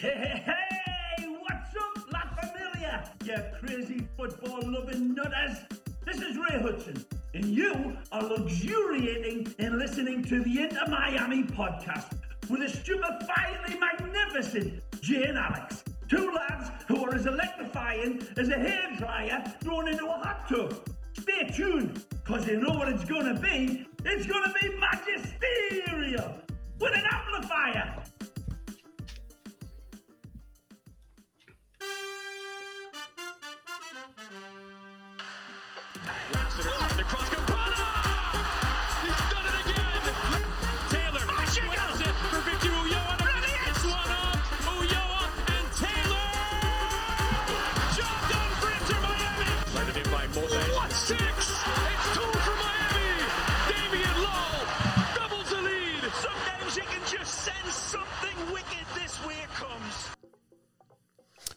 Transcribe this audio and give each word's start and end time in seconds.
Hey, 0.00 0.42
hey, 0.46 0.54
hey! 1.18 1.26
what's 1.40 1.76
up, 1.76 2.10
La 2.10 2.22
Familia? 2.34 3.04
You 3.22 3.36
crazy 3.60 4.08
football 4.16 4.60
loving 4.62 5.14
nutters. 5.14 5.58
This 6.06 6.22
is 6.22 6.38
Ray 6.38 6.58
Hudson, 6.58 7.04
and 7.34 7.44
you 7.44 7.98
are 8.10 8.22
luxuriating 8.22 9.54
in 9.58 9.78
listening 9.78 10.24
to 10.24 10.42
the 10.42 10.62
Inter 10.62 10.86
Miami 10.88 11.42
podcast 11.42 12.14
with 12.48 12.60
the 12.60 12.78
stupefyingly 12.78 13.78
magnificent 13.78 14.82
Jay 15.02 15.24
and 15.24 15.36
Alex. 15.36 15.84
Two 16.08 16.32
lads 16.32 16.70
who 16.88 17.04
are 17.04 17.14
as 17.14 17.26
electrifying 17.26 18.26
as 18.38 18.48
a 18.48 18.54
hairdryer 18.54 19.60
thrown 19.60 19.86
into 19.86 20.06
a 20.06 20.12
hot 20.12 20.48
tub. 20.48 20.80
Stay 21.12 21.50
tuned, 21.54 22.06
because 22.24 22.46
you 22.46 22.58
know 22.58 22.72
what 22.72 22.88
it's 22.88 23.04
gonna 23.04 23.38
be. 23.38 23.86
It's 24.06 24.24
gonna 24.24 24.54
be 24.62 24.70
magisterial 24.78 26.36
with 26.78 26.94
an 26.94 27.04
amplifier. 27.04 28.02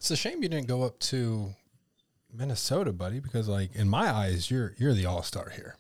It's 0.03 0.12
a 0.12 0.17
shame 0.17 0.43
you 0.43 0.49
didn't 0.49 0.67
go 0.67 0.84
up 0.84 1.00
to 1.00 1.55
Minnesota, 2.30 2.91
buddy, 2.91 3.22
because 3.22 3.47
like 3.47 3.73
in 3.73 3.88
my 3.88 4.11
eyes, 4.11 4.52
you're 4.52 4.73
you're 4.77 4.94
the 4.94 5.05
all 5.05 5.23
star 5.23 5.52
here. 5.52 5.77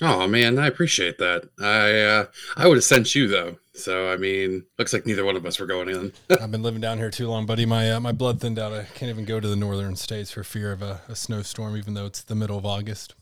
Oh 0.00 0.28
man, 0.28 0.60
I 0.60 0.68
appreciate 0.68 1.18
that. 1.18 1.48
I 1.60 2.02
uh, 2.02 2.26
I 2.56 2.68
would 2.68 2.76
have 2.76 2.84
sent 2.84 3.16
you 3.16 3.26
though. 3.26 3.56
So 3.72 4.12
I 4.12 4.16
mean, 4.16 4.64
looks 4.78 4.92
like 4.92 5.06
neither 5.06 5.24
one 5.24 5.34
of 5.34 5.44
us 5.44 5.58
were 5.58 5.66
going 5.66 5.88
in. 5.88 6.12
I've 6.40 6.52
been 6.52 6.62
living 6.62 6.80
down 6.80 6.98
here 6.98 7.10
too 7.10 7.26
long, 7.26 7.46
buddy. 7.46 7.66
My 7.66 7.90
uh, 7.90 7.98
my 7.98 8.12
blood 8.12 8.40
thinned 8.40 8.60
out. 8.60 8.72
I 8.72 8.84
can't 8.84 9.10
even 9.10 9.24
go 9.24 9.40
to 9.40 9.48
the 9.48 9.56
northern 9.56 9.96
states 9.96 10.30
for 10.30 10.44
fear 10.44 10.70
of 10.70 10.80
a, 10.80 11.00
a 11.08 11.16
snowstorm, 11.16 11.76
even 11.76 11.94
though 11.94 12.06
it's 12.06 12.22
the 12.22 12.36
middle 12.36 12.58
of 12.58 12.64
August. 12.64 13.16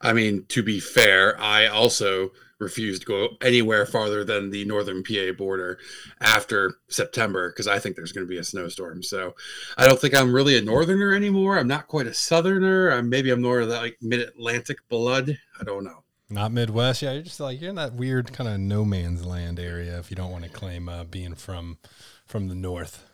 I 0.00 0.12
mean, 0.12 0.46
to 0.48 0.64
be 0.64 0.80
fair, 0.80 1.40
I 1.40 1.66
also 1.66 2.32
refused 2.62 3.02
to 3.02 3.06
go 3.06 3.28
anywhere 3.42 3.84
farther 3.84 4.24
than 4.24 4.50
the 4.50 4.64
northern 4.64 5.02
PA 5.02 5.32
border 5.36 5.78
after 6.20 6.74
September 6.88 7.50
because 7.50 7.66
I 7.66 7.78
think 7.78 7.96
there's 7.96 8.12
going 8.12 8.26
to 8.26 8.30
be 8.30 8.38
a 8.38 8.44
snowstorm. 8.44 9.02
So 9.02 9.34
I 9.76 9.86
don't 9.86 10.00
think 10.00 10.14
I'm 10.14 10.32
really 10.32 10.56
a 10.56 10.62
northerner 10.62 11.12
anymore. 11.12 11.58
I'm 11.58 11.68
not 11.68 11.88
quite 11.88 12.06
a 12.06 12.14
southerner. 12.14 12.90
I'm, 12.90 13.08
maybe 13.08 13.30
I'm 13.30 13.42
more 13.42 13.60
of 13.60 13.68
that 13.68 13.82
like 13.82 13.98
mid 14.00 14.20
Atlantic 14.20 14.78
blood. 14.88 15.38
I 15.60 15.64
don't 15.64 15.84
know. 15.84 16.04
Not 16.30 16.50
Midwest, 16.50 17.02
yeah. 17.02 17.12
You're 17.12 17.22
just 17.22 17.40
like 17.40 17.60
you're 17.60 17.70
in 17.70 17.76
that 17.76 17.92
weird 17.92 18.32
kind 18.32 18.48
of 18.48 18.58
no 18.58 18.86
man's 18.86 19.24
land 19.24 19.60
area 19.60 19.98
if 19.98 20.10
you 20.10 20.16
don't 20.16 20.32
want 20.32 20.44
to 20.44 20.50
claim 20.50 20.88
uh, 20.88 21.04
being 21.04 21.34
from 21.34 21.76
from 22.24 22.48
the 22.48 22.54
north. 22.54 23.11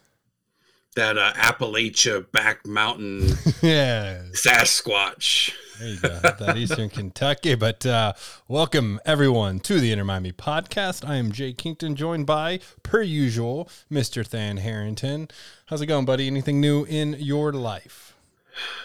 That 0.99 1.17
uh, 1.17 1.33
Appalachia 1.35 2.29
back 2.33 2.67
mountain 2.67 3.21
yeah, 3.63 4.23
Sasquatch. 4.33 5.55
There 5.79 5.89
you 5.91 6.01
go, 6.01 6.09
that 6.09 6.57
Eastern 6.57 6.89
Kentucky. 6.89 7.55
But 7.55 7.87
uh, 7.87 8.15
welcome 8.49 8.99
everyone 9.05 9.61
to 9.61 9.79
the 9.79 9.93
Inter 9.93 10.03
Miami 10.03 10.33
podcast. 10.33 11.09
I 11.09 11.15
am 11.15 11.31
Jay 11.31 11.53
Kington, 11.53 11.95
joined 11.95 12.27
by, 12.27 12.59
per 12.83 13.01
usual, 13.01 13.71
Mr. 13.89 14.27
Than 14.27 14.57
Harrington. 14.57 15.29
How's 15.67 15.81
it 15.83 15.87
going, 15.87 16.05
buddy? 16.05 16.27
Anything 16.27 16.61
new 16.61 16.83
in 16.83 17.15
your 17.21 17.53
life? 17.53 18.17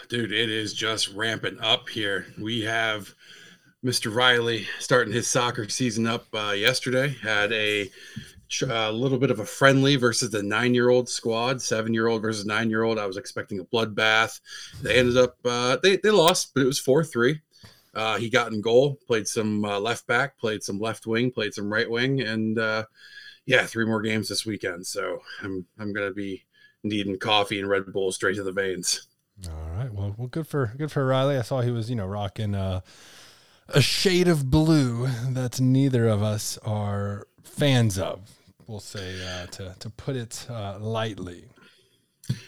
Dude, 0.08 0.30
it 0.30 0.50
is 0.50 0.72
just 0.72 1.12
ramping 1.14 1.58
up 1.58 1.88
here. 1.88 2.26
We 2.40 2.60
have 2.60 3.12
Mr. 3.84 4.14
Riley 4.14 4.68
starting 4.78 5.12
his 5.12 5.26
soccer 5.26 5.68
season 5.68 6.06
up 6.06 6.28
uh, 6.32 6.52
yesterday. 6.52 7.16
Had 7.22 7.50
a 7.50 7.90
a 8.68 8.92
little 8.92 9.18
bit 9.18 9.30
of 9.30 9.40
a 9.40 9.46
friendly 9.46 9.96
versus 9.96 10.30
the 10.30 10.42
nine 10.42 10.74
year 10.74 10.90
old 10.90 11.08
squad, 11.08 11.60
seven 11.60 11.94
year 11.94 12.06
old 12.06 12.22
versus 12.22 12.44
nine 12.44 12.70
year 12.70 12.82
old. 12.82 12.98
I 12.98 13.06
was 13.06 13.16
expecting 13.16 13.60
a 13.60 13.64
bloodbath. 13.64 14.40
They 14.82 14.96
ended 14.96 15.16
up, 15.16 15.36
uh, 15.44 15.78
they, 15.82 15.96
they 15.96 16.10
lost, 16.10 16.52
but 16.54 16.62
it 16.62 16.66
was 16.66 16.78
4 16.78 17.04
3. 17.04 17.40
Uh, 17.94 18.18
he 18.18 18.28
got 18.28 18.52
in 18.52 18.60
goal, 18.60 18.98
played 19.06 19.28
some 19.28 19.64
uh, 19.64 19.78
left 19.78 20.06
back, 20.06 20.36
played 20.38 20.62
some 20.62 20.80
left 20.80 21.06
wing, 21.06 21.30
played 21.30 21.54
some 21.54 21.72
right 21.72 21.88
wing, 21.88 22.20
and 22.20 22.58
uh, 22.58 22.84
yeah, 23.46 23.64
three 23.66 23.86
more 23.86 24.02
games 24.02 24.28
this 24.28 24.44
weekend. 24.44 24.86
So 24.86 25.20
I'm 25.42 25.66
I'm 25.78 25.92
gonna 25.92 26.12
be 26.12 26.44
needing 26.82 27.18
coffee 27.18 27.60
and 27.60 27.68
Red 27.68 27.86
Bull 27.92 28.10
straight 28.10 28.36
to 28.36 28.42
the 28.42 28.52
veins. 28.52 29.06
All 29.48 29.70
right. 29.76 29.92
Well, 29.92 30.14
well, 30.16 30.28
good 30.28 30.46
for 30.46 30.72
good 30.76 30.90
for 30.90 31.06
Riley. 31.06 31.36
I 31.36 31.42
saw 31.42 31.60
he 31.60 31.70
was, 31.70 31.88
you 31.88 31.96
know, 31.96 32.06
rocking 32.06 32.54
uh, 32.54 32.80
a 33.68 33.80
shade 33.80 34.28
of 34.28 34.50
blue 34.50 35.06
that 35.30 35.60
neither 35.60 36.08
of 36.08 36.22
us 36.22 36.58
are 36.58 37.28
fans 37.44 37.98
of. 37.98 38.30
We'll 38.66 38.80
say 38.80 39.16
uh, 39.24 39.46
to 39.46 39.74
to 39.78 39.90
put 39.90 40.16
it 40.16 40.46
uh, 40.48 40.78
lightly. 40.80 41.44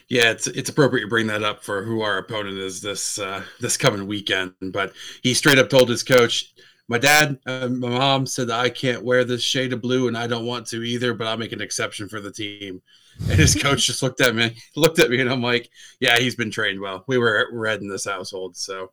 Yeah, 0.08 0.30
it's 0.30 0.46
it's 0.46 0.70
appropriate 0.70 1.04
to 1.04 1.08
bring 1.08 1.26
that 1.26 1.42
up 1.42 1.62
for 1.62 1.82
who 1.82 2.00
our 2.00 2.18
opponent 2.18 2.58
is 2.58 2.80
this 2.80 3.18
uh, 3.18 3.42
this 3.60 3.76
coming 3.76 4.06
weekend. 4.06 4.52
But 4.60 4.92
he 5.22 5.34
straight 5.34 5.58
up 5.58 5.68
told 5.68 5.90
his 5.90 6.02
coach, 6.02 6.54
"My 6.88 6.98
dad, 6.98 7.38
uh, 7.46 7.68
my 7.68 7.90
mom 7.90 8.26
said 8.26 8.50
I 8.50 8.70
can't 8.70 9.04
wear 9.04 9.24
this 9.24 9.42
shade 9.42 9.74
of 9.74 9.82
blue, 9.82 10.08
and 10.08 10.16
I 10.16 10.26
don't 10.26 10.46
want 10.46 10.66
to 10.68 10.82
either. 10.82 11.12
But 11.12 11.26
I'll 11.26 11.36
make 11.36 11.52
an 11.52 11.60
exception 11.60 12.08
for 12.08 12.20
the 12.20 12.32
team." 12.32 12.82
And 13.28 13.38
his 13.38 13.54
coach 13.54 13.86
just 13.86 14.02
looked 14.02 14.20
at 14.20 14.34
me, 14.34 14.56
looked 14.76 14.98
at 14.98 15.10
me, 15.10 15.20
and 15.20 15.30
I'm 15.30 15.42
like, 15.42 15.68
"Yeah, 16.00 16.18
he's 16.18 16.36
been 16.36 16.50
trained 16.50 16.80
well. 16.80 17.04
We 17.06 17.18
were 17.18 17.48
red 17.52 17.82
in 17.82 17.88
this 17.88 18.06
household, 18.06 18.56
so 18.56 18.92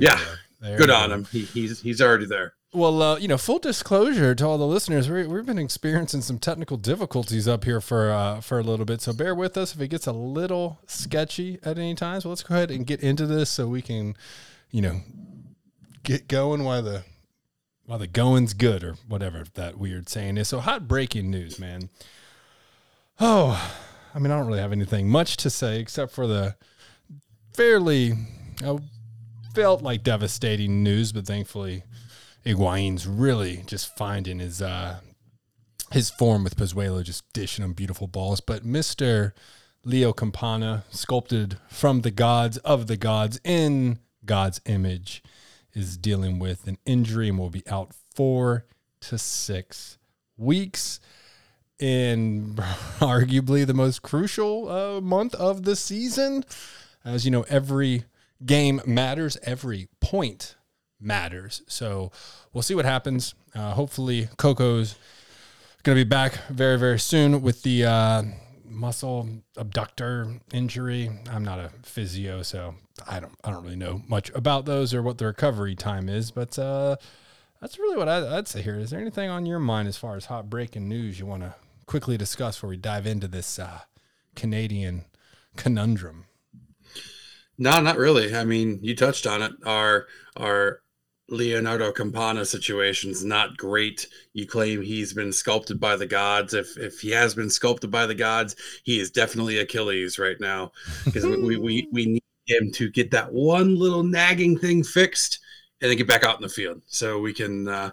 yeah, 0.00 0.20
good 0.76 0.90
on 0.90 1.10
him. 1.10 1.24
He, 1.24 1.42
he's 1.42 1.80
he's 1.80 2.00
already 2.00 2.26
there." 2.26 2.54
Well, 2.76 3.00
uh, 3.00 3.16
you 3.16 3.26
know, 3.26 3.38
full 3.38 3.58
disclosure 3.58 4.34
to 4.34 4.46
all 4.46 4.58
the 4.58 4.66
listeners, 4.66 5.08
we, 5.08 5.26
we've 5.26 5.46
been 5.46 5.58
experiencing 5.58 6.20
some 6.20 6.38
technical 6.38 6.76
difficulties 6.76 7.48
up 7.48 7.64
here 7.64 7.80
for 7.80 8.10
uh, 8.10 8.42
for 8.42 8.58
a 8.58 8.62
little 8.62 8.84
bit, 8.84 9.00
so 9.00 9.14
bear 9.14 9.34
with 9.34 9.56
us 9.56 9.74
if 9.74 9.80
it 9.80 9.88
gets 9.88 10.06
a 10.06 10.12
little 10.12 10.78
sketchy 10.86 11.58
at 11.62 11.78
any 11.78 11.94
time. 11.94 12.20
So 12.20 12.28
let's 12.28 12.42
go 12.42 12.54
ahead 12.54 12.70
and 12.70 12.86
get 12.86 13.00
into 13.00 13.24
this 13.24 13.48
so 13.48 13.66
we 13.66 13.80
can, 13.80 14.14
you 14.70 14.82
know, 14.82 15.00
get 16.02 16.28
going 16.28 16.64
while 16.64 16.82
the 16.82 17.04
while 17.86 17.98
the 17.98 18.06
going's 18.06 18.52
good 18.52 18.84
or 18.84 18.96
whatever 19.08 19.44
that 19.54 19.78
weird 19.78 20.10
saying 20.10 20.36
is. 20.36 20.48
So 20.48 20.60
hot 20.60 20.86
breaking 20.86 21.30
news, 21.30 21.58
man. 21.58 21.88
Oh, 23.18 23.74
I 24.14 24.18
mean, 24.18 24.30
I 24.30 24.36
don't 24.36 24.48
really 24.48 24.60
have 24.60 24.72
anything 24.72 25.08
much 25.08 25.38
to 25.38 25.48
say 25.48 25.80
except 25.80 26.12
for 26.12 26.26
the 26.26 26.56
fairly, 27.54 28.12
I 28.62 28.76
felt 29.54 29.80
like 29.80 30.02
devastating 30.02 30.82
news, 30.82 31.12
but 31.12 31.26
thankfully. 31.26 31.82
Higuain's 32.46 33.08
really 33.08 33.64
just 33.66 33.96
finding 33.96 34.38
his 34.38 34.62
uh, 34.62 35.00
his 35.90 36.10
form 36.10 36.44
with 36.44 36.56
Pozuelo, 36.56 37.02
just 37.02 37.24
dishing 37.32 37.64
him 37.64 37.72
beautiful 37.72 38.06
balls. 38.06 38.40
But 38.40 38.64
Mister 38.64 39.34
Leo 39.84 40.12
Campana, 40.12 40.84
sculpted 40.90 41.58
from 41.68 42.02
the 42.02 42.12
gods 42.12 42.56
of 42.58 42.86
the 42.86 42.96
gods 42.96 43.40
in 43.42 43.98
God's 44.24 44.60
image, 44.64 45.24
is 45.74 45.96
dealing 45.96 46.38
with 46.38 46.68
an 46.68 46.78
injury 46.86 47.28
and 47.28 47.38
will 47.38 47.50
be 47.50 47.66
out 47.68 47.92
four 48.14 48.64
to 49.00 49.18
six 49.18 49.98
weeks. 50.36 51.00
In 51.78 52.54
arguably 53.00 53.66
the 53.66 53.74
most 53.74 54.02
crucial 54.02 54.70
uh, 54.70 55.00
month 55.00 55.34
of 55.34 55.64
the 55.64 55.76
season, 55.76 56.44
as 57.04 57.24
you 57.24 57.30
know, 57.30 57.44
every 57.48 58.04
game 58.44 58.80
matters, 58.86 59.36
every 59.42 59.88
point 60.00 60.56
matters. 61.00 61.62
So 61.68 62.10
we'll 62.52 62.62
see 62.62 62.74
what 62.74 62.84
happens. 62.84 63.34
Uh, 63.54 63.72
hopefully, 63.72 64.28
Coco's 64.36 64.96
going 65.82 65.96
to 65.96 66.04
be 66.04 66.08
back 66.08 66.34
very, 66.48 66.78
very 66.78 66.98
soon 66.98 67.42
with 67.42 67.62
the 67.62 67.84
uh, 67.84 68.22
muscle 68.68 69.28
abductor 69.56 70.40
injury. 70.52 71.10
I'm 71.30 71.44
not 71.44 71.58
a 71.58 71.70
physio, 71.82 72.42
so 72.42 72.74
I 73.08 73.20
don't 73.20 73.34
I 73.44 73.50
don't 73.50 73.62
really 73.62 73.76
know 73.76 74.02
much 74.08 74.30
about 74.34 74.64
those 74.64 74.92
or 74.94 75.02
what 75.02 75.18
the 75.18 75.26
recovery 75.26 75.74
time 75.74 76.08
is. 76.08 76.30
But 76.30 76.58
uh, 76.58 76.96
that's 77.60 77.78
really 77.78 77.96
what 77.96 78.08
I, 78.08 78.20
would 78.20 78.48
say 78.48 78.62
here. 78.62 78.78
Is 78.78 78.90
there 78.90 79.00
anything 79.00 79.30
on 79.30 79.46
your 79.46 79.58
mind 79.58 79.88
as 79.88 79.96
far 79.96 80.16
as 80.16 80.26
hot 80.26 80.50
breaking 80.50 80.88
news 80.88 81.18
you 81.18 81.26
want 81.26 81.42
to 81.42 81.54
quickly 81.86 82.16
discuss 82.16 82.56
before 82.56 82.70
we 82.70 82.76
dive 82.76 83.06
into 83.06 83.28
this 83.28 83.58
uh, 83.58 83.80
Canadian 84.34 85.04
conundrum? 85.56 86.26
No, 87.58 87.80
not 87.80 87.96
really. 87.96 88.34
I 88.34 88.44
mean, 88.44 88.80
you 88.82 88.94
touched 88.94 89.26
on 89.26 89.42
it. 89.42 89.52
Our 89.64 90.06
our 90.36 90.80
Leonardo 91.28 91.90
Campana 91.90 92.44
situation's 92.44 93.24
not 93.24 93.56
great. 93.56 94.06
You 94.32 94.46
claim 94.46 94.82
he's 94.82 95.12
been 95.12 95.32
sculpted 95.32 95.80
by 95.80 95.96
the 95.96 96.06
gods. 96.06 96.54
If 96.54 96.76
if 96.78 97.00
he 97.00 97.10
has 97.10 97.34
been 97.34 97.50
sculpted 97.50 97.90
by 97.90 98.06
the 98.06 98.14
gods, 98.14 98.54
he 98.84 99.00
is 99.00 99.10
definitely 99.10 99.58
Achilles 99.58 100.18
right 100.18 100.40
now 100.40 100.72
because 101.04 101.26
we, 101.26 101.56
we 101.56 101.88
we 101.92 102.06
need 102.06 102.22
him 102.46 102.70
to 102.72 102.88
get 102.90 103.10
that 103.10 103.32
one 103.32 103.76
little 103.76 104.04
nagging 104.04 104.56
thing 104.56 104.84
fixed 104.84 105.40
and 105.80 105.90
then 105.90 105.98
get 105.98 106.06
back 106.06 106.24
out 106.24 106.36
in 106.36 106.42
the 106.42 106.48
field 106.48 106.80
so 106.86 107.18
we 107.18 107.32
can 107.32 107.68
uh, 107.68 107.90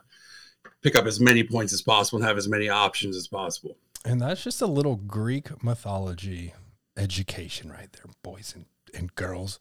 pick 0.81 0.95
up 0.95 1.05
as 1.05 1.19
many 1.19 1.43
points 1.43 1.73
as 1.73 1.81
possible 1.81 2.19
and 2.19 2.27
have 2.27 2.37
as 2.37 2.47
many 2.47 2.69
options 2.69 3.15
as 3.15 3.27
possible. 3.27 3.75
And 4.05 4.21
that's 4.21 4.43
just 4.43 4.61
a 4.61 4.67
little 4.67 4.95
Greek 4.95 5.63
mythology 5.63 6.53
education 6.97 7.71
right 7.71 7.91
there, 7.93 8.05
boys 8.21 8.53
and, 8.55 8.65
and 8.93 9.13
girls. 9.15 9.59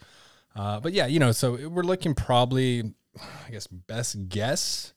Uh, 0.54 0.80
but 0.80 0.92
yeah, 0.92 1.06
you 1.06 1.18
know, 1.18 1.32
so 1.32 1.68
we're 1.68 1.82
looking 1.82 2.14
probably, 2.14 2.92
I 3.20 3.50
guess, 3.50 3.66
best 3.66 4.28
guess. 4.28 4.92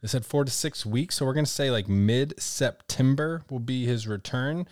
They 0.00 0.08
said 0.08 0.24
four 0.24 0.44
to 0.44 0.50
six 0.50 0.86
weeks. 0.86 1.16
So 1.16 1.26
we're 1.26 1.34
going 1.34 1.44
to 1.44 1.50
say 1.50 1.70
like 1.70 1.88
mid 1.88 2.40
September 2.40 3.42
will 3.50 3.58
be 3.58 3.84
his 3.84 4.06
return. 4.06 4.66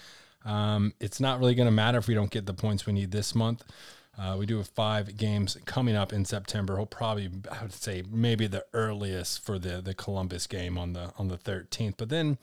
Um, 0.44 0.94
it's 1.00 1.20
not 1.20 1.40
really 1.40 1.54
going 1.54 1.66
to 1.66 1.72
matter 1.72 1.98
if 1.98 2.08
we 2.08 2.14
don't 2.14 2.30
get 2.30 2.46
the 2.46 2.54
points 2.54 2.86
we 2.86 2.92
need 2.92 3.10
this 3.10 3.34
month. 3.34 3.64
Uh, 4.18 4.36
we 4.36 4.46
do 4.46 4.56
have 4.56 4.68
five 4.68 5.16
games 5.16 5.56
coming 5.64 5.94
up 5.94 6.12
in 6.12 6.24
September. 6.24 6.76
He'll 6.76 6.86
probably, 6.86 7.30
I 7.52 7.62
would 7.62 7.72
say, 7.72 8.02
maybe 8.10 8.48
the 8.48 8.64
earliest 8.72 9.44
for 9.44 9.58
the 9.58 9.80
the 9.80 9.94
Columbus 9.94 10.46
game 10.48 10.76
on 10.76 10.92
the 10.92 11.12
on 11.18 11.28
the 11.28 11.38
13th. 11.38 11.94
But 11.96 12.08
then, 12.08 12.38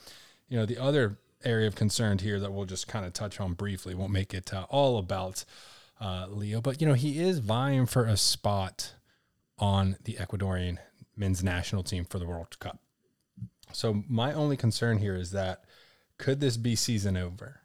you 0.47 0.57
know, 0.57 0.65
the 0.65 0.77
other 0.77 1.18
area 1.44 1.68
of 1.68 1.75
concern 1.75 2.18
here 2.19 2.39
that 2.39 2.53
we'll 2.53 2.65
just 2.65 2.88
kind 2.88 3.06
of 3.06 3.12
touch 3.12 3.42
on 3.42 3.53
briefly. 3.53 3.94
Won't 3.94 4.12
make 4.12 4.33
it 4.33 4.53
uh, 4.53 4.65
all 4.69 4.97
about 4.97 5.44
uh, 6.00 6.27
Leo, 6.30 6.62
but 6.62 6.80
you 6.80 6.88
know, 6.88 6.94
he 6.94 7.19
is 7.19 7.39
vying 7.39 7.86
for 7.86 8.06
a 8.06 8.15
spot 8.15 8.94
on 9.57 9.98
the 10.04 10.13
Ecuadorian 10.13 10.78
men's 11.16 11.44
national 11.44 11.84
team 11.84 12.06
for 12.06 12.19
the 12.19 12.25
World 12.25 12.57
Cup. 12.60 12.80
So 13.72 14.04
my 14.07 14.34
only 14.34 14.57
concern 14.57 15.00
here 15.00 15.16
is 15.16 15.31
that 15.31 15.63
could 16.18 16.40
this 16.40 16.57
be 16.57 16.75
season 16.75 17.18
over? 17.18 17.62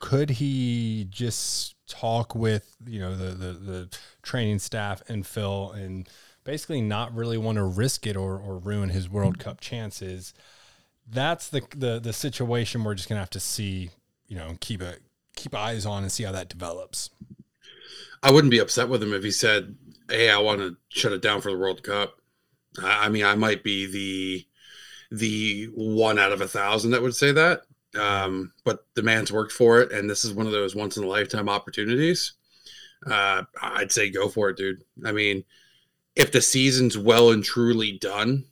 Could 0.00 0.30
he 0.30 1.06
just 1.10 1.76
talk 1.86 2.34
with 2.34 2.74
you 2.86 2.98
know 2.98 3.14
the 3.14 3.34
the, 3.34 3.52
the 3.52 3.98
training 4.22 4.58
staff 4.58 5.02
and 5.08 5.26
Phil 5.26 5.70
and 5.72 6.08
basically 6.44 6.80
not 6.80 7.14
really 7.14 7.36
want 7.36 7.56
to 7.56 7.64
risk 7.64 8.06
it 8.06 8.16
or 8.16 8.38
or 8.38 8.58
ruin 8.58 8.88
his 8.88 9.08
World 9.08 9.38
Cup 9.38 9.60
chances? 9.60 10.32
That's 11.06 11.48
the 11.48 11.62
the 11.76 12.00
the 12.00 12.12
situation 12.12 12.84
we're 12.84 12.94
just 12.94 13.08
gonna 13.08 13.20
have 13.20 13.30
to 13.30 13.40
see. 13.40 13.90
You 14.26 14.38
know, 14.38 14.56
keep 14.60 14.80
a 14.80 14.94
keep 15.36 15.54
eyes 15.54 15.84
on 15.84 16.02
and 16.02 16.10
see 16.10 16.24
how 16.24 16.32
that 16.32 16.48
develops. 16.48 17.10
I 18.22 18.30
wouldn't 18.30 18.50
be 18.50 18.60
upset 18.60 18.88
with 18.88 19.02
him 19.02 19.12
if 19.12 19.22
he 19.22 19.30
said, 19.30 19.76
"Hey, 20.08 20.30
I 20.30 20.38
want 20.38 20.60
to 20.60 20.76
shut 20.88 21.12
it 21.12 21.22
down 21.22 21.40
for 21.40 21.50
the 21.50 21.58
World 21.58 21.82
Cup." 21.82 22.20
I 22.82 23.08
mean, 23.08 23.24
I 23.24 23.34
might 23.34 23.62
be 23.62 23.86
the 23.86 24.46
the 25.10 25.64
one 25.74 26.18
out 26.18 26.32
of 26.32 26.40
a 26.40 26.48
thousand 26.48 26.92
that 26.92 27.02
would 27.02 27.14
say 27.14 27.32
that. 27.32 27.62
Um, 27.94 28.52
but 28.64 28.86
the 28.94 29.02
man's 29.02 29.30
worked 29.30 29.52
for 29.52 29.80
it, 29.80 29.92
and 29.92 30.08
this 30.08 30.24
is 30.24 30.32
one 30.32 30.46
of 30.46 30.52
those 30.52 30.74
once 30.74 30.96
in 30.96 31.04
a 31.04 31.08
lifetime 31.08 31.48
opportunities. 31.48 32.32
Uh, 33.06 33.42
I'd 33.60 33.92
say 33.92 34.10
go 34.10 34.28
for 34.28 34.48
it, 34.48 34.56
dude. 34.56 34.84
I 35.04 35.12
mean, 35.12 35.44
if 36.16 36.32
the 36.32 36.40
season's 36.40 36.96
well 36.96 37.30
and 37.30 37.44
truly 37.44 37.98
done 37.98 38.44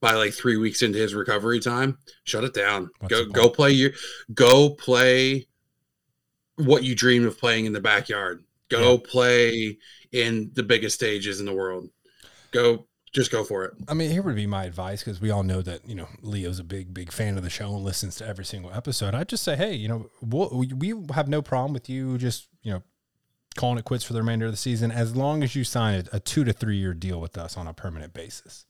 by 0.00 0.12
like 0.12 0.34
three 0.34 0.56
weeks 0.56 0.82
into 0.82 0.98
his 0.98 1.14
recovery 1.14 1.60
time, 1.60 1.98
shut 2.24 2.44
it 2.44 2.54
down. 2.54 2.90
What's 3.00 3.14
go 3.14 3.24
go 3.24 3.48
play 3.48 3.70
your 3.72 3.92
go 4.32 4.70
play 4.70 5.48
what 6.56 6.84
you 6.84 6.94
dream 6.94 7.26
of 7.26 7.38
playing 7.38 7.66
in 7.66 7.72
the 7.72 7.80
backyard. 7.80 8.44
Go 8.78 8.92
Yeah. 8.92 8.98
play 9.10 9.78
in 10.12 10.50
the 10.54 10.62
biggest 10.62 10.94
stages 10.96 11.40
in 11.40 11.46
the 11.46 11.52
world. 11.54 11.88
Go 12.50 12.86
just 13.12 13.30
go 13.30 13.44
for 13.44 13.64
it. 13.64 13.72
I 13.86 13.94
mean, 13.94 14.10
here 14.10 14.22
would 14.22 14.34
be 14.34 14.46
my 14.46 14.64
advice 14.64 15.00
because 15.04 15.20
we 15.20 15.30
all 15.30 15.44
know 15.44 15.62
that 15.62 15.88
you 15.88 15.94
know 15.94 16.08
Leo's 16.20 16.58
a 16.58 16.64
big, 16.64 16.92
big 16.92 17.12
fan 17.12 17.36
of 17.36 17.44
the 17.44 17.50
show 17.50 17.74
and 17.74 17.84
listens 17.84 18.16
to 18.16 18.26
every 18.26 18.44
single 18.44 18.72
episode. 18.72 19.14
I'd 19.14 19.28
just 19.28 19.44
say, 19.44 19.54
hey, 19.54 19.74
you 19.74 19.86
know, 19.88 20.10
we'll, 20.20 20.50
we 20.52 20.72
we 20.72 20.94
have 21.14 21.28
no 21.28 21.40
problem 21.42 21.72
with 21.72 21.88
you 21.88 22.18
just 22.18 22.48
you 22.62 22.72
know 22.72 22.82
calling 23.56 23.78
it 23.78 23.84
quits 23.84 24.02
for 24.02 24.14
the 24.14 24.18
remainder 24.18 24.46
of 24.46 24.50
the 24.52 24.56
season 24.56 24.90
as 24.90 25.14
long 25.14 25.44
as 25.44 25.54
you 25.54 25.62
sign 25.62 25.94
a, 26.12 26.16
a 26.16 26.20
two 26.20 26.42
to 26.42 26.52
three 26.52 26.76
year 26.76 26.92
deal 26.92 27.20
with 27.20 27.38
us 27.38 27.56
on 27.56 27.68
a 27.68 27.72
permanent 27.72 28.12
basis. 28.12 28.66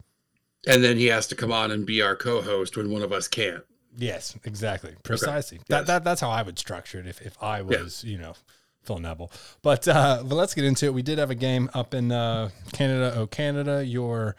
And 0.66 0.82
then 0.84 0.96
he 0.98 1.06
has 1.06 1.26
to 1.28 1.34
come 1.34 1.52
on 1.52 1.70
and 1.70 1.84
be 1.86 2.00
our 2.02 2.16
co-host 2.16 2.76
when 2.76 2.90
one 2.90 3.02
of 3.02 3.12
us 3.12 3.28
can't. 3.28 3.62
Yes, 3.96 4.36
exactly, 4.44 4.94
precisely. 5.04 5.58
That, 5.68 5.80
Yes. 5.80 5.86
that 5.86 6.04
that's 6.04 6.20
how 6.20 6.28
I 6.30 6.42
would 6.42 6.58
structure 6.58 6.98
it 6.98 7.06
if 7.06 7.22
if 7.22 7.42
I 7.42 7.62
was 7.62 8.04
you 8.04 8.18
know 8.18 8.34
Phil 8.84 8.98
Neville. 8.98 9.30
But 9.62 9.86
uh, 9.88 10.22
but 10.24 10.34
let's 10.34 10.54
get 10.54 10.64
into 10.64 10.86
it. 10.86 10.94
We 10.94 11.02
did 11.02 11.18
have 11.18 11.30
a 11.30 11.34
game 11.34 11.70
up 11.74 11.94
in 11.94 12.12
uh, 12.12 12.50
Canada. 12.72 13.14
Oh, 13.16 13.26
Canada, 13.26 13.84
your 13.84 14.36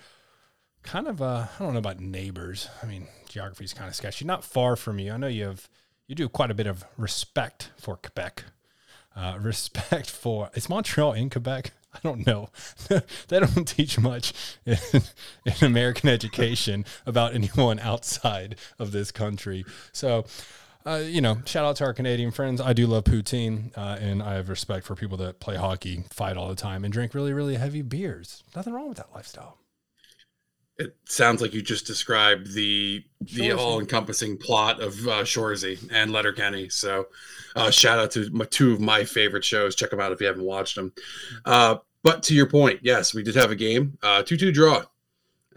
kind 0.83 1.07
of 1.07 1.21
uh, 1.21 1.47
I 1.59 1.63
don't 1.63 1.73
know 1.73 1.79
about 1.79 1.99
neighbors. 1.99 2.69
I 2.81 2.85
mean, 2.85 3.07
geography 3.27 3.65
is 3.65 3.73
kind 3.73 3.89
of 3.89 3.95
sketchy. 3.95 4.25
Not 4.25 4.43
far 4.43 4.75
from 4.75 4.99
you. 4.99 5.11
I 5.11 5.17
know 5.17 5.27
you 5.27 5.45
have 5.45 5.69
you 6.07 6.15
do 6.15 6.29
quite 6.29 6.51
a 6.51 6.55
bit 6.55 6.67
of 6.67 6.85
respect 6.97 7.71
for 7.77 7.97
Quebec. 7.97 8.45
Uh, 9.15 9.37
respect 9.39 10.09
for 10.09 10.49
is 10.53 10.69
Montreal 10.69 11.13
in 11.13 11.29
Quebec? 11.29 11.71
I 11.95 11.99
don't 12.03 12.27
know. 12.27 12.49
they 13.27 13.39
don't 13.39 13.67
teach 13.67 13.97
much 13.97 14.33
in, 14.65 14.77
in 15.45 15.53
American 15.61 16.09
education 16.09 16.85
about 17.05 17.33
anyone 17.33 17.79
outside 17.79 18.57
of 18.77 18.91
this 18.91 19.11
country. 19.11 19.65
So, 19.93 20.25
uh, 20.85 21.01
you 21.03 21.21
know, 21.21 21.39
shout 21.45 21.65
out 21.65 21.75
to 21.77 21.85
our 21.85 21.93
Canadian 21.93 22.31
friends. 22.31 22.61
I 22.61 22.73
do 22.73 22.85
love 22.87 23.05
poutine, 23.05 23.75
uh, 23.77 23.97
and 23.99 24.21
I 24.21 24.35
have 24.35 24.49
respect 24.49 24.85
for 24.85 24.95
people 24.95 25.17
that 25.17 25.39
play 25.39 25.55
hockey, 25.55 26.03
fight 26.11 26.37
all 26.37 26.49
the 26.49 26.55
time, 26.55 26.83
and 26.83 26.93
drink 26.93 27.13
really, 27.13 27.33
really 27.33 27.55
heavy 27.55 27.81
beers. 27.81 28.43
Nothing 28.55 28.73
wrong 28.73 28.87
with 28.87 28.97
that 28.97 29.09
lifestyle. 29.13 29.57
It 30.77 30.95
sounds 31.05 31.41
like 31.41 31.53
you 31.53 31.61
just 31.61 31.87
described 31.87 32.53
the 32.53 33.03
the 33.21 33.53
all-encompassing 33.53 34.37
plot 34.37 34.81
of 34.81 34.93
uh, 35.07 35.23
Shoresy 35.23 35.79
and 35.89 36.11
Letterkenny. 36.11 36.67
So, 36.67 37.07
uh, 37.55 37.71
shout 37.71 37.97
out 37.97 38.11
to 38.11 38.29
my, 38.31 38.43
two 38.43 38.73
of 38.73 38.81
my 38.81 39.05
favorite 39.05 39.45
shows. 39.45 39.73
Check 39.75 39.89
them 39.89 40.01
out 40.01 40.11
if 40.11 40.19
you 40.19 40.27
haven't 40.27 40.43
watched 40.43 40.75
them. 40.75 40.91
Uh, 41.45 41.77
but 42.03 42.23
to 42.23 42.35
your 42.35 42.47
point, 42.47 42.81
yes, 42.83 43.13
we 43.13 43.23
did 43.23 43.35
have 43.35 43.51
a 43.51 43.55
game, 43.55 43.97
uh, 44.03 44.21
two-two 44.23 44.51
draw. 44.51 44.83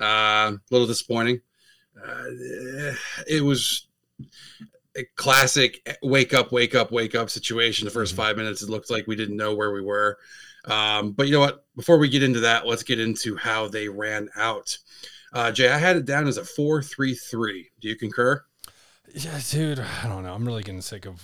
Uh, 0.01 0.53
a 0.55 0.61
little 0.71 0.87
disappointing. 0.87 1.41
Uh, 2.01 2.95
it 3.27 3.43
was 3.43 3.89
classic 5.17 5.99
wake 6.03 6.35
up, 6.35 6.53
wake 6.53 6.75
up, 6.75 6.91
wake 6.93 7.15
up 7.15 7.31
situation. 7.31 7.85
The 7.85 7.91
1st 7.91 8.12
Mhm. 8.12 8.17
five 8.17 8.37
minutes, 8.37 8.62
it 8.62 8.71
looked 8.71 8.91
like 8.91 9.06
we 9.06 9.17
didn't 9.17 9.37
know 9.37 9.55
where 9.55 9.73
we 9.73 9.81
were. 9.83 10.19
Um, 10.65 11.12
but 11.12 11.27
you 11.27 11.33
know 11.33 11.41
what? 11.41 11.65
Before 11.77 11.99
we 11.99 12.09
get 12.09 12.23
into 12.23 12.41
that, 12.41 12.67
let's 12.67 12.83
get 12.83 13.00
into 13.00 13.37
how 13.37 13.69
they 13.69 13.89
ran 13.89 14.29
out. 14.37 14.77
Uh, 15.33 15.53
Jay, 15.53 15.69
I 15.71 15.79
had 15.79 15.97
it 15.97 16.05
down 16.05 16.27
as 16.27 16.37
a 16.37 16.45
four-three-three. 16.45 17.71
Do 17.81 17.89
you 17.89 17.97
concur? 17.97 18.45
Yeah, 19.15 19.41
dude. 19.50 19.79
I 19.81 20.09
don't 20.09 20.23
know. 20.25 20.35
I'm 20.35 20.47
really 20.47 20.62
getting 20.62 20.81
sick 20.83 21.06
of 21.06 21.23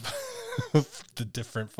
the 1.17 1.25
different. 1.25 1.73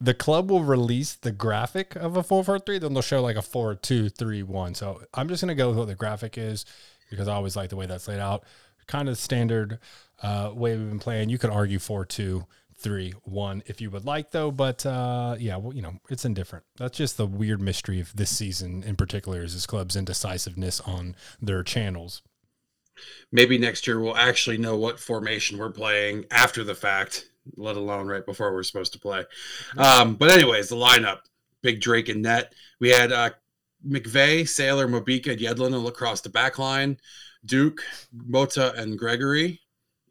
The 0.00 0.14
club 0.14 0.50
will 0.50 0.64
release 0.64 1.14
the 1.14 1.30
graphic 1.32 1.94
of 1.96 2.16
a 2.16 2.22
four 2.22 2.42
four 2.44 2.58
three, 2.58 2.78
then 2.78 2.92
they'll 2.92 3.02
show 3.02 3.22
like 3.22 3.36
a 3.36 3.42
four 3.42 3.74
two 3.74 4.08
three 4.08 4.42
one. 4.42 4.74
So 4.74 5.02
I'm 5.14 5.28
just 5.28 5.40
gonna 5.42 5.54
go 5.54 5.68
with 5.68 5.78
what 5.78 5.88
the 5.88 5.94
graphic 5.94 6.36
is 6.38 6.64
because 7.08 7.28
I 7.28 7.34
always 7.34 7.56
like 7.56 7.70
the 7.70 7.76
way 7.76 7.86
that's 7.86 8.08
laid 8.08 8.18
out. 8.18 8.44
Kind 8.90 9.08
of 9.08 9.16
standard 9.18 9.78
uh, 10.20 10.50
way 10.52 10.76
we've 10.76 10.88
been 10.88 10.98
playing. 10.98 11.28
You 11.28 11.38
could 11.38 11.50
argue 11.50 11.78
four 11.78 12.04
two 12.04 12.46
three 12.76 13.12
one 13.22 13.62
if 13.66 13.80
you 13.80 13.88
would 13.90 14.04
like 14.04 14.32
though, 14.32 14.50
but 14.50 14.84
uh, 14.84 15.36
yeah, 15.38 15.56
well, 15.56 15.72
you 15.72 15.80
know, 15.80 16.00
it's 16.08 16.24
indifferent. 16.24 16.64
That's 16.76 16.98
just 16.98 17.16
the 17.16 17.26
weird 17.26 17.60
mystery 17.60 18.00
of 18.00 18.16
this 18.16 18.36
season 18.36 18.82
in 18.82 18.96
particular 18.96 19.44
is 19.44 19.54
this 19.54 19.64
club's 19.66 19.94
indecisiveness 19.94 20.80
on 20.80 21.14
their 21.40 21.62
channels. 21.62 22.22
Maybe 23.30 23.58
next 23.58 23.86
year 23.86 24.00
we'll 24.00 24.16
actually 24.16 24.58
know 24.58 24.76
what 24.76 24.98
formation 24.98 25.56
we're 25.56 25.70
playing 25.70 26.24
after 26.32 26.64
the 26.64 26.74
fact, 26.74 27.30
let 27.56 27.76
alone 27.76 28.08
right 28.08 28.26
before 28.26 28.52
we're 28.52 28.64
supposed 28.64 28.92
to 28.94 28.98
play. 28.98 29.24
Um, 29.76 30.16
but 30.16 30.30
anyways, 30.30 30.68
the 30.68 30.74
lineup: 30.74 31.20
Big 31.62 31.80
Drake 31.80 32.08
and 32.08 32.22
net. 32.22 32.54
We 32.80 32.88
had 32.88 33.12
uh, 33.12 33.30
McVey, 33.88 34.48
Sailor, 34.48 34.88
Mabika, 34.88 35.32
and 35.32 35.40
Yedlin 35.40 35.86
across 35.86 36.22
the 36.22 36.28
back 36.28 36.58
line. 36.58 36.98
Duke, 37.44 37.82
Mota, 38.12 38.72
and 38.74 38.98
Gregore 38.98 39.58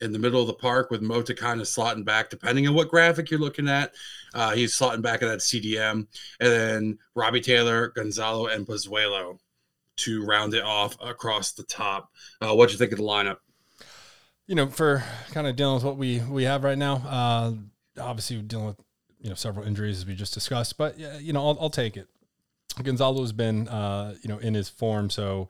in 0.01 0.11
the 0.13 0.19
middle 0.19 0.41
of 0.41 0.47
the 0.47 0.53
park 0.53 0.89
with 0.89 1.01
Mota 1.01 1.33
kind 1.33 1.59
of 1.59 1.67
slotting 1.67 2.05
back, 2.05 2.29
depending 2.29 2.67
on 2.67 2.73
what 2.73 2.89
graphic 2.89 3.29
you're 3.29 3.39
looking 3.39 3.67
at. 3.67 3.93
Uh, 4.33 4.51
he's 4.51 4.73
slotting 4.73 5.01
back 5.01 5.21
at 5.21 5.27
that 5.27 5.39
CDM. 5.39 6.07
And 6.39 6.51
then 6.51 6.97
Robbie 7.15 7.41
Taylor, 7.41 7.89
Gonzalo, 7.89 8.47
and 8.47 8.65
Pozuelo 8.65 9.39
to 9.97 10.25
round 10.25 10.53
it 10.53 10.63
off 10.63 10.95
across 11.01 11.51
the 11.51 11.63
top. 11.63 12.09
Uh, 12.41 12.53
what'd 12.55 12.71
you 12.71 12.77
think 12.77 12.93
of 12.93 12.99
the 12.99 13.03
lineup? 13.03 13.37
you 14.49 14.55
know, 14.55 14.65
for 14.65 15.03
kind 15.31 15.45
of 15.45 15.55
dealing 15.55 15.75
with 15.75 15.83
what 15.83 15.95
we 15.95 16.19
we 16.21 16.43
have 16.43 16.63
right 16.63 16.77
now, 16.77 16.95
uh, 17.07 17.51
obviously 18.01 18.41
dealing 18.41 18.65
with 18.65 18.79
you 19.21 19.29
know 19.29 19.35
several 19.35 19.65
injuries 19.65 19.99
as 19.99 20.07
we 20.07 20.15
just 20.15 20.33
discussed, 20.33 20.75
but 20.75 20.97
you 20.97 21.31
know, 21.31 21.47
I'll, 21.47 21.57
I'll 21.61 21.69
take 21.69 21.95
it. 21.95 22.07
Gonzalo's 22.81 23.31
been 23.31 23.67
uh, 23.67 24.15
you 24.23 24.27
know 24.27 24.39
in 24.39 24.55
his 24.55 24.67
form, 24.67 25.11
so 25.11 25.49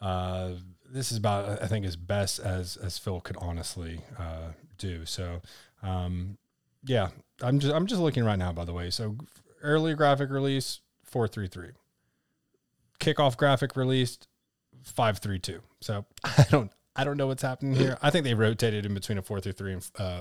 uh, 0.00 0.50
this 0.94 1.10
is 1.10 1.18
about 1.18 1.60
I 1.60 1.66
think 1.66 1.84
as 1.84 1.96
best 1.96 2.38
as 2.38 2.76
as 2.76 2.96
Phil 2.96 3.20
could 3.20 3.36
honestly 3.40 4.00
uh, 4.16 4.52
do. 4.78 5.04
So 5.04 5.42
um, 5.82 6.38
yeah, 6.84 7.08
I'm 7.42 7.58
just 7.58 7.74
I'm 7.74 7.86
just 7.86 8.00
looking 8.00 8.24
right 8.24 8.38
now. 8.38 8.52
By 8.52 8.64
the 8.64 8.72
way, 8.72 8.90
so 8.90 9.16
early 9.60 9.94
graphic 9.94 10.30
release 10.30 10.80
four 11.04 11.26
three 11.26 11.48
three, 11.48 11.70
kickoff 13.00 13.36
graphic 13.36 13.76
released 13.76 14.28
five 14.84 15.18
three 15.18 15.40
two. 15.40 15.60
So 15.80 16.06
I 16.24 16.46
don't 16.48 16.70
I 16.94 17.02
don't 17.02 17.16
know 17.16 17.26
what's 17.26 17.42
happening 17.42 17.74
here. 17.74 17.98
I 18.00 18.10
think 18.10 18.24
they 18.24 18.34
rotated 18.34 18.86
in 18.86 18.94
between 18.94 19.18
a 19.18 19.22
four 19.22 19.40
three 19.40 19.52
three 19.52 19.72
and 19.72 19.90
uh, 19.98 20.20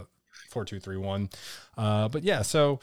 four 0.49 0.65
two 0.65 0.79
three 0.79 0.97
one. 0.97 1.29
Uh, 1.77 2.09
but 2.09 2.23
yeah, 2.23 2.41
so 2.41 2.79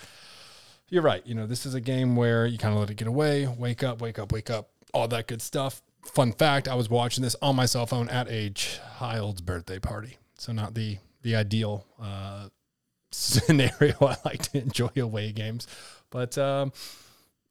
you're 0.89 1.03
right. 1.03 1.27
You 1.27 1.35
know, 1.35 1.47
this 1.49 1.67
is 1.67 1.75
a 1.75 1.81
game 1.81 2.15
where 2.15 2.47
you 2.47 2.57
kind 2.57 2.73
of 2.73 2.79
let 2.79 2.91
it 2.91 2.95
get 2.95 3.09
away, 3.09 3.49
wake 3.49 3.83
up, 3.83 4.01
wake 4.01 4.21
up, 4.21 4.31
wake 4.31 4.49
up, 4.49 4.71
all 4.95 5.09
that 5.09 5.27
good 5.27 5.43
stuff. 5.43 5.83
Fun 6.04 6.33
fact: 6.33 6.69
I 6.69 6.75
was 6.75 6.88
watching 6.88 7.23
this 7.23 7.37
on 7.42 7.57
my 7.57 7.66
cell 7.66 7.87
phone 7.87 8.09
at 8.09 8.28
a 8.28 8.50
child's 8.50 9.40
birthday 9.40 9.78
party. 9.78 10.19
So 10.38 10.52
not 10.52 10.75
the 10.75 10.99
the 11.23 11.37
ideal 11.37 11.87
uh, 12.00 12.49
scenario. 13.11 13.95
I 14.00 14.16
like 14.25 14.42
to 14.50 14.59
enjoy 14.59 14.90
away 14.97 15.33
games, 15.33 15.66
but 16.11 16.37
um, 16.38 16.73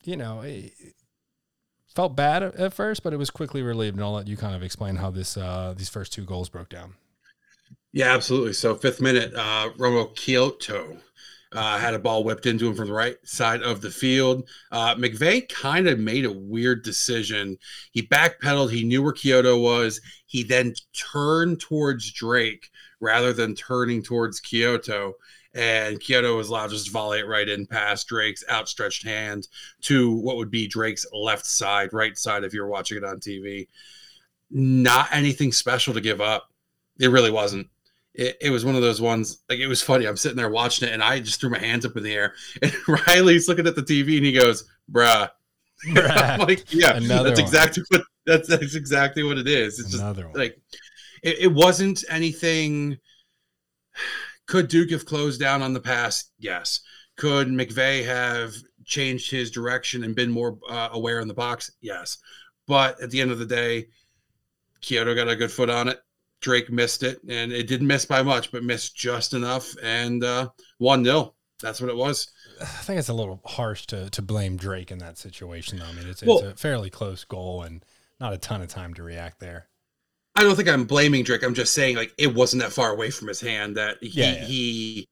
you 0.04 0.18
know, 0.18 0.42
it 0.42 0.74
felt 1.94 2.16
bad 2.16 2.44
at, 2.44 2.74
first, 2.74 3.04
but 3.04 3.14
it 3.14 3.18
was 3.18 3.30
quickly 3.30 3.62
relieved. 3.62 3.96
And 3.96 4.04
I'll 4.04 4.14
let 4.14 4.28
you 4.28 4.38
kind 4.38 4.56
of 4.56 4.64
explain 4.64 4.96
how 4.98 5.12
this 5.12 5.38
uh, 5.38 5.74
these 5.78 5.90
first 5.90 6.14
two 6.14 6.26
goals 6.26 6.50
broke 6.50 6.70
down. 6.70 6.96
Yeah, 7.92 8.14
absolutely. 8.14 8.54
So 8.54 8.76
fifth 8.76 9.02
minute, 9.02 9.34
uh, 9.36 9.70
Romell 9.78 10.16
Quioto 10.16 11.00
uh, 11.52 11.80
had 11.80 11.94
a 11.94 12.00
ball 12.00 12.24
whipped 12.24 12.46
into 12.46 12.68
him 12.68 12.76
from 12.76 12.88
the 12.88 12.94
right 12.94 13.18
side 13.24 13.64
of 13.64 13.82
the 13.82 13.90
field. 13.90 14.48
Uh, 14.72 14.96
McVey 14.96 15.48
kind 15.50 15.88
of 15.88 16.00
made 16.00 16.26
a 16.26 16.32
weird 16.32 16.84
decision. 16.84 17.58
He 17.92 18.04
backpedaled. 18.04 18.72
He 18.72 18.84
knew 18.84 19.02
where 19.02 19.14
Quioto 19.14 19.62
was. 19.62 20.00
He 20.28 20.44
then 20.44 20.74
turned 20.94 21.60
towards 21.60 22.12
Drake 22.12 22.70
rather 23.00 23.34
than 23.34 23.56
turning 23.56 24.04
towards 24.04 24.40
Quioto. 24.40 25.14
And 25.56 26.00
Quioto 26.00 26.38
was 26.38 26.50
allowed 26.50 26.68
to 26.68 26.76
just 26.76 26.92
volley 26.92 27.20
it 27.20 27.28
right 27.28 27.50
in 27.50 27.66
past 27.66 28.08
Drake's 28.08 28.44
outstretched 28.50 29.04
hand 29.04 29.48
to 29.82 30.12
what 30.12 30.38
would 30.38 30.52
be 30.52 30.68
Drake's 30.68 31.08
left 31.12 31.48
side, 31.48 31.92
right 31.94 32.16
side, 32.16 32.44
if 32.44 32.54
you're 32.54 32.68
watching 32.68 32.98
it 32.98 33.04
on 33.04 33.20
TV. 33.20 33.68
Not 34.52 35.10
anything 35.12 35.52
special 35.52 35.96
to 35.96 36.02
give 36.02 36.22
up. 36.22 36.52
It 37.00 37.10
really 37.10 37.32
wasn't 37.32 37.68
it, 38.20 38.38
it, 38.42 38.50
was 38.50 38.66
one 38.66 38.76
of 38.76 38.82
those 38.82 39.00
ones 39.00 39.40
like 39.50 39.60
it 39.60 39.68
was 39.68 39.82
funny. 39.82 40.06
I'm 40.06 40.18
sitting 40.18 40.36
there 40.36 40.50
watching 40.50 40.90
it 40.90 40.94
and 40.94 41.02
I 41.02 41.20
just 41.20 41.40
threw 41.40 41.50
my 41.50 41.60
hands 41.60 41.86
up 41.86 41.96
in 41.96 42.04
the 42.04 42.14
air 42.14 42.34
and 42.62 42.74
Riley's 42.88 43.48
looking 43.48 43.66
at 43.66 43.76
the 43.76 43.82
TV 43.82 44.18
and 44.18 44.26
he 44.26 44.34
goes, 44.34 44.66
bruh. 44.92 45.30
bruh. 45.88 46.40
Like, 46.40 46.74
yeah, 46.74 46.98
Another 46.98 47.30
that's 47.30 47.40
one. 47.40 47.48
exactly 47.48 47.84
what 47.90 48.02
that's 48.26 48.50
that's 48.50 48.76
exactly 48.76 49.24
what 49.24 49.38
it 49.38 49.48
is. 49.48 49.80
It's 49.80 49.96
Another 49.96 50.24
just 50.24 50.34
one. 50.34 50.40
like 50.40 50.62
it, 51.24 51.40
it 51.40 51.54
wasn't 51.54 52.04
anything. 52.10 52.98
Could 54.48 54.68
Duke 54.68 54.92
have 54.92 55.06
closed 55.06 55.40
down 55.40 55.62
on 55.62 55.74
the 55.74 55.80
pass? 55.80 56.26
Yes. 56.40 56.82
Could 57.16 57.48
McVey 57.48 58.06
have 58.06 58.54
changed 58.84 59.32
his 59.32 59.52
direction 59.52 60.04
and 60.04 60.16
been 60.16 60.32
more 60.32 60.58
uh, 60.70 60.90
aware 60.92 61.22
in 61.22 61.28
the 61.28 61.34
box? 61.34 61.72
Yes. 61.82 62.18
But 62.68 63.02
at 63.02 63.12
the 63.12 63.22
end 63.22 63.32
of 63.32 63.40
the 63.40 63.46
day, 63.46 63.88
Quioto 64.82 65.16
got 65.16 65.30
a 65.30 65.36
good 65.36 65.52
foot 65.52 65.70
on 65.70 65.88
it. 65.88 66.00
Drake 66.42 66.72
missed 66.72 67.04
it, 67.04 67.20
and 67.28 67.52
it 67.52 67.68
didn't 67.68 67.88
miss 67.88 68.06
by 68.06 68.22
much, 68.22 68.52
but 68.52 68.64
missed 68.64 68.96
just 68.96 69.34
enough, 69.34 69.76
and 69.84 70.24
uh, 70.24 70.50
one 70.78 71.04
0 71.04 71.34
That's 71.62 71.82
what 71.82 71.90
it 71.90 71.96
was. 71.96 72.32
I 72.62 72.66
think 72.66 73.00
it's 73.00 73.10
a 73.10 73.14
little 73.14 73.42
harsh 73.46 73.86
to 73.88 74.10
to 74.10 74.22
blame 74.22 74.58
Drake 74.58 74.92
in 74.92 75.00
that 75.00 75.18
situation. 75.18 75.80
Though. 75.80 75.86
I 75.86 75.94
mean, 75.94 76.08
it's, 76.08 76.24
well, 76.24 76.40
it's 76.40 76.48
a 76.48 76.56
fairly 76.56 76.90
close 76.90 77.24
goal, 77.24 77.64
and 77.64 77.84
not 78.20 78.34
a 78.34 78.38
ton 78.38 78.62
of 78.62 78.70
time 78.70 78.94
to 78.96 79.04
react 79.04 79.40
there. 79.40 79.68
I 80.36 80.44
don't 80.44 80.56
think 80.56 80.70
I'm 80.70 80.86
blaming 80.86 81.24
Drake. 81.24 81.44
I'm 81.44 81.54
just 81.54 81.74
saying 81.74 81.98
like 81.98 82.14
it 82.18 82.34
wasn't 82.34 82.62
that 82.64 82.72
far 82.72 82.92
away 82.92 83.10
from 83.12 83.28
his 83.28 83.42
hand 83.42 83.76
that 83.76 83.98
he 84.02 84.22
yeah, 84.22 84.34
yeah. 84.34 84.46
he 84.46 85.10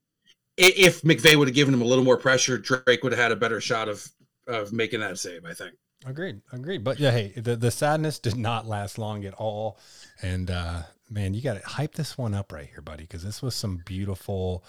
if 0.55 1.01
McVey 1.01 1.35
would 1.35 1.47
have 1.47 1.55
given 1.55 1.73
him 1.73 1.81
a 1.81 1.85
little 1.85 2.03
more 2.03 2.17
pressure, 2.17 2.57
Drake 2.57 3.03
would 3.03 3.11
have 3.11 3.21
had 3.21 3.31
a 3.31 3.35
better 3.35 3.61
shot 3.61 3.89
of 3.89 4.07
of 4.47 4.71
making 4.71 5.01
that 5.01 5.19
save. 5.19 5.45
I 5.45 5.53
think. 5.53 5.73
Agreed. 6.05 6.41
Agreed. 6.53 6.83
But 6.83 6.99
yeah, 6.99 7.11
hey, 7.11 7.33
the 7.35 7.55
the 7.55 7.71
sadness 7.71 8.19
did 8.19 8.37
not 8.37 8.67
last 8.67 8.97
long 8.97 9.25
at 9.25 9.33
all, 9.33 9.79
and 10.21 10.49
uh, 10.49 10.83
man, 11.09 11.33
you 11.33 11.41
got 11.41 11.61
to 11.61 11.67
hype 11.67 11.95
this 11.95 12.17
one 12.17 12.33
up 12.33 12.51
right 12.51 12.67
here, 12.67 12.81
buddy, 12.81 13.03
because 13.03 13.23
this 13.23 13.41
was 13.41 13.55
some 13.55 13.81
beautiful 13.85 14.63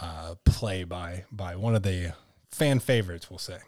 uh, 0.00 0.34
play 0.44 0.84
by 0.84 1.24
by 1.30 1.56
one 1.56 1.74
of 1.74 1.82
the 1.82 2.14
fan 2.50 2.80
favorites, 2.80 3.30
we'll 3.30 3.38
say. 3.38 3.58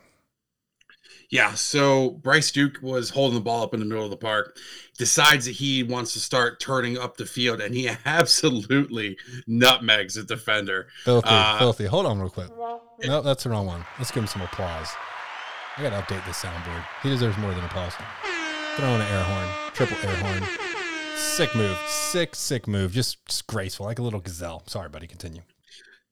Yeah, 1.29 1.55
so 1.55 2.11
Bryce 2.11 2.53
Duke 2.53 2.79
was 2.83 3.11
holding 3.11 3.37
the 3.37 3.43
ball 3.43 3.65
up 3.65 3.75
in 3.75 3.81
the 3.81 3.87
middle 3.87 4.05
of 4.05 4.11
the 4.11 4.17
park, 4.17 4.57
decides 4.97 5.47
that 5.47 5.53
he 5.53 5.83
wants 5.83 6.13
to 6.13 6.21
start 6.21 6.61
turning 6.61 6.99
up 6.99 7.17
the 7.17 7.27
field, 7.27 7.61
and 7.61 7.75
he 7.75 7.91
absolutely 8.05 9.17
nutmegs 9.47 10.17
a 10.17 10.23
defender. 10.25 10.87
Filthy, 11.05 11.29
uh, 11.29 11.59
filthy. 11.59 11.87
Hold 11.87 12.07
on 12.07 12.21
real 12.21 12.31
quick. 12.31 12.49
No, 13.05 13.23
that's 13.23 13.45
the 13.45 13.51
wrong 13.51 13.67
one. 13.67 13.85
Let's 13.99 14.11
give 14.11 14.23
him 14.23 14.29
some 14.29 14.43
applause. 14.43 14.89
I 15.77 15.83
gotta 15.83 15.97
update 15.97 16.25
this 16.27 16.43
soundboard. 16.43 16.85
He 17.03 17.11
deserves 17.11 17.37
more 17.39 17.53
than 17.53 17.65
applause. 17.65 17.93
Throw 18.77 18.89
in 18.89 19.01
an 19.01 19.13
air 19.13 19.25
horn, 19.25 19.49
triple 19.75 19.97
air 20.09 20.17
horn. 20.17 20.66
Sick 21.17 21.55
move. 21.55 21.79
Sick, 21.87 22.35
sick 22.35 22.69
move. 22.69 22.93
Just, 22.93 23.25
just 23.27 23.47
graceful, 23.47 23.87
like 23.87 23.99
a 23.99 24.03
little 24.03 24.21
gazelle. 24.21 24.63
Sorry, 24.67 24.89
buddy. 24.89 25.07
Continue. 25.07 25.43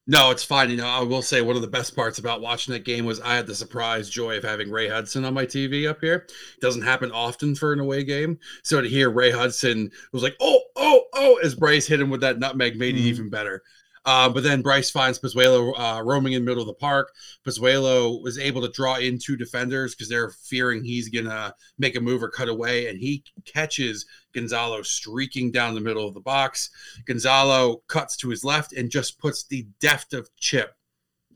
No, 0.07 0.31
it's 0.31 0.45
fine. 0.45 0.71
You 0.71 0.77
know, 0.77 0.87
I 0.87 1.01
will 1.03 1.23
say 1.23 1.41
one 1.41 1.57
of 1.57 1.63
the 1.63 1.69
best 1.69 1.97
parts 1.97 2.19
about 2.19 2.43
watching 2.43 2.73
that 2.75 2.85
game 2.85 3.07
was 3.07 3.21
I 3.21 3.35
had 3.35 3.47
the 3.47 3.55
surprise 3.55 4.11
joy 4.11 4.37
of 4.37 4.45
having 4.45 4.71
Ray 4.71 4.89
Hudson 4.89 5.25
on 5.25 5.33
my 5.33 5.47
TV 5.47 5.89
up 5.89 6.01
here. 6.01 6.27
It 6.27 6.61
doesn't 6.61 6.83
happen 6.83 7.11
often 7.11 7.55
for 7.55 7.73
an 7.73 7.81
away 7.81 8.05
game. 8.05 8.39
So 8.63 8.83
to 8.83 8.89
hear 8.89 9.09
Ray 9.09 9.31
Hudson 9.31 9.91
was 10.13 10.23
like, 10.23 10.37
oh, 10.41 10.61
oh, 10.77 11.05
oh, 11.15 11.39
as 11.43 11.55
Bryce 11.55 11.87
hit 11.87 12.01
him 12.01 12.11
with 12.11 12.21
that 12.21 12.39
nutmeg 12.39 12.77
made 12.77 12.95
mm-hmm. 12.97 13.07
it 13.07 13.09
even 13.09 13.31
better. 13.31 13.63
Uh, 14.07 14.29
but 14.29 14.43
then 14.43 14.63
Bryce 14.63 14.91
finds 14.91 15.19
Pozuelo 15.19 15.73
uh, 15.79 16.03
roaming 16.03 16.35
in 16.35 16.45
the 16.45 16.51
middle 16.51 16.63
of 16.63 16.67
the 16.67 16.75
park. 16.75 17.13
Pozuelo 17.47 18.23
was 18.23 18.39
able 18.39 18.61
to 18.63 18.69
draw 18.69 18.97
in 18.97 19.19
two 19.19 19.37
defenders 19.37 19.95
because 19.95 20.09
they're 20.09 20.31
fearing 20.31 20.85
he's 20.85 21.09
going 21.09 21.25
to 21.25 21.55
make 21.79 21.97
a 21.97 22.01
move 22.01 22.23
or 22.23 22.29
cut 22.29 22.49
away. 22.49 22.89
And 22.89 22.99
he 22.99 23.25
catches 23.47 24.05
Gonzalo 24.35 24.83
streaking 24.83 25.53
down 25.53 25.75
the 25.75 25.81
middle 25.81 26.07
of 26.07 26.15
the 26.15 26.21
box. 26.21 26.71
Gonzalo 27.07 27.83
cuts 27.89 28.17
to 28.19 28.29
his 28.29 28.45
left 28.45 28.73
and 28.73 28.91
just 28.91 29.19
puts 29.19 29.45
the 29.45 29.67
deft 29.81 30.13
of 30.13 30.29
chip 30.37 30.75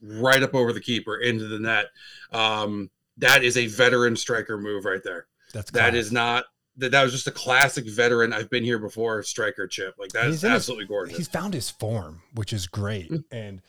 right 0.03 0.43
up 0.43 0.55
over 0.55 0.73
the 0.73 0.81
keeper 0.81 1.19
into 1.19 1.47
the 1.49 1.59
net. 1.59 1.87
Um, 2.33 2.91
that 3.17 3.43
is 3.43 3.57
a 3.57 3.67
veteran 3.67 4.17
striker 4.17 4.59
move 4.59 4.85
right 4.85 5.03
there. 5.03 5.27
That's 5.53 5.71
that 5.73 5.95
is 5.95 6.13
not 6.13 6.45
that 6.79 6.93
that 6.93 7.03
was 7.03 7.13
just 7.13 7.27
a 7.27 7.33
classic 7.33 7.87
veteran. 7.89 8.33
I've 8.33 8.51
been 8.51 8.65
here 8.65 8.79
before 8.79 9.23
striker 9.23 9.67
chip. 9.67 9.97
Like 9.99 10.11
that 10.13 10.27
is 10.27 10.45
absolutely 10.45 10.85
his, 10.85 10.89
gorgeous. 10.89 11.17
He's 11.17 11.29
found 11.29 11.55
his 11.55 11.71
form, 11.71 12.23
which 12.33 12.53
is 12.53 12.67
great. 12.67 13.11
Mm-hmm. 13.11 13.35
And 13.35 13.63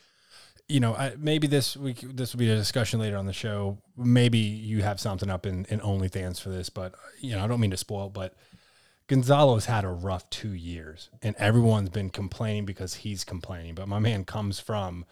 you 0.68 0.80
know, 0.80 0.94
I, 0.94 1.16
maybe 1.18 1.48
this 1.48 1.76
week 1.76 2.02
this 2.02 2.34
will 2.34 2.40
be 2.40 2.50
a 2.50 2.56
discussion 2.56 3.00
later 3.00 3.18
on 3.18 3.26
the 3.26 3.34
show. 3.34 3.80
Maybe 3.98 4.38
you 4.38 4.84
have 4.84 5.00
something 5.00 5.30
up 5.30 5.46
in 5.46 5.66
in 5.66 5.80
OnlyFans 5.80 6.40
for 6.40 6.50
this, 6.50 6.70
but 6.70 6.94
you 7.20 7.36
know, 7.36 7.44
I 7.44 7.48
don't 7.48 7.60
mean 7.60 7.72
to 7.72 7.78
spoil, 7.78 8.10
but 8.10 8.36
Gonzalo's 9.08 9.66
had 9.66 9.86
a 9.86 9.90
rough 9.90 10.30
two 10.30 10.54
years, 10.54 11.10
and 11.24 11.36
everyone's 11.38 11.90
been 11.90 12.12
complaining 12.12 12.66
because 12.66 12.94
he's 12.94 13.24
complaining. 13.24 13.74
But 13.74 13.88
my 13.88 13.98
man 13.98 14.24
comes 14.24 14.60
from 14.60 15.06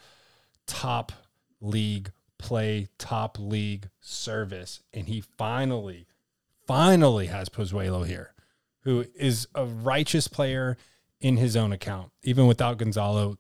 top 0.68 1.12
league 1.60 2.12
play, 2.38 2.90
top 3.00 3.40
league 3.40 3.90
service, 4.00 4.82
and 4.94 5.08
he 5.08 5.22
finally 5.22 6.06
finally 6.68 7.28
has 7.28 7.50
Pozuelo 7.50 8.06
here, 8.06 8.34
who 8.82 9.06
is 9.16 9.48
a 9.56 9.66
righteous 9.66 10.28
player 10.28 10.78
in 11.20 11.38
his 11.38 11.56
own 11.56 11.72
account. 11.72 12.12
Even 12.24 12.46
without 12.46 12.78
Gonzalo, 12.78 13.38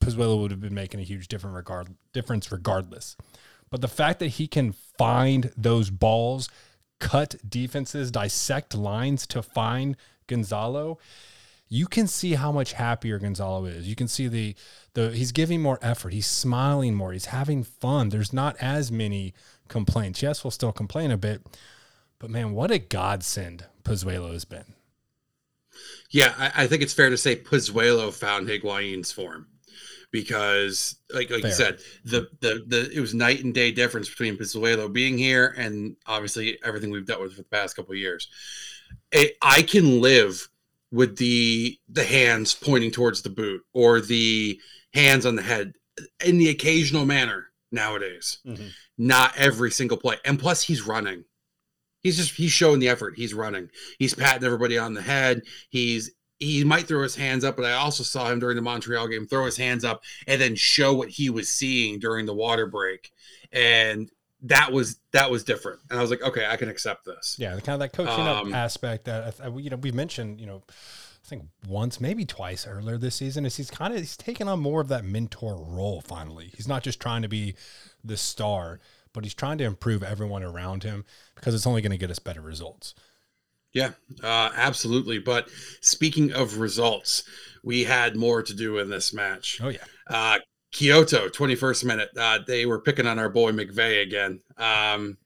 Pozuelo 0.00 0.40
would 0.40 0.50
have 0.50 0.60
been 0.60 0.74
making 0.74 1.00
a 1.00 1.04
huge 1.04 1.28
different 1.28 1.56
regard 1.56 1.88
difference 2.12 2.52
regardless. 2.52 3.16
But 3.70 3.80
the 3.80 3.88
fact 3.88 4.20
that 4.20 4.28
he 4.28 4.46
can 4.46 4.72
find 4.96 5.50
those 5.56 5.90
balls, 5.90 6.48
cut 7.00 7.34
defenses, 7.48 8.10
dissect 8.10 8.74
lines 8.74 9.26
to 9.28 9.42
find 9.42 9.96
Gonzalo, 10.28 10.98
you 11.68 11.86
can 11.86 12.06
see 12.06 12.34
how 12.34 12.52
much 12.52 12.74
happier 12.74 13.18
Gonzalo 13.18 13.64
is. 13.64 13.88
You 13.88 13.96
can 13.96 14.06
see 14.06 14.28
the 14.28 14.54
the 14.94 15.10
he's 15.10 15.32
giving 15.32 15.60
more 15.60 15.78
effort. 15.82 16.12
He's 16.12 16.26
smiling 16.26 16.94
more. 16.94 17.12
He's 17.12 17.26
having 17.26 17.64
fun. 17.64 18.10
There's 18.10 18.32
not 18.32 18.56
as 18.60 18.92
many 18.92 19.34
complaints. 19.68 20.22
Yes, 20.22 20.44
we'll 20.44 20.52
still 20.52 20.72
complain 20.72 21.10
a 21.10 21.16
bit, 21.16 21.44
but 22.18 22.30
man, 22.30 22.52
what 22.52 22.70
a 22.70 22.78
godsend 22.78 23.66
Pozuelo 23.84 24.32
has 24.32 24.44
been. 24.44 24.74
Yeah, 26.10 26.34
I, 26.38 26.64
I 26.64 26.66
think 26.66 26.82
it's 26.82 26.94
fair 26.94 27.10
to 27.10 27.16
say 27.16 27.36
Pozuelo 27.36 28.12
found 28.12 28.48
Higuain's 28.48 29.12
form 29.12 29.48
because, 30.10 30.96
like 31.12 31.30
like 31.30 31.42
Fair. 31.42 31.50
you 31.50 31.54
said, 31.54 31.78
the, 32.04 32.28
the 32.40 32.64
the 32.66 32.90
it 32.90 33.00
was 33.00 33.14
night 33.14 33.44
and 33.44 33.52
day 33.52 33.70
difference 33.70 34.08
between 34.08 34.36
Pozuelo 34.36 34.92
being 34.92 35.18
here 35.18 35.54
and 35.58 35.96
obviously 36.06 36.58
everything 36.64 36.90
we've 36.90 37.06
dealt 37.06 37.20
with 37.20 37.32
for 37.32 37.42
the 37.42 37.48
past 37.48 37.76
couple 37.76 37.92
of 37.92 37.98
years. 37.98 38.28
It, 39.12 39.36
I 39.42 39.62
can 39.62 40.00
live 40.00 40.48
with 40.92 41.16
the 41.18 41.78
the 41.88 42.04
hands 42.04 42.54
pointing 42.54 42.90
towards 42.90 43.22
the 43.22 43.30
boot 43.30 43.62
or 43.74 44.00
the 44.00 44.60
hands 44.94 45.26
on 45.26 45.36
the 45.36 45.42
head 45.42 45.74
in 46.24 46.38
the 46.38 46.48
occasional 46.48 47.04
manner 47.04 47.48
nowadays. 47.70 48.38
Mm-hmm. 48.46 48.68
Not 48.98 49.36
every 49.36 49.70
single 49.70 49.98
play, 49.98 50.16
and 50.24 50.38
plus 50.38 50.62
he's 50.62 50.86
running 50.86 51.24
he's 52.06 52.16
just 52.16 52.34
he's 52.36 52.52
showing 52.52 52.78
the 52.78 52.88
effort. 52.88 53.14
He's 53.16 53.34
running. 53.34 53.68
He's 53.98 54.14
patting 54.14 54.44
everybody 54.44 54.78
on 54.78 54.94
the 54.94 55.02
head. 55.02 55.42
He's 55.70 56.12
he 56.38 56.62
might 56.62 56.86
throw 56.86 57.02
his 57.02 57.16
hands 57.16 57.44
up, 57.44 57.56
but 57.56 57.64
I 57.64 57.72
also 57.72 58.04
saw 58.04 58.30
him 58.30 58.38
during 58.38 58.56
the 58.56 58.62
Montreal 58.62 59.08
game 59.08 59.26
throw 59.26 59.44
his 59.44 59.56
hands 59.56 59.84
up 59.84 60.02
and 60.28 60.40
then 60.40 60.54
show 60.54 60.94
what 60.94 61.08
he 61.08 61.30
was 61.30 61.48
seeing 61.48 61.98
during 61.98 62.26
the 62.26 62.34
water 62.34 62.66
break. 62.66 63.10
And 63.52 64.08
that 64.42 64.70
was 64.70 65.00
that 65.10 65.30
was 65.30 65.42
different. 65.42 65.80
And 65.90 65.98
I 65.98 66.02
was 66.02 66.10
like, 66.10 66.22
okay, 66.22 66.46
I 66.46 66.56
can 66.56 66.68
accept 66.68 67.04
this. 67.04 67.36
Yeah, 67.38 67.56
the 67.56 67.62
kind 67.62 67.74
of 67.74 67.80
that 67.80 67.96
coaching 67.96 68.26
um, 68.26 68.48
up 68.48 68.54
aspect 68.54 69.06
that 69.06 69.34
you 69.56 69.70
know 69.70 69.76
we've 69.76 69.94
mentioned, 69.94 70.40
you 70.40 70.46
know, 70.46 70.62
I 70.68 71.28
think 71.28 71.46
once, 71.66 72.00
maybe 72.00 72.24
twice 72.24 72.68
earlier 72.68 72.98
this 72.98 73.16
season, 73.16 73.44
is 73.44 73.56
he's 73.56 73.70
kind 73.70 73.92
of 73.92 73.98
he's 73.98 74.16
taken 74.16 74.46
on 74.46 74.60
more 74.60 74.80
of 74.80 74.88
that 74.88 75.04
mentor 75.04 75.56
role. 75.56 76.00
Finally, 76.00 76.52
he's 76.56 76.68
not 76.68 76.84
just 76.84 77.00
trying 77.00 77.22
to 77.22 77.28
be 77.28 77.56
the 78.04 78.16
star 78.16 78.78
but 79.16 79.24
he's 79.24 79.34
trying 79.34 79.56
to 79.58 79.64
improve 79.64 80.02
everyone 80.02 80.42
around 80.42 80.84
him 80.84 81.04
because 81.34 81.54
it's 81.54 81.66
only 81.66 81.80
going 81.80 81.90
to 81.90 81.98
get 81.98 82.10
us 82.10 82.18
better 82.18 82.42
results. 82.42 82.94
Yeah, 83.72 83.92
uh, 84.22 84.50
absolutely. 84.54 85.18
But 85.18 85.48
speaking 85.80 86.32
of 86.32 86.58
results, 86.58 87.24
we 87.64 87.82
had 87.82 88.14
more 88.14 88.42
to 88.42 88.54
do 88.54 88.78
in 88.78 88.90
this 88.90 89.14
match. 89.14 89.58
Oh 89.62 89.68
yeah. 89.68 89.84
Uh, 90.06 90.38
Quioto, 90.72 91.30
21st 91.30 91.84
minute. 91.84 92.10
Uh, 92.16 92.40
they 92.46 92.66
were 92.66 92.80
picking 92.80 93.06
on 93.06 93.18
our 93.18 93.30
boy 93.30 93.52
McVey 93.52 94.02
again. 94.02 94.40
Um, 94.58 95.16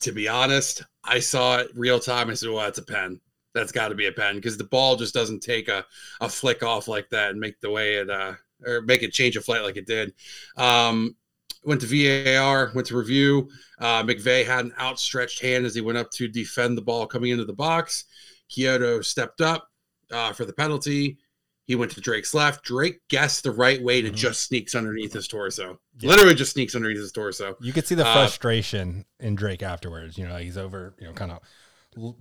to 0.00 0.12
be 0.12 0.28
honest, 0.28 0.84
I 1.02 1.18
saw 1.18 1.58
it 1.58 1.70
real 1.74 1.98
time. 1.98 2.30
I 2.30 2.34
said, 2.34 2.50
well, 2.50 2.64
that's 2.64 2.78
a 2.78 2.84
pen. 2.84 3.20
That's 3.54 3.72
got 3.72 3.88
to 3.88 3.96
be 3.96 4.06
a 4.06 4.12
pen 4.12 4.36
because 4.36 4.56
the 4.56 4.64
ball 4.64 4.94
just 4.94 5.14
doesn't 5.14 5.40
take 5.40 5.68
a, 5.68 5.84
a 6.20 6.28
flick 6.28 6.62
off 6.62 6.86
like 6.86 7.08
that 7.10 7.30
and 7.30 7.40
make 7.40 7.60
the 7.60 7.70
way 7.70 7.96
it, 7.96 8.08
uh, 8.08 8.34
or 8.64 8.82
make 8.82 9.02
it 9.02 9.12
change 9.12 9.36
a 9.36 9.40
flight 9.40 9.62
like 9.62 9.76
it 9.76 9.86
did. 9.86 10.14
Um, 10.56 11.16
went 11.64 11.80
to 11.80 11.86
VAR, 11.86 12.72
went 12.74 12.86
to 12.88 12.96
review. 12.96 13.48
Uh, 13.78 14.02
McVey 14.02 14.44
had 14.44 14.64
an 14.64 14.74
outstretched 14.80 15.40
hand 15.40 15.64
as 15.64 15.74
he 15.74 15.80
went 15.80 15.98
up 15.98 16.10
to 16.12 16.28
defend 16.28 16.76
the 16.76 16.82
ball 16.82 17.06
coming 17.06 17.30
into 17.30 17.44
the 17.44 17.52
box. 17.52 18.04
Quioto 18.50 19.04
stepped 19.04 19.40
up 19.40 19.68
uh, 20.10 20.32
for 20.32 20.44
the 20.44 20.52
penalty. 20.52 21.18
He 21.64 21.76
went 21.76 21.92
to 21.92 22.00
Drake's 22.00 22.34
left. 22.34 22.64
Drake 22.64 23.00
guessed 23.08 23.44
the 23.44 23.52
right 23.52 23.80
way 23.80 24.02
to 24.02 24.10
Mhm. 24.10 24.14
just 24.16 24.42
sneaks 24.42 24.74
underneath 24.74 25.12
his 25.12 25.28
torso. 25.28 25.80
Yeah. 26.00 26.08
Literally 26.10 26.34
just 26.34 26.52
sneaks 26.52 26.74
underneath 26.74 26.98
his 27.00 27.12
torso. 27.12 27.56
You 27.60 27.72
could 27.72 27.86
see 27.86 27.94
the 27.94 28.06
Uh, 28.06 28.12
frustration 28.12 29.04
in 29.20 29.36
Drake 29.36 29.62
afterwards. 29.62 30.18
You 30.18 30.26
know, 30.26 30.36
he's 30.38 30.58
over, 30.58 30.94
you 31.00 31.06
know, 31.06 31.12
kind 31.12 31.30
of 31.32 31.38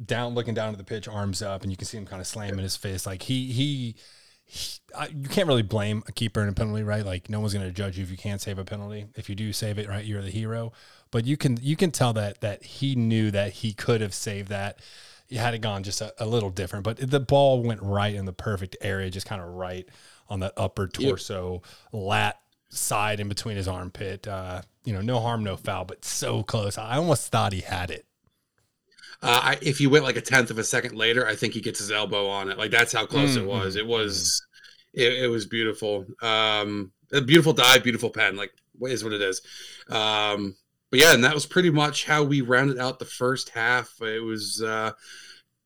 down, 0.05 0.35
looking 0.35 0.53
down 0.53 0.71
at 0.71 0.77
the 0.77 0.83
pitch, 0.83 1.07
arms 1.07 1.41
up, 1.41 1.63
and 1.63 1.71
you 1.71 1.77
can 1.77 1.87
see 1.87 1.97
him 1.97 2.05
kind 2.05 2.21
of 2.21 2.27
slamming 2.27 2.59
his 2.59 2.77
fist. 2.77 3.05
Like 3.07 3.23
he, 3.23 3.51
he, 3.51 3.95
he 4.51 4.81
I, 4.95 5.07
you 5.07 5.29
can't 5.29 5.47
really 5.47 5.61
blame 5.61 6.03
a 6.07 6.11
keeper 6.11 6.41
in 6.41 6.49
a 6.49 6.53
penalty, 6.53 6.83
right? 6.83 7.05
Like 7.05 7.29
no 7.29 7.39
one's 7.39 7.53
going 7.53 7.65
to 7.65 7.71
judge 7.71 7.97
you 7.97 8.03
if 8.03 8.11
you 8.11 8.17
can't 8.17 8.41
save 8.41 8.59
a 8.59 8.65
penalty. 8.65 9.05
If 9.15 9.29
you 9.29 9.35
do 9.35 9.53
save 9.53 9.79
it, 9.79 9.87
right, 9.87 10.03
you're 10.03 10.21
the 10.21 10.29
hero. 10.29 10.73
But 11.11 11.25
you 11.25 11.37
can, 11.37 11.57
you 11.61 11.75
can 11.75 11.91
tell 11.91 12.13
that 12.13 12.41
that 12.41 12.63
he 12.63 12.95
knew 12.95 13.31
that 13.31 13.53
he 13.53 13.73
could 13.73 14.01
have 14.01 14.13
saved 14.13 14.49
that. 14.49 14.79
He 15.27 15.37
Had 15.37 15.53
it 15.53 15.59
gone 15.59 15.83
just 15.83 16.01
a, 16.01 16.13
a 16.19 16.25
little 16.25 16.49
different, 16.49 16.83
but 16.83 16.97
the 16.97 17.21
ball 17.21 17.63
went 17.63 17.81
right 17.81 18.13
in 18.13 18.25
the 18.25 18.33
perfect 18.33 18.75
area, 18.81 19.09
just 19.09 19.25
kind 19.25 19.41
of 19.41 19.47
right 19.47 19.87
on 20.27 20.41
the 20.41 20.51
upper 20.59 20.87
torso, 20.87 21.61
lat 21.93 22.39
side 22.69 23.21
in 23.21 23.29
between 23.29 23.55
his 23.55 23.69
armpit. 23.69 24.27
Uh, 24.27 24.61
you 24.83 24.91
know, 24.91 25.01
no 25.01 25.19
harm, 25.21 25.43
no 25.43 25.55
foul, 25.55 25.85
but 25.85 26.03
so 26.03 26.43
close. 26.43 26.77
I 26.77 26.97
almost 26.97 27.31
thought 27.31 27.53
he 27.53 27.61
had 27.61 27.91
it. 27.91 28.05
Uh, 29.21 29.39
I, 29.43 29.57
if 29.61 29.77
he 29.77 29.87
went 29.87 30.03
like 30.03 30.15
a 30.15 30.21
tenth 30.21 30.49
of 30.49 30.57
a 30.57 30.63
second 30.63 30.95
later, 30.95 31.27
I 31.27 31.35
think 31.35 31.53
he 31.53 31.61
gets 31.61 31.79
his 31.79 31.91
elbow 31.91 32.27
on 32.27 32.49
it. 32.49 32.57
Like 32.57 32.71
that's 32.71 32.93
how 32.93 33.05
close 33.05 33.35
it 33.37 33.45
Mm, 33.45 33.45
was. 33.45 33.75
mm, 33.75 33.77
It 33.77 33.85
was, 33.85 34.41
it, 34.93 35.13
it 35.23 35.27
was 35.27 35.45
beautiful. 35.45 36.05
Um, 36.21 36.91
a 37.13 37.21
beautiful 37.21 37.53
dive, 37.53 37.83
beautiful 37.83 38.09
pen. 38.09 38.35
Like 38.35 38.51
what 38.77 38.91
is 38.91 39.03
what 39.03 39.13
it 39.13 39.21
is. 39.21 39.41
Um, 39.89 40.55
but 40.89 40.99
yeah, 40.99 41.13
and 41.13 41.23
that 41.23 41.33
was 41.33 41.45
pretty 41.45 41.69
much 41.69 42.05
how 42.05 42.23
we 42.23 42.41
rounded 42.41 42.79
out 42.79 42.99
the 42.99 43.05
first 43.05 43.49
half. 43.49 43.93
It 44.01 44.23
was 44.23 44.61
uh, 44.61 44.91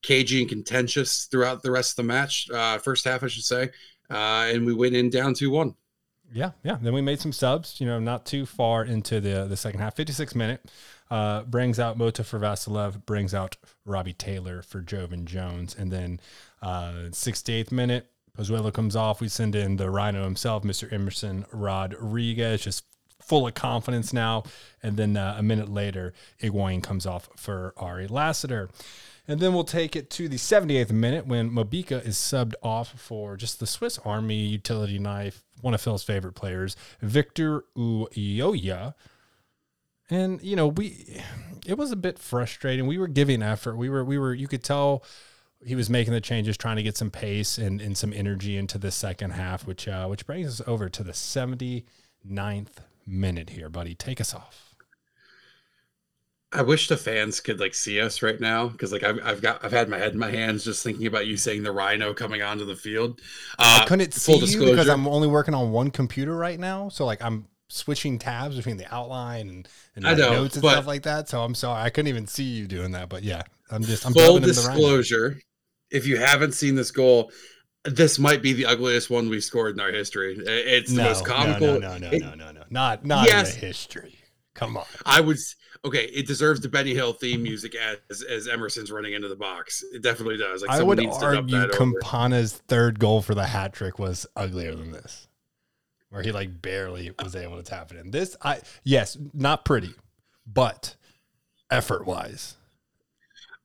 cagey 0.04 0.42
and 0.42 0.50
contentious 0.50 1.26
throughout 1.26 1.64
the 1.64 1.72
rest 1.72 1.94
of 1.94 1.98
the 1.98 2.04
match. 2.04 2.50
Uh, 2.52 2.78
first 2.80 3.06
half, 3.06 3.24
I 3.24 3.28
should 3.28 3.44
say, 3.44 3.70
uh, 4.10 4.50
and 4.54 4.66
we 4.66 4.74
went 4.74 4.96
in 4.96 5.10
down 5.10 5.34
two 5.34 5.52
one. 5.52 5.76
Yeah, 6.34 6.52
yeah. 6.64 6.78
Then 6.82 6.94
we 6.94 7.02
made 7.02 7.20
some 7.20 7.32
subs, 7.32 7.80
you 7.80 7.86
know, 7.86 8.00
not 8.00 8.26
too 8.26 8.46
far 8.46 8.84
into 8.84 9.22
the 9.22 9.46
the 9.46 9.56
second 9.56 9.80
half. 9.80 9.96
56 9.96 10.36
minute 10.36 10.66
uh, 11.12 11.44
brings 11.44 11.80
out 11.80 11.98
Mota 11.98 12.24
for 12.24 12.40
Vassilev, 12.40 13.06
brings 13.06 13.34
out 13.34 13.58
Robbie 13.86 14.14
Taylor 14.14 14.62
for 14.62 14.82
Jovan 14.82 15.26
Jones. 15.26 15.76
And 15.78 15.92
then 15.92 16.20
uh, 16.62 17.10
68th 17.12 17.72
minute, 17.72 18.12
Pozuelo 18.38 18.74
comes 18.74 18.96
off. 18.96 19.22
We 19.22 19.30
send 19.30 19.56
in 19.56 19.78
the 19.78 19.90
Rhino 19.90 20.24
himself, 20.24 20.64
Mr. 20.64 20.92
Emerson 20.92 21.46
Rodriguez, 21.52 22.64
just 22.64 22.86
full 23.22 23.48
of 23.48 23.54
confidence 23.54 24.14
now. 24.14 24.44
And 24.84 24.98
then 24.98 25.18
uh, 25.18 25.36
a 25.38 25.44
minute 25.44 25.70
later, 25.70 26.14
Higuain 26.42 26.84
comes 26.84 27.06
off 27.06 27.30
for 27.36 27.74
Ari 27.78 28.08
Lassiter. 28.08 28.70
And 29.28 29.40
then 29.40 29.54
we'll 29.54 29.64
take 29.64 29.96
it 29.96 30.10
to 30.12 30.30
the 30.30 30.38
78th 30.38 30.92
minute 30.92 31.26
when 31.26 31.50
Mabika 31.50 32.06
is 32.06 32.16
subbed 32.16 32.54
off 32.62 33.00
for 33.00 33.36
just 33.36 33.60
the 33.60 33.66
Swiss 33.66 33.98
Army 34.06 34.36
utility 34.36 35.00
knife, 35.00 35.44
one 35.62 35.74
of 35.74 35.82
Phil's 35.82 36.04
favorite 36.04 36.34
players, 36.34 36.76
Victor 37.02 37.64
Ulloa. 37.76 38.94
And 40.10 40.42
you 40.42 40.56
know, 40.56 40.68
we 40.68 41.22
it 41.66 41.78
was 41.78 41.92
a 41.92 41.96
bit 41.96 42.20
frustrating. 42.20 42.88
We 42.88 42.98
were 42.98 43.08
giving 43.08 43.42
effort. 43.42 43.76
We 43.76 43.90
were 43.90 44.04
we 44.04 44.18
were 44.18 44.34
you 44.34 44.48
could 44.48 44.64
tell 44.64 45.04
he 45.66 45.76
was 45.76 45.90
making 45.90 46.14
the 46.14 46.22
changes, 46.22 46.58
trying 46.58 46.76
to 46.76 46.84
get 46.84 46.96
some 46.96 47.10
pace 47.10 47.58
and, 47.58 47.82
and 47.82 47.98
some 47.98 48.14
energy 48.14 48.56
into 48.58 48.78
the 48.78 48.92
second 48.92 49.32
half, 49.32 49.66
which 49.66 49.88
uh, 49.88 50.06
which 50.08 50.26
brings 50.26 50.60
us 50.60 50.68
over 50.68 50.90
to 50.90 51.04
the 51.04 51.12
79th 51.12 52.78
minute 53.06 53.52
here, 53.52 53.70
buddy. 53.70 53.96
Take 53.96 54.22
us 54.22 54.34
off. 54.34 54.76
I 56.52 56.62
wish 56.62 56.88
the 56.88 56.96
fans 56.96 57.42
could 57.42 57.60
like 57.60 57.74
see 57.74 58.00
us 58.00 58.22
right 58.22 58.40
now 58.40 58.68
because 58.68 58.94
like 58.94 59.04
I've, 59.04 59.20
I've 59.26 59.42
got 59.42 59.66
I've 59.66 59.74
had 59.74 59.90
my 59.90 59.98
head 59.98 60.14
in 60.14 60.20
my 60.20 60.32
hands 60.32 60.64
just 60.64 60.84
thinking 60.84 61.08
about 61.08 61.28
you 61.28 61.36
saying 61.36 61.64
the 61.64 61.72
Rhino 61.72 62.14
coming 62.14 62.42
onto 62.42 62.64
the 62.64 62.76
field. 62.76 63.20
Uh, 63.60 63.82
I 63.82 63.86
couldn't 63.86 64.14
see 64.14 64.38
you 64.38 64.70
because 64.70 64.88
I'm 64.88 65.08
only 65.08 65.28
working 65.28 65.54
on 65.54 65.72
one 65.72 65.92
computer 65.92 66.36
right 66.36 66.60
now. 66.60 66.88
So 66.90 67.06
like 67.06 67.22
I'm 67.22 67.48
switching 67.68 68.20
tabs 68.20 68.56
between 68.56 68.78
the 68.78 68.94
outline 68.94 69.50
and, 69.50 69.68
and 69.96 70.08
I 70.08 70.14
know, 70.14 70.34
notes 70.34 70.56
and 70.56 70.64
stuff 70.66 70.88
like 70.88 71.04
that. 71.04 71.30
So 71.30 71.44
I'm 71.44 71.56
sorry, 71.56 71.82
I 71.82 71.90
couldn't 71.90 72.10
even 72.10 72.28
see 72.28 72.44
you 72.44 72.68
doing 72.68 72.92
that. 72.92 73.10
But 73.10 73.24
yeah, 73.24 73.42
I'm 73.72 73.84
just 73.84 74.06
I'm 74.06 74.14
full 74.14 74.22
dubbing 74.22 74.36
him 74.38 74.42
the 74.42 74.48
disclosure 74.54 75.38
if 75.92 76.06
you 76.08 76.18
haven't 76.18 76.54
seen 76.54 76.76
this 76.76 76.92
goal 76.92 77.32
this 77.84 78.18
might 78.18 78.42
be 78.42 78.52
the 78.54 78.66
ugliest 78.66 79.12
one 79.12 79.30
we 79.30 79.40
scored 79.40 79.76
in 79.76 79.80
our 79.80 79.92
history 79.92 80.36
it's 80.40 80.92
the 80.92 81.04
most 81.04 81.24
comical 81.24 81.80
no, 81.80 81.98
no, 81.98 81.98
no, 82.00 82.10
it- 82.10 82.20
no, 82.20 82.34
no, 82.34 82.52
no, 82.52 82.64
not 82.72 83.06
not 83.06 83.28
Yes. 83.28 83.54
in 83.54 83.62
the 83.62 83.68
history. 83.68 84.16
Come 84.56 84.78
on. 84.78 84.86
i 85.06 85.22
would 85.22 85.38
okay 85.84 86.06
it 86.06 86.26
deserves 86.26 86.62
the 86.62 86.70
benny 86.70 86.94
hill 86.96 87.14
theme 87.14 87.44
music 87.44 87.76
as 88.10 88.24
as 88.24 88.48
emerson's 88.48 88.92
running 88.92 89.14
into 89.14 89.28
the 89.28 89.36
box 89.36 89.84
it 89.94 90.02
definitely 90.02 90.38
does 90.38 90.62
like 90.64 90.72
I 90.72 90.82
would 90.82 91.00
argue. 91.06 91.68
Campana's 91.70 92.54
third 92.68 92.98
goal 93.00 93.22
for 93.22 93.36
the 93.36 93.46
hat 93.46 93.74
trick 93.74 94.00
was 94.00 94.26
uglier 94.36 94.74
than 94.74 94.92
this, 94.92 95.28
where 96.16 96.24
he 96.24 96.32
like 96.32 96.62
barely 96.62 97.12
was 97.22 97.36
able 97.36 97.58
to 97.58 97.64
tap 97.64 97.92
it 97.92 97.98
in. 97.98 98.10
This, 98.10 98.38
I 98.42 98.62
yes, 98.86 99.18
not 99.34 99.66
pretty, 99.66 99.94
but 100.48 100.96
effort 101.70 102.06
wise, 102.06 102.56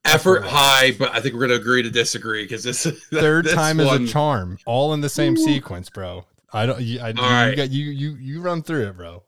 effort 0.04 0.42
high 0.44 0.90
but 0.92 1.14
i 1.14 1.20
think 1.20 1.34
we're 1.34 1.46
going 1.46 1.50
to 1.50 1.56
agree 1.56 1.82
to 1.82 1.90
disagree 1.90 2.42
because 2.42 2.64
this 2.64 2.82
third 3.12 3.44
this 3.44 3.54
time 3.54 3.76
one- 3.76 4.02
is 4.02 4.10
a 4.10 4.12
charm, 4.12 4.58
all 4.66 4.92
in 4.94 5.00
the 5.00 5.08
same 5.08 5.36
sequence, 5.36 5.88
bro. 5.90 6.24
I 6.52 6.66
don't. 6.66 6.80
You, 6.80 6.98
I, 6.98 7.08
you, 7.10 7.14
right. 7.14 7.54
got, 7.54 7.70
you 7.70 7.84
you 7.84 8.16
you 8.16 8.40
run 8.40 8.62
through 8.64 8.88
it, 8.88 8.96
bro. 8.96 9.22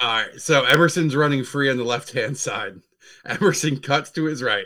All 0.00 0.08
right, 0.08 0.40
so 0.40 0.64
Emerson's 0.64 1.14
running 1.14 1.44
free 1.44 1.68
on 1.70 1.76
the 1.76 1.84
left 1.84 2.12
hand 2.12 2.38
side. 2.38 2.80
Emerson 3.26 3.78
cuts 3.78 4.10
to 4.12 4.24
his 4.24 4.42
right, 4.42 4.64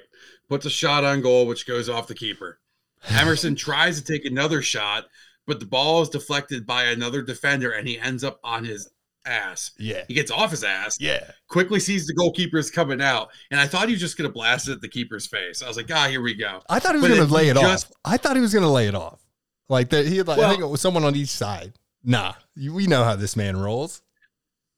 puts 0.48 0.66
a 0.66 0.70
shot 0.70 1.02
on 1.02 1.20
goal, 1.20 1.48
which 1.48 1.66
goes 1.66 1.88
off 1.88 2.06
the 2.06 2.14
keeper. 2.14 2.60
Emerson 3.08 3.56
tries 3.56 4.00
to 4.00 4.04
take 4.04 4.24
another 4.24 4.62
shot, 4.62 5.06
but 5.46 5.60
the 5.60 5.66
ball 5.66 6.02
is 6.02 6.08
deflected 6.08 6.66
by 6.66 6.84
another 6.84 7.22
defender, 7.22 7.72
and 7.72 7.86
he 7.88 7.98
ends 7.98 8.24
up 8.24 8.38
on 8.44 8.64
his 8.64 8.88
ass. 9.24 9.70
Yeah, 9.78 10.02
He 10.08 10.14
gets 10.14 10.30
off 10.30 10.50
his 10.50 10.64
ass, 10.64 10.96
yeah. 11.00 11.30
quickly 11.48 11.78
sees 11.78 12.06
the 12.06 12.14
goalkeeper's 12.14 12.70
coming 12.70 13.00
out, 13.00 13.28
and 13.50 13.60
I 13.60 13.66
thought 13.66 13.86
he 13.86 13.92
was 13.94 14.00
just 14.00 14.18
going 14.18 14.28
to 14.28 14.32
blast 14.32 14.68
it 14.68 14.72
at 14.72 14.80
the 14.80 14.88
keeper's 14.88 15.26
face. 15.26 15.62
I 15.62 15.68
was 15.68 15.76
like, 15.76 15.90
ah, 15.92 16.08
here 16.08 16.20
we 16.22 16.34
go. 16.34 16.60
I 16.68 16.78
thought 16.80 16.94
he 16.96 17.00
was 17.00 17.10
gonna 17.10 17.24
lay 17.32 17.48
it 17.48 17.56
just- 17.56 17.86
off. 17.86 17.92
I 18.04 18.16
thought 18.16 18.36
he 18.36 18.42
was 18.42 18.52
gonna 18.54 18.70
lay 18.72 18.88
it 18.88 18.94
off. 18.94 19.20
Like 19.68 19.90
that, 19.90 20.06
he 20.06 20.16
had 20.18 20.26
like 20.28 20.38
I 20.40 20.50
think 20.50 20.60
it 20.62 20.66
was 20.66 20.80
someone 20.80 21.04
on 21.04 21.14
each 21.16 21.28
side. 21.30 21.72
Nah, 22.04 22.34
you, 22.56 22.74
we 22.74 22.86
know 22.88 23.04
how 23.04 23.14
this 23.14 23.36
man 23.36 23.56
rolls. 23.56 24.02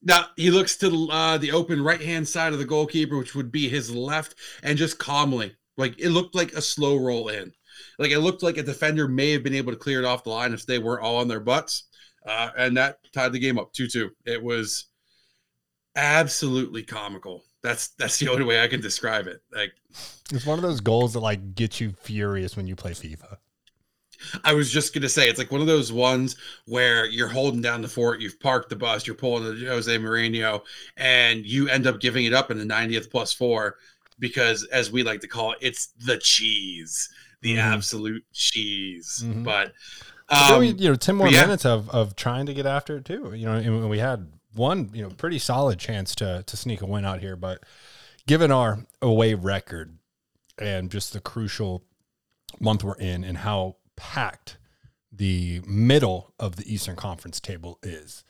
Now 0.02 0.26
he 0.36 0.50
looks 0.50 0.76
to 0.76 0.90
the, 0.90 1.08
uh, 1.10 1.38
the 1.38 1.52
open 1.52 1.82
right 1.82 2.00
hand 2.00 2.28
side 2.28 2.52
of 2.52 2.58
the 2.58 2.64
goalkeeper, 2.66 3.16
which 3.16 3.34
would 3.34 3.50
be 3.50 3.68
his 3.68 3.90
left, 3.90 4.34
and 4.62 4.76
just 4.76 4.98
calmly, 4.98 5.56
like 5.78 5.98
it 5.98 6.10
looked 6.10 6.34
like 6.34 6.52
a 6.52 6.60
slow 6.60 6.96
roll 6.98 7.28
in. 7.28 7.52
Like 7.98 8.10
it 8.10 8.20
looked 8.20 8.42
like 8.42 8.56
a 8.58 8.62
defender 8.62 9.08
may 9.08 9.32
have 9.32 9.42
been 9.42 9.54
able 9.54 9.72
to 9.72 9.78
clear 9.78 10.00
it 10.00 10.04
off 10.04 10.24
the 10.24 10.30
line 10.30 10.52
if 10.52 10.66
they 10.66 10.78
weren't 10.78 11.02
all 11.02 11.16
on 11.16 11.28
their 11.28 11.40
butts, 11.40 11.84
uh, 12.26 12.50
and 12.56 12.76
that 12.76 12.98
tied 13.12 13.32
the 13.32 13.38
game 13.38 13.58
up 13.58 13.72
two 13.72 13.88
two. 13.88 14.10
It 14.24 14.42
was 14.42 14.86
absolutely 15.96 16.82
comical. 16.82 17.44
That's 17.62 17.88
that's 17.90 18.18
the 18.18 18.28
only 18.32 18.44
way 18.44 18.62
I 18.62 18.68
can 18.68 18.80
describe 18.80 19.26
it. 19.26 19.42
Like 19.54 19.72
It's 20.32 20.46
one 20.46 20.58
of 20.58 20.62
those 20.62 20.80
goals 20.80 21.14
that 21.14 21.20
like 21.20 21.54
gets 21.54 21.80
you 21.80 21.92
furious 21.92 22.56
when 22.56 22.66
you 22.66 22.76
play 22.76 22.92
FIFA. 22.92 23.36
I 24.42 24.54
was 24.54 24.70
just 24.70 24.94
gonna 24.94 25.08
say, 25.08 25.28
it's 25.28 25.38
like 25.38 25.50
one 25.50 25.60
of 25.60 25.66
those 25.66 25.92
ones 25.92 26.36
where 26.66 27.06
you're 27.06 27.28
holding 27.28 27.60
down 27.60 27.82
the 27.82 27.88
fort, 27.88 28.20
you've 28.20 28.40
parked 28.40 28.70
the 28.70 28.76
bus, 28.76 29.06
you're 29.06 29.16
pulling 29.16 29.44
the 29.44 29.66
Jose 29.66 29.98
Mourinho, 29.98 30.62
and 30.96 31.44
you 31.44 31.68
end 31.68 31.86
up 31.86 32.00
giving 32.00 32.24
it 32.24 32.32
up 32.32 32.50
in 32.50 32.58
the 32.58 32.64
90th 32.64 33.10
plus 33.10 33.32
four 33.32 33.76
because, 34.18 34.64
as 34.64 34.90
we 34.90 35.02
like 35.02 35.20
to 35.20 35.28
call 35.28 35.52
it, 35.52 35.58
it's 35.60 35.88
the 36.04 36.18
cheese, 36.18 37.08
the 37.44 37.56
Mhm. 37.56 37.62
absolute 37.62 38.24
cheese. 38.32 39.22
Mhm. 39.24 39.44
But 39.44 39.72
then 40.30 40.58
we, 40.58 40.70
um, 40.70 40.78
you 40.78 40.88
know, 40.88 40.96
ten 40.96 41.14
more 41.14 41.28
yeah. 41.28 41.42
minutes 41.42 41.64
of 41.64 41.88
of 41.90 42.16
trying 42.16 42.46
to 42.46 42.54
get 42.54 42.66
after 42.66 42.96
it 42.96 43.04
too. 43.04 43.32
You 43.34 43.44
know, 43.46 43.52
and 43.54 43.88
we 43.88 43.98
had 43.98 44.32
one, 44.54 44.90
you 44.94 45.02
know, 45.02 45.10
pretty 45.10 45.38
solid 45.38 45.78
chance 45.78 46.14
to 46.16 46.42
to 46.46 46.56
sneak 46.56 46.80
a 46.80 46.86
win 46.86 47.04
out 47.04 47.20
here, 47.20 47.36
but 47.36 47.62
given 48.26 48.50
our 48.50 48.86
away 49.02 49.34
record 49.34 49.98
and 50.58 50.90
just 50.90 51.12
the 51.12 51.20
crucial 51.20 51.84
month 52.58 52.82
we're 52.82 52.94
in 52.96 53.22
and 53.24 53.38
how 53.38 53.76
packed 53.96 54.56
the 55.12 55.60
middle 55.66 56.32
of 56.40 56.56
the 56.56 56.72
Eastern 56.72 56.96
Conference 56.96 57.38
table 57.40 57.78
is, 57.82 58.24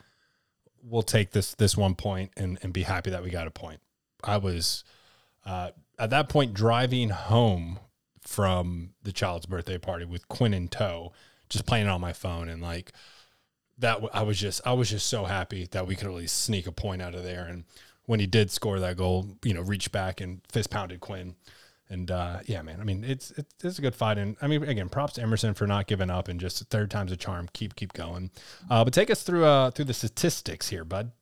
we'll 0.83 1.03
take 1.03 1.31
this 1.31 1.55
this 1.55 1.77
one 1.77 1.95
point 1.95 2.33
and 2.37 2.59
and 2.63 2.73
be 2.73 2.83
happy 2.83 3.11
that 3.11 3.23
we 3.23 3.31
got 3.31 3.47
a 3.47 3.51
point. 3.53 3.81
I 4.25 4.39
was 4.39 4.83
uh, 5.47 5.71
at 5.99 6.11
that 6.11 6.29
point 6.29 6.53
driving 6.55 7.11
home 7.11 7.79
from 8.27 8.91
the 9.03 9.13
child's 9.13 9.47
birthday 9.47 9.79
party 9.79 10.05
with 10.05 10.29
Quinn 10.29 10.55
in 10.55 10.69
tow, 10.69 11.13
just 11.49 11.67
playing 11.67 11.87
it 11.87 11.91
on 11.91 12.01
my 12.01 12.13
phone 12.13 12.49
and 12.49 12.63
like 12.63 12.93
that. 13.79 14.01
I 14.13 14.23
was 14.23 14.39
just 14.39 14.61
I 14.67 14.73
was 14.73 14.91
just 14.91 15.09
so 15.09 15.25
happy 15.25 15.69
that 15.71 15.87
we 15.87 15.97
could 15.97 16.09
at 16.09 16.15
least 16.15 16.43
sneak 16.43 16.67
a 16.67 16.73
point 16.73 17.03
out 17.03 17.15
of 17.15 17.23
there. 17.23 17.45
And 17.45 17.65
when 18.07 18.21
he 18.21 18.27
did 18.27 18.51
score 18.51 18.79
that 18.81 18.97
goal, 18.97 19.27
you 19.45 19.55
know, 19.55 19.63
reached 19.63 19.93
back 19.93 20.21
and 20.21 20.41
fist 20.51 20.71
pounded 20.71 21.01
Quinn. 21.01 21.37
And 21.91 22.11
uh, 22.11 22.39
yeah, 22.47 22.63
man, 22.63 22.81
I 22.81 22.85
mean, 22.85 23.05
it's, 23.05 23.31
it's 23.33 23.55
it's 23.63 23.79
a 23.79 23.83
good 23.83 23.95
fight, 23.95 24.17
and 24.17 24.37
I 24.41 24.47
mean, 24.47 24.63
again, 24.65 24.89
props 24.89 25.13
to 25.15 25.23
Emerson 25.23 25.53
for 25.53 25.67
not 25.67 25.87
giving 25.87 26.09
up 26.09 26.29
and 26.29 26.41
just 26.41 26.65
third 26.71 26.91
time's 26.91 27.13
a 27.13 27.17
charm. 27.17 27.49
Keep 27.53 27.77
keep 27.77 27.93
going. 27.93 28.31
Uh, 28.71 28.85
but 28.85 28.95
take 28.95 29.11
us 29.11 29.23
through 29.23 29.45
uh 29.45 29.71
through 29.71 29.85
the 29.85 29.95
statistics 29.95 30.71
here, 30.71 30.85
bud. 30.85 31.13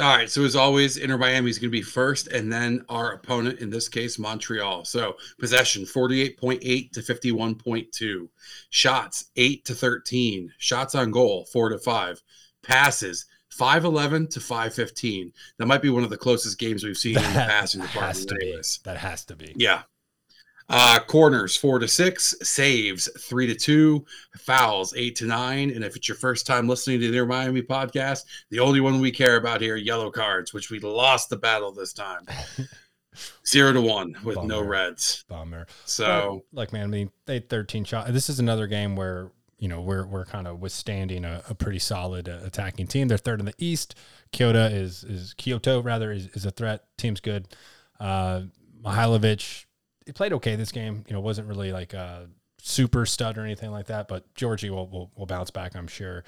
All 0.00 0.16
right. 0.16 0.30
So 0.30 0.44
as 0.44 0.54
always, 0.54 0.96
Inter 0.96 1.18
Miami 1.18 1.50
is 1.50 1.58
going 1.58 1.70
to 1.70 1.76
be 1.76 1.82
first, 1.82 2.28
and 2.28 2.52
then 2.52 2.84
our 2.88 3.12
opponent 3.12 3.58
in 3.60 3.70
this 3.70 3.88
case, 3.88 4.18
Montreal. 4.18 4.84
So 4.84 5.16
possession 5.40 5.84
forty-eight 5.86 6.38
point 6.38 6.60
eight 6.64 6.92
to 6.92 7.02
fifty-one 7.02 7.56
point 7.56 7.90
two, 7.92 8.30
shots 8.70 9.26
eight 9.36 9.64
to 9.64 9.74
thirteen, 9.74 10.52
shots 10.58 10.94
on 10.94 11.10
goal 11.10 11.46
four 11.52 11.68
to 11.70 11.78
five, 11.78 12.22
passes 12.62 13.26
511 13.50 14.28
to 14.28 14.40
515. 14.40 15.32
That 15.56 15.66
might 15.66 15.82
be 15.82 15.90
one 15.90 16.04
of 16.04 16.10
the 16.10 16.16
closest 16.16 16.60
games 16.60 16.84
we've 16.84 16.96
seen 16.96 17.14
That 17.14 17.24
in 17.26 17.32
the 17.32 17.38
passing 17.40 17.80
has 17.80 18.24
department. 18.24 18.28
to 18.28 18.34
be. 18.36 18.62
That 18.84 18.96
has 18.98 19.24
to 19.24 19.34
be. 19.36 19.52
Yeah. 19.56 19.82
Uh, 20.70 20.98
corners 21.06 21.56
four 21.56 21.78
to 21.78 21.88
six, 21.88 22.34
saves 22.42 23.08
three 23.20 23.46
to 23.46 23.54
two, 23.54 24.04
fouls 24.36 24.92
eight 24.96 25.16
to 25.16 25.24
nine. 25.24 25.70
And 25.70 25.82
if 25.82 25.96
it's 25.96 26.08
your 26.08 26.16
first 26.16 26.46
time 26.46 26.68
listening 26.68 27.00
to 27.00 27.06
the 27.06 27.12
Near 27.12 27.26
Miami 27.26 27.62
podcast, 27.62 28.24
the 28.50 28.60
only 28.60 28.80
one 28.80 29.00
we 29.00 29.10
care 29.10 29.36
about 29.36 29.62
here, 29.62 29.76
yellow 29.76 30.10
cards, 30.10 30.52
which 30.52 30.70
we 30.70 30.78
lost 30.80 31.30
the 31.30 31.36
battle 31.36 31.72
this 31.72 31.92
time. 31.92 32.26
Zero 33.46 33.72
to 33.72 33.80
one 33.80 34.14
with 34.22 34.42
no 34.44 34.60
reds. 34.60 35.24
Bummer. 35.28 35.66
So 35.86 36.44
But, 36.52 36.58
like 36.58 36.72
man, 36.72 36.84
I 36.84 36.86
mean, 36.86 37.10
they 37.26 37.34
had 37.34 37.48
13 37.48 37.84
shots. 37.84 38.10
This 38.10 38.28
is 38.28 38.38
another 38.38 38.66
game 38.66 38.94
where 38.94 39.32
you 39.58 39.68
know 39.68 39.80
we're 39.80 40.06
we're 40.06 40.24
kind 40.24 40.46
of 40.46 40.60
withstanding 40.60 41.24
a, 41.24 41.42
a 41.48 41.54
pretty 41.54 41.78
solid 41.78 42.28
uh, 42.28 42.40
attacking 42.44 42.86
team. 42.86 43.08
They're 43.08 43.18
third 43.18 43.40
in 43.40 43.46
the 43.46 43.54
East. 43.58 43.94
Quioto 44.32 44.70
is 44.70 45.02
is 45.02 45.34
Quioto 45.36 45.82
rather 45.84 46.12
is, 46.12 46.28
is 46.28 46.44
a 46.44 46.50
threat. 46.50 46.84
Team's 46.96 47.20
good. 47.20 47.48
Uh, 47.98 48.42
Mihailovic, 48.84 49.64
he 50.08 50.12
played 50.12 50.32
okay 50.34 50.56
this 50.56 50.72
game. 50.72 51.04
You 51.06 51.14
know, 51.14 51.20
wasn't 51.20 51.48
really 51.48 51.72
like 51.72 51.94
a 51.94 52.28
super 52.60 53.06
stud 53.06 53.38
or 53.38 53.44
anything 53.44 53.70
like 53.70 53.86
that. 53.86 54.08
But 54.08 54.34
Georgie 54.34 54.70
will 54.70 54.88
will, 54.88 55.10
will 55.16 55.26
bounce 55.26 55.50
back, 55.50 55.76
I'm 55.76 55.86
sure. 55.86 56.24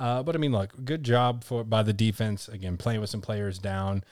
Uh, 0.00 0.22
but 0.22 0.34
I 0.34 0.38
mean, 0.38 0.52
look, 0.52 0.72
good 0.84 1.04
job 1.04 1.44
for 1.44 1.62
by 1.62 1.82
the 1.82 1.92
defense 1.92 2.48
again, 2.48 2.76
playing 2.76 3.00
with 3.00 3.10
some 3.10 3.20
players 3.20 3.58
down 3.58 4.02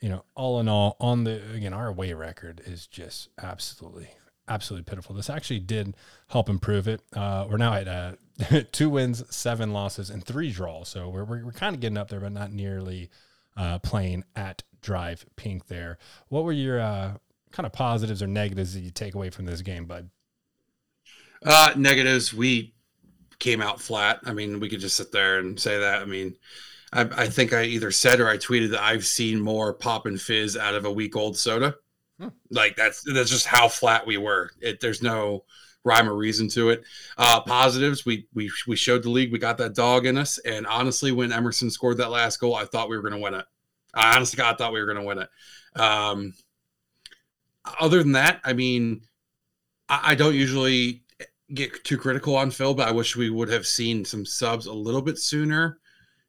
you 0.00 0.08
know, 0.08 0.24
all 0.34 0.60
in 0.60 0.68
all, 0.68 0.96
on 1.00 1.24
the 1.24 1.42
again, 1.54 1.72
our 1.72 1.88
away 1.88 2.12
record 2.12 2.60
is 2.64 2.86
just 2.86 3.28
absolutely, 3.40 4.10
absolutely 4.46 4.88
pitiful. 4.88 5.14
This 5.14 5.30
actually 5.30 5.60
did 5.60 5.96
help 6.28 6.48
improve 6.48 6.86
it. 6.86 7.02
Uh, 7.14 7.46
we're 7.48 7.56
now 7.56 7.74
at 7.74 7.88
uh, 7.88 8.12
two 8.72 8.90
wins, 8.90 9.24
seven 9.34 9.72
losses, 9.72 10.10
and 10.10 10.24
three 10.24 10.50
draws. 10.50 10.88
So 10.88 11.08
we're 11.08 11.24
we're, 11.24 11.46
we're 11.46 11.52
kind 11.52 11.74
of 11.74 11.80
getting 11.80 11.98
up 11.98 12.08
there, 12.08 12.20
but 12.20 12.32
not 12.32 12.52
nearly 12.52 13.10
uh, 13.56 13.80
playing 13.80 14.24
at 14.36 14.62
DRV 14.82 15.24
PNK. 15.36 15.66
There, 15.66 15.98
what 16.28 16.44
were 16.44 16.52
your 16.52 16.80
uh, 16.80 17.14
kind 17.52 17.66
of 17.66 17.72
positives 17.72 18.22
or 18.22 18.26
negatives 18.26 18.74
that 18.74 18.80
you 18.80 18.90
take 18.90 19.14
away 19.14 19.30
from 19.30 19.44
this 19.44 19.62
game, 19.62 19.86
bud? 19.86 20.10
Uh, 21.44 21.72
negatives. 21.76 22.34
We 22.34 22.74
came 23.38 23.62
out 23.62 23.80
flat. 23.80 24.20
I 24.24 24.32
mean, 24.32 24.60
we 24.60 24.68
could 24.68 24.80
just 24.80 24.96
sit 24.96 25.12
there 25.12 25.38
and 25.38 25.58
say 25.58 25.78
that. 25.78 26.02
I 26.02 26.04
mean, 26.04 26.36
I, 26.92 27.02
I 27.02 27.28
think 27.28 27.52
I 27.52 27.64
either 27.64 27.90
said 27.90 28.20
or 28.20 28.28
I 28.28 28.36
tweeted 28.36 28.70
that 28.70 28.82
I've 28.82 29.06
seen 29.06 29.40
more 29.40 29.74
pop 29.74 30.06
and 30.06 30.20
fizz 30.20 30.56
out 30.56 30.74
of 30.74 30.84
a 30.84 30.92
week 30.92 31.16
old 31.16 31.36
soda. 31.36 31.76
Hmm. 32.18 32.28
Like 32.50 32.76
that's 32.76 33.04
that's 33.12 33.30
just 33.30 33.46
how 33.46 33.68
flat 33.68 34.06
we 34.06 34.16
were. 34.16 34.50
It, 34.60 34.80
there's 34.80 35.02
no 35.02 35.44
rhyme 35.84 36.08
or 36.08 36.16
reason 36.16 36.48
to 36.48 36.70
it. 36.70 36.82
Uh, 37.16 37.40
positives. 37.40 38.04
We 38.04 38.26
we 38.34 38.50
we 38.66 38.76
showed 38.76 39.04
the 39.04 39.10
league 39.10 39.32
we 39.32 39.38
got 39.38 39.58
that 39.58 39.74
dog 39.74 40.06
in 40.06 40.18
us. 40.18 40.38
And 40.38 40.66
honestly, 40.66 41.12
when 41.12 41.32
Emerson 41.32 41.70
scored 41.70 41.98
that 41.98 42.10
last 42.10 42.40
goal, 42.40 42.54
I 42.54 42.64
thought 42.64 42.88
we 42.88 42.96
were 42.96 43.02
going 43.02 43.14
to 43.14 43.22
win 43.22 43.34
it. 43.34 43.44
I 43.94 44.16
honestly 44.16 44.36
God, 44.36 44.54
I 44.54 44.56
thought 44.56 44.72
we 44.72 44.80
were 44.80 44.92
going 44.92 44.98
to 44.98 45.06
win 45.06 45.18
it. 45.18 45.80
Um, 45.80 46.34
other 47.80 48.02
than 48.02 48.12
that, 48.12 48.40
I 48.44 48.52
mean, 48.52 49.02
I, 49.88 50.12
I 50.12 50.14
don't 50.14 50.34
usually 50.34 51.02
get 51.54 51.82
too 51.84 51.96
critical 51.98 52.36
on 52.36 52.50
Phil, 52.50 52.74
but 52.74 52.88
I 52.88 52.92
wish 52.92 53.16
we 53.16 53.30
would 53.30 53.48
have 53.50 53.66
seen 53.66 54.04
some 54.04 54.24
subs 54.26 54.66
a 54.66 54.72
little 54.72 55.02
bit 55.02 55.18
sooner. 55.18 55.78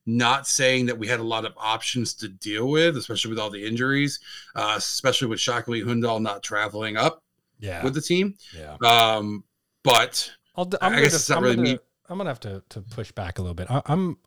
Not 0.06 0.48
saying 0.48 0.88
that 0.88 0.98
we 0.98 1.08
had 1.08 1.20
a 1.20 1.24
lot 1.24 1.46
of 1.46 1.54
options 1.58 2.14
to 2.16 2.28
deal 2.30 2.68
with, 2.70 2.98
especially 2.98 3.30
with 3.30 3.38
all 3.40 3.50
the 3.52 3.64
injuries, 3.64 4.20
uh, 4.56 4.74
especially 4.78 5.28
with 5.28 5.40
Shockley 5.40 5.82
Hundal 5.82 6.20
not 6.22 6.42
traveling 6.42 6.98
up 6.98 7.22
Yeah, 7.60 7.84
with 7.84 7.94
the 7.94 8.02
team. 8.02 8.36
yeah. 8.58 8.76
Um, 8.84 9.44
but 9.84 10.32
I'll, 10.56 10.66
d- 10.66 10.78
I 10.82 10.88
I'm 10.88 10.92
guess 10.94 11.00
gonna, 11.12 11.16
it's 11.16 11.30
not 11.30 11.38
I'm 11.38 11.44
really 11.44 11.56
gonna, 11.58 11.70
me. 11.74 11.80
I'm 12.10 12.18
gonna 12.18 12.30
have 12.30 12.40
to, 12.40 12.64
to 12.70 12.82
push 12.82 13.12
back 13.12 13.38
a 13.38 13.42
little 13.44 13.54
bit. 13.54 13.70
I, 13.70 13.82
I'm. 13.86 14.18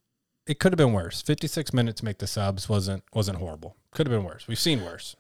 It 0.47 0.59
could 0.61 0.73
have 0.73 0.77
been 0.79 0.93
worse. 0.93 1.21
56 1.23 1.73
minutes 1.73 2.01
to 2.01 2.05
make 2.05 2.19
the 2.19 2.27
subs 2.29 2.69
wasn't 2.69 3.03
wasn't 3.13 3.39
horrible. 3.39 3.77
Could 3.93 4.07
have 4.07 4.17
been 4.17 4.25
worse. 4.27 4.47
We've 4.47 4.59
seen 4.59 4.85
worse. 4.85 5.17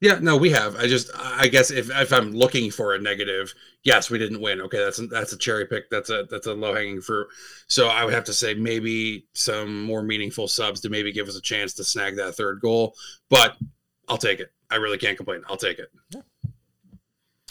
Yeah, 0.00 0.18
no, 0.18 0.36
we 0.38 0.50
have. 0.50 0.76
I 0.76 0.86
just, 0.86 1.10
I 1.14 1.46
guess 1.48 1.70
if, 1.70 1.90
if 1.90 2.12
I'm 2.12 2.32
looking 2.32 2.70
for 2.70 2.94
a 2.94 2.98
negative, 2.98 3.52
yes, 3.84 4.08
we 4.08 4.18
didn't 4.18 4.40
win. 4.40 4.62
Okay, 4.62 4.78
that's 4.78 4.98
that's 5.08 5.34
a 5.34 5.36
cherry 5.36 5.66
pick. 5.66 5.90
That's 5.90 6.08
a 6.08 6.26
that's 6.30 6.46
a 6.46 6.54
low 6.54 6.74
hanging 6.74 7.02
fruit. 7.02 7.28
So 7.66 7.88
I 7.88 8.04
would 8.04 8.14
have 8.14 8.24
to 8.24 8.32
say 8.32 8.54
maybe 8.54 9.26
some 9.34 9.82
more 9.84 10.02
meaningful 10.02 10.48
subs 10.48 10.80
to 10.80 10.88
maybe 10.88 11.12
give 11.12 11.28
us 11.28 11.36
a 11.36 11.42
chance 11.42 11.74
to 11.74 11.84
snag 11.84 12.16
that 12.16 12.34
third 12.34 12.60
goal. 12.62 12.94
But 13.28 13.58
I'll 14.08 14.16
take 14.16 14.40
it. 14.40 14.52
I 14.70 14.76
really 14.76 14.96
can't 14.96 15.18
complain. 15.18 15.42
I'll 15.48 15.58
take 15.58 15.78
it. 15.78 15.90
Yeah. 16.10 16.22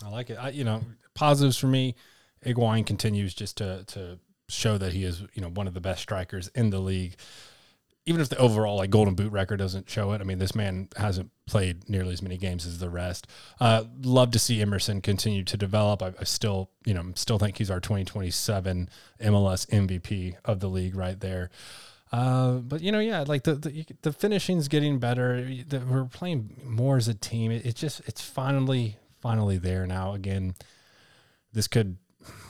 I 0.03 0.09
like 0.09 0.31
it. 0.31 0.38
I, 0.39 0.49
you 0.49 0.63
know, 0.63 0.81
positives 1.13 1.57
for 1.57 1.67
me. 1.67 1.95
Higuain 2.43 2.85
continues 2.85 3.35
just 3.35 3.57
to 3.57 3.83
to 3.88 4.17
show 4.47 4.79
that 4.79 4.93
he 4.93 5.03
is 5.03 5.21
you 5.33 5.41
know 5.41 5.49
one 5.49 5.67
of 5.67 5.75
the 5.75 5.81
best 5.81 6.01
strikers 6.01 6.47
in 6.55 6.71
the 6.71 6.79
league. 6.79 7.15
Even 8.09 8.21
if 8.21 8.29
the 8.29 8.37
overall 8.37 8.77
like 8.77 8.89
golden 8.89 9.13
boot 9.13 9.31
record 9.31 9.57
doesn't 9.57 9.87
show 9.87 10.13
it, 10.13 10.21
I 10.21 10.23
mean 10.23 10.39
this 10.39 10.55
man 10.55 10.89
hasn't 10.97 11.29
played 11.45 11.87
nearly 11.87 12.11
as 12.11 12.23
many 12.23 12.37
games 12.37 12.65
as 12.65 12.79
the 12.79 12.89
rest. 12.89 13.27
Uh, 13.59 13.83
love 14.01 14.31
to 14.31 14.39
see 14.39 14.61
Emerson 14.61 14.99
continue 14.99 15.43
to 15.43 15.55
develop. 15.55 16.01
I, 16.01 16.13
I 16.19 16.23
still 16.23 16.71
you 16.85 16.95
know 16.95 17.11
still 17.13 17.37
think 17.37 17.59
he's 17.59 17.69
our 17.69 17.79
2027 17.79 18.89
MLS 19.21 19.67
MVP 19.67 20.35
of 20.43 20.59
the 20.59 20.69
league 20.69 20.95
right 20.95 21.19
there. 21.19 21.51
Uh, 22.11 22.53
but 22.53 22.81
you 22.81 22.91
know, 22.91 22.99
yeah, 22.99 23.23
like 23.27 23.43
the 23.43 23.53
the, 23.53 23.85
the 24.01 24.11
finishing's 24.11 24.67
getting 24.67 24.97
better. 24.97 25.43
The, 25.43 25.79
we're 25.79 26.05
playing 26.05 26.55
more 26.65 26.97
as 26.97 27.07
a 27.07 27.13
team. 27.13 27.51
It, 27.51 27.75
just 27.75 28.01
it's 28.07 28.21
finally 28.21 28.97
finally 29.19 29.57
there 29.57 29.85
now. 29.85 30.13
Again, 30.13 30.55
this 31.53 31.67
could 31.67 31.97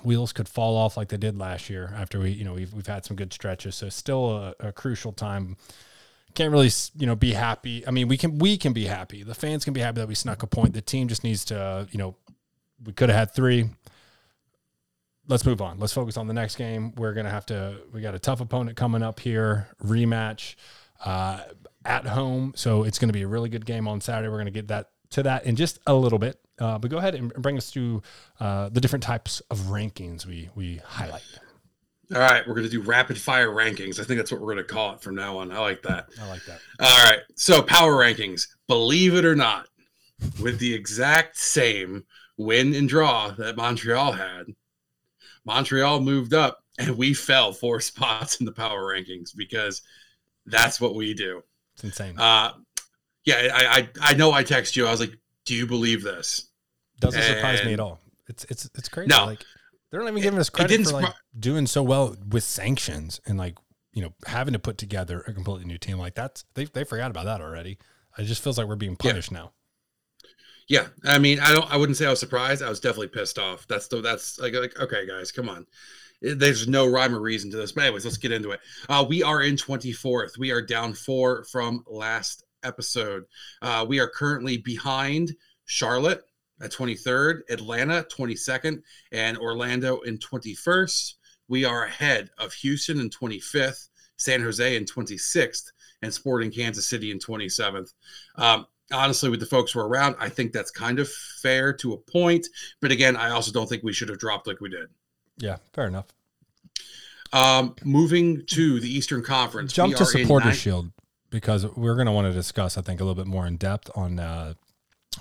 wheels 0.04 0.34
could 0.34 0.50
fall 0.50 0.76
off 0.76 0.98
like 0.98 1.10
they 1.10 1.18
did 1.18 1.38
last 1.38 1.70
year 1.70 1.94
after 1.96 2.20
we 2.20 2.32
you 2.32 2.44
know 2.44 2.54
we've 2.54 2.74
we've 2.74 2.88
had 2.88 3.06
some 3.06 3.16
good 3.16 3.34
stretches. 3.34 3.76
So 3.76 3.90
still 3.90 4.30
a, 4.32 4.56
a 4.60 4.72
crucial 4.72 5.12
time. 5.12 5.58
Can't 6.36 6.52
really 6.52 6.70
you 6.98 7.08
know 7.08 7.16
be 7.16 7.34
happy. 7.34 7.86
I 7.88 7.92
mean, 7.92 8.08
we 8.08 8.18
can 8.18 8.38
we 8.38 8.58
can 8.58 8.74
be 8.74 8.86
happy. 8.86 9.24
The 9.24 9.36
fans 9.36 9.64
can 9.64 9.74
be 9.74 9.82
happy 9.82 10.00
that 10.00 10.08
we 10.08 10.16
snuck 10.16 10.44
a 10.44 10.48
point. 10.48 10.74
The 10.74 10.82
team 10.82 11.08
just 11.08 11.24
needs 11.24 11.46
to 11.46 11.88
you 11.92 11.98
know 11.98 12.16
we 12.84 12.94
could 12.94 13.10
have 13.10 13.18
had 13.18 13.32
three 13.34 13.70
let's 15.30 15.46
move 15.46 15.62
on. 15.62 15.80
Let's 15.80 15.94
focus 15.94 16.18
on 16.18 16.28
the 16.28 16.34
next 16.34 16.58
game. 16.58 16.94
We're 16.96 17.14
gonna 17.14 17.30
have 17.30 17.46
to. 17.46 17.78
We 17.94 18.02
got 18.02 18.16
a 18.16 18.20
tough 18.20 18.42
opponent 18.42 18.76
coming 18.76 19.02
up 19.02 19.22
here. 19.22 19.70
Rematch 19.86 20.56
uh, 21.06 21.42
at 21.86 22.06
home, 22.08 22.54
so 22.56 22.84
it's 22.84 23.00
gonna 23.00 23.14
be 23.14 23.22
a 23.22 23.28
really 23.28 23.48
good 23.48 23.66
game 23.66 23.88
on 23.88 24.02
Saturday. 24.02 24.28
We're 24.28 24.40
gonna 24.40 24.52
get 24.52 24.68
that 24.68 24.90
to 25.12 25.24
that 25.24 25.46
in 25.46 25.56
just 25.56 25.80
a 25.88 25.94
little 25.94 26.20
bit. 26.20 26.38
Uh, 26.60 26.78
but 26.78 26.92
go 26.92 26.98
ahead 26.98 27.16
and 27.16 27.34
bring 27.34 27.58
us 27.58 27.70
through 27.70 28.02
uh, 28.40 28.70
the 28.70 28.82
different 28.82 29.04
types 29.04 29.42
of 29.50 29.60
rankings 29.62 30.26
we 30.26 30.50
we 30.56 30.78
highlight. 30.78 31.24
All 32.14 32.20
right, 32.20 32.48
we're 32.48 32.56
gonna 32.56 32.70
do 32.70 32.82
rapid 32.82 33.20
fire 33.20 33.50
rankings. 33.50 34.00
I 34.00 34.04
think 34.04 34.18
that's 34.18 34.32
what 34.32 34.42
we're 34.42 34.50
gonna 34.50 34.64
call 34.64 34.94
it 34.94 35.02
from 35.02 35.16
now 35.16 35.38
on. 35.38 35.52
I 35.52 35.60
like 35.60 35.84
that. 35.84 36.10
I 36.20 36.28
like 36.28 36.44
that. 36.46 36.60
All 36.80 37.06
right. 37.06 37.20
So 37.36 37.62
power 37.62 37.94
rankings, 37.94 38.48
believe 38.68 39.14
it 39.14 39.26
or 39.26 39.36
not, 39.36 39.68
with 40.42 40.60
the 40.60 40.74
exact 40.74 41.38
same 41.38 42.06
win 42.38 42.74
and 42.74 42.90
draw 42.90 43.30
that 43.32 43.58
Montreal 43.58 44.14
had, 44.14 44.46
Montreal 45.46 46.00
moved 46.00 46.34
up 46.34 46.64
and 46.80 46.98
we 46.98 47.14
fell 47.14 47.54
four 47.54 47.80
spots 47.80 48.40
in 48.40 48.46
the 48.46 48.52
power 48.52 48.92
rankings 48.94 49.36
because 49.36 49.84
that's 50.48 50.82
what 50.82 50.96
we 50.96 51.14
do. 51.14 51.44
It's 51.76 51.84
insane. 51.84 52.18
Uh 52.18 52.54
yeah, 53.26 53.50
I 53.54 53.78
I, 53.78 53.90
I 54.02 54.14
know 54.16 54.32
I 54.32 54.44
text 54.44 54.76
you. 54.76 54.88
I 54.88 54.92
was 54.92 55.00
like, 55.00 55.16
do 55.46 55.54
you 55.54 55.68
believe 55.68 56.02
this? 56.02 56.49
Doesn't 57.00 57.22
surprise 57.22 57.64
me 57.64 57.74
at 57.74 57.80
all. 57.80 58.00
It's 58.28 58.46
it's 58.46 58.70
it's 58.76 58.90
crazy. 58.90 59.08
No. 59.10 59.26
like 59.26 59.44
they're 59.92 60.02
not 60.02 60.10
even 60.10 60.22
giving 60.22 60.40
us 60.40 60.50
credit 60.50 60.86
for 60.86 60.94
like 60.94 61.06
surpri- 61.06 61.14
doing 61.40 61.66
so 61.68 61.82
well 61.82 62.16
with 62.30 62.44
sanctions 62.44 63.20
and 63.26 63.38
like 63.38 63.56
you 63.94 64.02
know 64.02 64.14
having 64.28 64.54
to 64.54 64.60
put 64.60 64.78
together 64.78 65.24
a 65.28 65.34
completely 65.34 65.66
new 65.66 65.78
team. 65.78 65.98
Like 65.98 66.16
that's 66.16 66.46
they 66.54 66.66
they 66.66 66.84
forgot 66.84 67.10
about 67.12 67.26
that 67.26 67.42
already. 67.42 67.78
It 68.18 68.24
just 68.26 68.44
feels 68.44 68.58
like 68.58 68.68
we're 68.68 68.76
being 68.76 68.98
Yeah. 69.02 69.12
punished 69.12 69.32
now. 69.32 69.54
Yeah, 70.68 70.88
I 71.04 71.18
mean, 71.18 71.40
I 71.40 71.52
don't. 71.52 71.72
I 71.72 71.78
wouldn't 71.78 71.98
say 71.98 72.06
I 72.06 72.12
was 72.12 72.20
surprised. 72.20 72.62
I 72.62 72.70
was 72.70 72.80
definitely 72.80 73.08
pissed 73.08 73.40
off. 73.40 73.66
That's 73.68 73.88
the. 73.88 74.02
That's 74.02 74.38
like, 74.40 74.54
like 74.54 74.80
okay, 74.80 75.08
guys, 75.08 75.32
come 75.32 75.50
on. 75.50 75.66
There's 76.22 76.68
no 76.68 76.86
rhyme 76.86 77.16
or 77.16 77.22
reason 77.22 77.50
to 77.52 77.58
this. 77.58 77.72
But 77.72 77.86
anyways, 77.86 78.06
let's 78.06 78.18
get 78.18 78.32
into 78.32 78.52
it. 78.52 78.60
Uh, 78.88 79.04
we 79.08 79.24
are 79.24 79.42
in 79.42 79.56
24th. 79.56 80.38
We 80.38 80.52
are 80.52 80.62
down 80.62 80.94
four 80.94 81.44
from 81.46 81.84
last 81.88 82.44
episode. 82.62 83.24
Uh, 83.64 83.86
we 83.88 84.00
are 84.00 84.08
currently 84.10 84.58
behind 84.58 85.32
Charlotte 85.66 86.22
at 86.62 86.72
23rd, 86.72 87.42
Atlanta 87.50 88.06
22nd, 88.16 88.82
and 89.12 89.38
Orlando 89.38 90.00
in 90.02 90.18
21st. 90.18 91.14
We 91.48 91.66
are 91.66 91.86
ahead 91.86 92.30
of 92.38 92.54
Houston 92.54 93.00
in 93.00 93.10
25th, 93.10 93.90
San 94.18 94.42
Jose 94.42 94.76
in 94.76 94.86
26th, 94.86 95.72
and 96.02 96.14
Sporting 96.14 96.52
Kansas 96.52 96.88
City 96.88 97.12
in 97.12 97.20
27th. 97.20 97.94
Um, 98.36 98.68
honestly, 98.92 99.30
with 99.30 99.40
the 99.40 99.46
folks 99.46 99.72
who 99.72 99.80
are 99.80 99.88
around, 99.88 100.16
I 100.20 100.30
think 100.30 100.52
that's 100.52 100.72
kind 100.72 101.00
of 101.00 101.10
fair 101.42 101.74
to 101.74 101.94
a 101.94 101.98
point. 101.98 102.48
But 102.82 102.92
again, 102.92 103.16
I 103.16 103.32
also 103.32 103.52
don't 103.52 103.68
think 103.68 103.84
we 103.84 103.94
should 103.94 104.10
have 104.10 104.20
dropped 104.20 104.48
like 104.48 104.62
we 104.62 104.70
did. 104.70 104.88
Yeah, 105.38 105.58
fair 105.74 105.88
enough. 105.88 106.06
Um, 107.32 107.76
moving 107.84 108.46
to 108.48 108.80
the 108.80 108.90
Eastern 108.90 109.24
Conference, 109.24 109.74
Jump 109.74 109.96
to 109.96 110.06
supporter 110.06 110.48
ninth- 110.48 110.58
shield 110.58 110.92
because 111.30 111.66
we're 111.76 111.96
going 111.96 112.08
to 112.08 112.12
want 112.12 112.28
to 112.28 112.34
discuss, 112.34 112.78
I 112.78 112.82
think, 112.82 113.02
a 113.02 113.04
little 113.04 113.22
bit 113.22 113.28
more 113.28 113.46
in 113.46 113.58
depth 113.58 113.92
on 113.96 114.20
uh, 114.20 114.56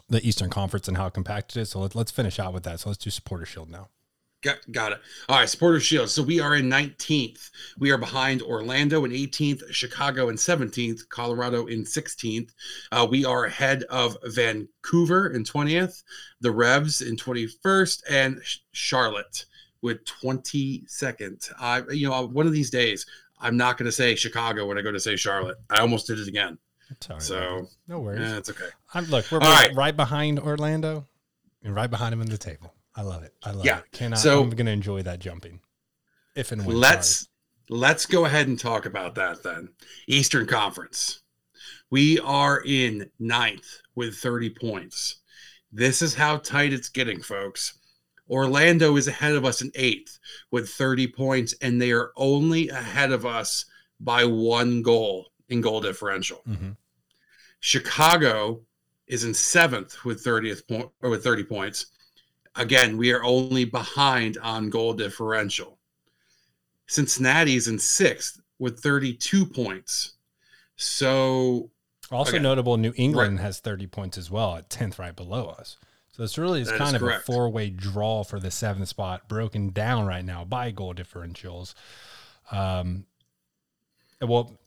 the 0.09 0.27
Eastern 0.27 0.51
Conference 0.51 0.89
and 0.89 0.97
how 0.97 1.09
compact 1.09 1.57
it 1.57 1.61
is. 1.61 1.71
So 1.71 1.81
let, 1.81 1.95
let's 1.95 2.11
finish 2.11 2.39
out 2.39 2.53
with 2.53 2.65
that. 2.65 2.81
So 2.81 2.91
let's 2.91 3.03
do 3.03 3.11
supporter 3.11 3.47
shield 3.47 3.71
now. 3.71 3.89
Got, 4.41 4.59
got 4.71 4.93
it. 4.93 5.01
All 5.29 5.37
right, 5.37 5.49
Supporter 5.49 5.81
Shield. 5.81 6.11
So 6.11 6.23
we 6.23 6.39
are 6.39 6.55
in 6.55 6.71
19th. 6.71 7.51
We 7.77 7.91
are 7.91 7.99
behind 7.99 8.41
Orlando 8.41 9.05
in 9.05 9.11
18th, 9.11 9.63
Chicago 9.73 10.29
in 10.29 10.37
17th, 10.37 11.09
Colorado 11.09 11.67
in 11.67 11.83
16th. 11.83 12.51
Uh, 12.93 13.07
we 13.11 13.25
are 13.25 13.47
ahead 13.47 13.83
of 13.85 14.17
Vancouver 14.23 15.31
in 15.31 15.43
20th, 15.43 16.05
the 16.41 16.53
Revs 16.53 17.01
in 17.01 17.17
21st, 17.17 18.03
and 18.09 18.41
Charlotte 18.71 19.45
with 19.83 20.05
22nd. 20.05 21.53
I, 21.59 21.83
you 21.91 22.09
know, 22.09 22.27
one 22.29 22.47
of 22.47 22.53
these 22.53 22.71
days, 22.71 23.07
I'm 23.41 23.57
not 23.57 23.77
going 23.77 23.87
to 23.87 23.93
say 23.93 24.15
Chicago 24.15 24.67
when 24.67 24.79
I 24.79 24.83
go 24.83 24.93
to 24.93 25.01
say 25.01 25.17
Charlotte. 25.17 25.59
I 25.69 25.81
almost 25.81 26.07
did 26.07 26.21
it 26.21 26.29
again. 26.29 26.59
It's 26.91 27.09
all 27.11 27.17
right. 27.17 27.23
So 27.23 27.69
no 27.87 28.01
worries. 28.01 28.21
eh, 28.33 28.37
it's 28.39 28.51
okay. 28.51 28.69
I'm, 28.95 29.05
look, 29.07 29.31
we're 29.31 29.39
right. 29.41 29.75
right. 29.75 29.97
behind 29.97 30.39
Orlando 30.41 31.07
and 31.63 31.75
right 31.75 31.91
behind 31.91 32.13
him 32.13 32.21
in 32.21 32.29
the 32.29 32.39
table. 32.39 32.75
I 32.95 33.03
love 33.03 33.23
it. 33.23 33.35
I 33.43 33.53
love 33.53 33.65
Yeah. 33.65 33.79
it. 33.79 33.85
Cannot, 33.93 34.19
So- 34.19 34.43
I'm 34.43 34.51
going 34.51 34.67
to 34.67 34.73
enjoy 34.73 35.03
that 35.03 35.19
jumping. 35.21 35.61
If 36.35 36.53
and 36.53 36.65
when. 36.65 36.77
let's 36.77 37.29
let's 37.69 38.07
go 38.07 38.25
ahead 38.25 38.47
and 38.49 38.59
talk 38.59 38.87
about 38.87 39.15
that 39.17 39.43
then 39.43 39.69
eastern 40.07 40.47
conference 40.47 41.21
we 41.91 42.19
are 42.21 42.63
in 42.65 43.11
ninth 43.19 43.83
with 43.95 44.15
30 44.17 44.49
points 44.51 45.17
this 45.71 46.01
is 46.01 46.15
how 46.15 46.39
tight 46.39 46.73
it's 46.73 46.89
getting 46.89 47.21
folks 47.21 47.77
orlando 48.31 48.97
is 48.97 49.07
ahead 49.09 49.35
of 49.35 49.45
us 49.45 49.61
in 49.61 49.71
eighth 49.75 50.19
with 50.51 50.69
30 50.71 51.09
points 51.09 51.55
and 51.61 51.83
they 51.83 51.93
are 51.93 52.11
only 52.17 52.69
ahead 52.71 53.11
of 53.13 53.27
us 53.27 53.67
by 54.01 54.25
one 54.25 54.81
goal 54.81 55.27
in 55.49 55.61
goal 55.61 55.81
differential 55.81 56.43
Mhm. 56.49 56.77
chicago 57.61 58.61
is 59.07 59.25
in 59.25 59.35
seventh 59.35 60.05
with 60.05 60.23
30th 60.23 60.67
point 60.69 60.91
or 61.01 61.11
with 61.11 61.25
30 61.25 61.45
points 61.45 61.87
again 62.57 62.97
we 62.97 63.13
are 63.13 63.25
only 63.25 63.65
behind 63.65 64.37
on 64.39 64.71
goal 64.71 64.93
differential 64.95 65.79
Cincinnati's 66.91 67.69
in 67.69 67.79
sixth 67.79 68.41
with 68.59 68.81
32 68.81 69.45
points. 69.45 70.15
So 70.77 71.71
Also 72.11 72.33
Okay. 72.37 72.39
notable, 72.43 72.79
New 72.79 72.95
England 72.97 73.41
has 73.41 73.61
30 73.61 73.87
points 73.87 74.17
as 74.17 74.31
well 74.31 74.57
at 74.57 74.71
10th, 74.71 74.99
right 74.99 75.15
below 75.15 75.49
us. 75.49 75.77
So 76.17 76.23
this 76.23 76.39
really 76.39 76.63
is 76.63 76.69
That 76.69 76.79
kind 76.79 76.97
of 76.97 77.03
correct. 77.03 77.25
a 77.25 77.27
four 77.27 77.51
way 77.51 77.69
draw 77.69 78.25
for 78.25 78.41
the 78.41 78.51
seventh 78.51 78.89
spot, 78.89 79.29
broken 79.29 79.69
down 79.69 80.07
right 80.07 80.25
now 80.25 80.47
by 80.47 80.71
goal 80.71 80.95
differentials. 80.95 81.75
Um, 82.51 83.05
well, 84.23 84.59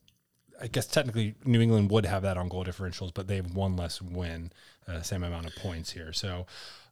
I 0.62 0.68
guess 0.68 0.86
technically 0.86 1.36
New 1.44 1.62
England 1.62 1.90
would 1.92 2.06
have 2.06 2.22
that 2.24 2.38
on 2.38 2.50
goal 2.50 2.64
differentials, 2.64 3.14
but 3.14 3.28
they 3.28 3.38
have 3.38 3.56
one 3.56 3.76
less 3.76 4.02
win, 4.02 4.52
uh, 4.88 5.02
same 5.02 5.24
amount 5.24 5.48
of 5.48 5.56
points 5.56 5.92
here. 5.92 6.14
So 6.14 6.46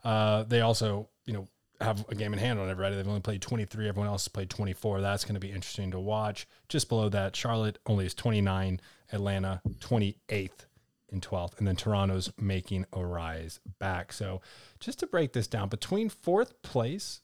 uh, 0.04 0.44
they 0.44 0.62
also, 0.62 1.10
you 1.26 1.34
know, 1.34 1.48
have 1.82 2.06
a 2.10 2.16
game 2.16 2.34
in 2.34 2.40
hand 2.40 2.60
on 2.60 2.70
everybody. 2.70 2.96
They've 2.96 3.08
only 3.08 3.22
played 3.22 3.42
23. 3.42 3.88
Everyone 3.88 4.10
else 4.10 4.24
has 4.26 4.28
played 4.30 4.50
24. 4.50 5.02
That's 5.02 5.24
going 5.24 5.36
to 5.36 5.40
be 5.40 5.52
interesting 5.52 5.92
to 5.92 6.00
watch. 6.00 6.48
Just 6.68 6.90
below 6.90 7.10
that, 7.10 7.36
Charlotte 7.36 7.80
only 7.86 8.06
is 8.06 8.14
29, 8.14 8.82
Atlanta 9.12 9.62
28th 9.80 10.66
in 11.12 11.22
12th, 11.22 11.58
and 11.58 11.68
then 11.68 11.76
Toronto's 11.76 12.32
making 12.38 12.86
a 12.94 13.04
rise 13.04 13.60
back. 13.80 14.12
So 14.12 14.42
just 14.80 15.00
to 15.00 15.08
break 15.08 15.34
this 15.34 15.48
down, 15.48 15.70
between 15.70 16.10
fourth 16.10 16.62
place 16.62 17.22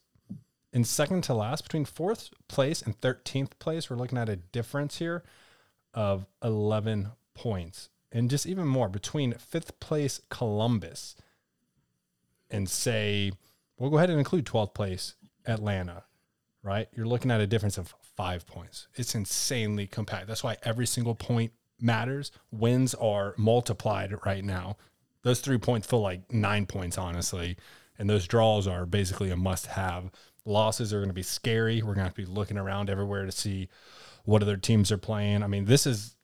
and 0.72 0.86
second 0.86 1.22
to 1.24 1.34
last, 1.34 1.62
between 1.62 1.84
fourth 1.84 2.30
place 2.48 2.82
and 2.82 3.00
13th 3.00 3.58
place, 3.58 3.90
we're 3.90 3.96
looking 3.96 4.18
at 4.18 4.28
a 4.28 4.36
difference 4.36 4.98
here 4.98 5.22
of 5.96 6.26
11 6.44 7.10
points. 7.34 7.88
And 8.12 8.30
just 8.30 8.46
even 8.46 8.68
more, 8.68 8.88
between 8.88 9.32
fifth 9.34 9.80
place 9.80 10.20
Columbus 10.30 11.16
and 12.50 12.68
say, 12.68 13.32
we'll 13.78 13.90
go 13.90 13.96
ahead 13.96 14.10
and 14.10 14.18
include 14.18 14.46
12th 14.46 14.74
place 14.74 15.14
Atlanta, 15.46 16.04
right? 16.62 16.88
You're 16.94 17.06
looking 17.06 17.30
at 17.30 17.40
a 17.40 17.46
difference 17.46 17.78
of 17.78 17.94
five 18.16 18.46
points. 18.46 18.86
It's 18.94 19.14
insanely 19.14 19.86
compact. 19.86 20.28
That's 20.28 20.44
why 20.44 20.56
every 20.62 20.86
single 20.86 21.14
point 21.14 21.52
matters. 21.80 22.30
Wins 22.52 22.94
are 22.94 23.34
multiplied 23.36 24.14
right 24.24 24.44
now. 24.44 24.76
Those 25.22 25.40
three 25.40 25.58
points 25.58 25.86
feel 25.86 26.00
like 26.00 26.32
nine 26.32 26.66
points, 26.66 26.98
honestly. 26.98 27.56
And 27.98 28.08
those 28.08 28.26
draws 28.26 28.68
are 28.68 28.86
basically 28.86 29.30
a 29.30 29.36
must 29.36 29.66
have. 29.66 30.10
Losses 30.44 30.92
are 30.92 30.98
going 30.98 31.08
to 31.08 31.14
be 31.14 31.22
scary. 31.22 31.82
We're 31.82 31.94
going 31.94 32.08
to 32.08 32.14
be 32.14 32.26
looking 32.26 32.58
around 32.58 32.90
everywhere 32.90 33.24
to 33.24 33.32
see 33.32 33.68
what 34.26 34.42
other 34.42 34.58
teams 34.58 34.92
are 34.92 34.98
playing. 34.98 35.42
I 35.42 35.46
mean, 35.46 35.64
this 35.64 35.86
is 35.86 36.14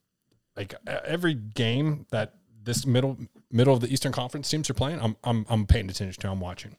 like 0.56 0.74
every 0.86 1.32
game 1.34 2.06
that 2.10 2.34
this 2.62 2.84
middle 2.84 3.16
middle 3.50 3.72
of 3.74 3.80
the 3.80 3.92
Eastern 3.92 4.12
Conference 4.12 4.50
teams 4.50 4.68
are 4.68 4.74
playing. 4.74 5.00
I'm 5.00 5.16
I'm 5.24 5.46
I'm 5.48 5.66
paying 5.66 5.88
attention 5.88 6.20
to. 6.20 6.28
I'm 6.28 6.40
watching. 6.40 6.76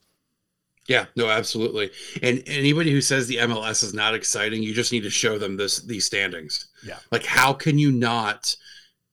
yeah, 0.86 1.06
no, 1.16 1.28
absolutely. 1.28 1.90
And 2.22 2.42
anybody 2.46 2.92
who 2.92 3.00
says 3.00 3.26
the 3.26 3.36
MLS 3.38 3.82
is 3.82 3.94
not 3.94 4.14
exciting, 4.14 4.62
you 4.62 4.74
just 4.74 4.92
need 4.92 5.02
to 5.02 5.10
show 5.10 5.38
them 5.38 5.56
this 5.56 5.80
these 5.80 6.06
standings. 6.06 6.68
Yeah. 6.86 6.98
Like, 7.10 7.24
how 7.24 7.52
can 7.52 7.78
you 7.78 7.90
not 7.90 8.54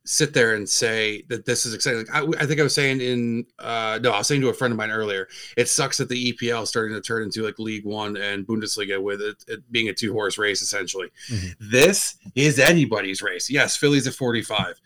sit 0.04 0.34
there 0.34 0.56
and 0.56 0.68
say 0.68 1.24
that 1.30 1.46
this 1.46 1.66
is 1.66 1.74
exciting? 1.74 2.06
Like, 2.08 2.40
I, 2.40 2.44
I 2.44 2.46
think 2.46 2.60
I 2.60 2.64
was 2.64 2.74
saying 2.74 3.02
in 3.02 3.46
uh 3.60 4.00
no, 4.02 4.12
I 4.12 4.20
was 4.20 4.28
saying 4.28 4.42
to 4.42 4.50
a 4.50 4.54
friend 4.54 4.72
of 4.72 4.78
mine 4.78 4.90
earlier, 4.92 5.28
it 5.58 5.70
sucks 5.70 5.98
that 5.98 6.10
the 6.10 6.34
EPL 6.34 6.64
is 6.64 6.70
starting 6.70 6.96
to 6.96 7.02
turn 7.02 7.24
into 7.24 7.44
like 7.44 7.60
League 7.60 7.86
One 7.86 8.18
and 8.18 8.46
Bundesliga 8.46 9.02
with 9.02 9.22
it, 9.22 9.44
it 9.48 9.72
being 9.72 9.90
a 9.90 9.94
two 9.94 10.14
horse 10.14 10.38
race 10.38 10.62
essentially. 10.62 11.10
Mhm. 11.30 11.56
This 11.60 12.16
is 12.36 12.60
anybody's 12.60 13.22
race. 13.22 13.50
Yes, 13.50 13.78
Philly's 13.78 14.08
at 14.08 14.14
45, 14.14 14.80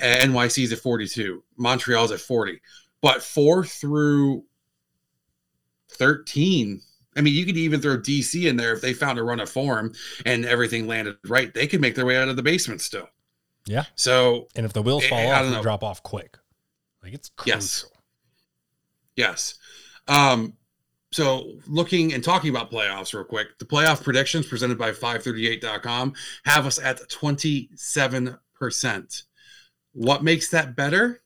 NYC's 0.00 0.72
at 0.72 0.78
42, 0.78 1.42
Montreal's 1.56 2.12
at 2.12 2.20
40, 2.20 2.60
but 3.00 3.22
four 3.22 3.64
through 3.64 4.44
13. 5.90 6.80
I 7.16 7.22
mean, 7.22 7.34
you 7.34 7.44
could 7.44 7.56
even 7.56 7.80
throw 7.80 7.98
DC 7.98 8.48
in 8.48 8.56
there 8.56 8.72
if 8.72 8.80
they 8.80 8.92
found 8.94 9.18
a 9.18 9.22
run 9.24 9.40
of 9.40 9.50
form 9.50 9.92
and 10.24 10.44
everything 10.44 10.86
landed 10.86 11.16
right. 11.26 11.52
They 11.52 11.66
could 11.66 11.80
make 11.80 11.96
their 11.96 12.06
way 12.06 12.16
out 12.16 12.28
of 12.28 12.36
the 12.36 12.42
basement 12.42 12.80
still. 12.80 13.08
Yeah. 13.66 13.84
So 13.94 14.48
And 14.56 14.66
if 14.66 14.72
the 14.72 14.82
wheels 14.82 15.06
fall 15.06 15.18
I 15.18 15.26
off, 15.26 15.54
they 15.54 15.62
drop 15.62 15.84
off 15.84 16.02
quick. 16.02 16.36
Like 17.02 17.14
it's 17.14 17.28
crucial. 17.30 17.56
Yes. 17.56 17.86
Yes. 19.16 19.54
Um, 20.08 20.54
so 21.12 21.54
looking 21.66 22.12
and 22.14 22.22
talking 22.22 22.50
about 22.50 22.70
playoffs 22.70 23.12
real 23.14 23.24
quick, 23.24 23.58
the 23.58 23.64
playoff 23.64 24.04
predictions 24.04 24.46
presented 24.46 24.78
by 24.78 24.92
538.com 24.92 26.12
have 26.44 26.66
us 26.66 26.78
at 26.78 27.00
27%. 27.08 29.22
What 29.92 30.22
makes 30.22 30.50
that 30.50 30.76
better? 30.76 31.22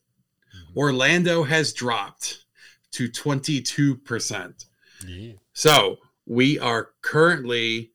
Mhm. 0.55 0.75
Orlando 0.77 1.43
has 1.43 1.71
dropped 1.73 2.45
to 2.93 3.07
22%. 3.09 4.65
Yeah. 5.05 5.33
So 5.53 5.97
we 6.25 6.57
are 6.59 6.91
currently 7.01 7.91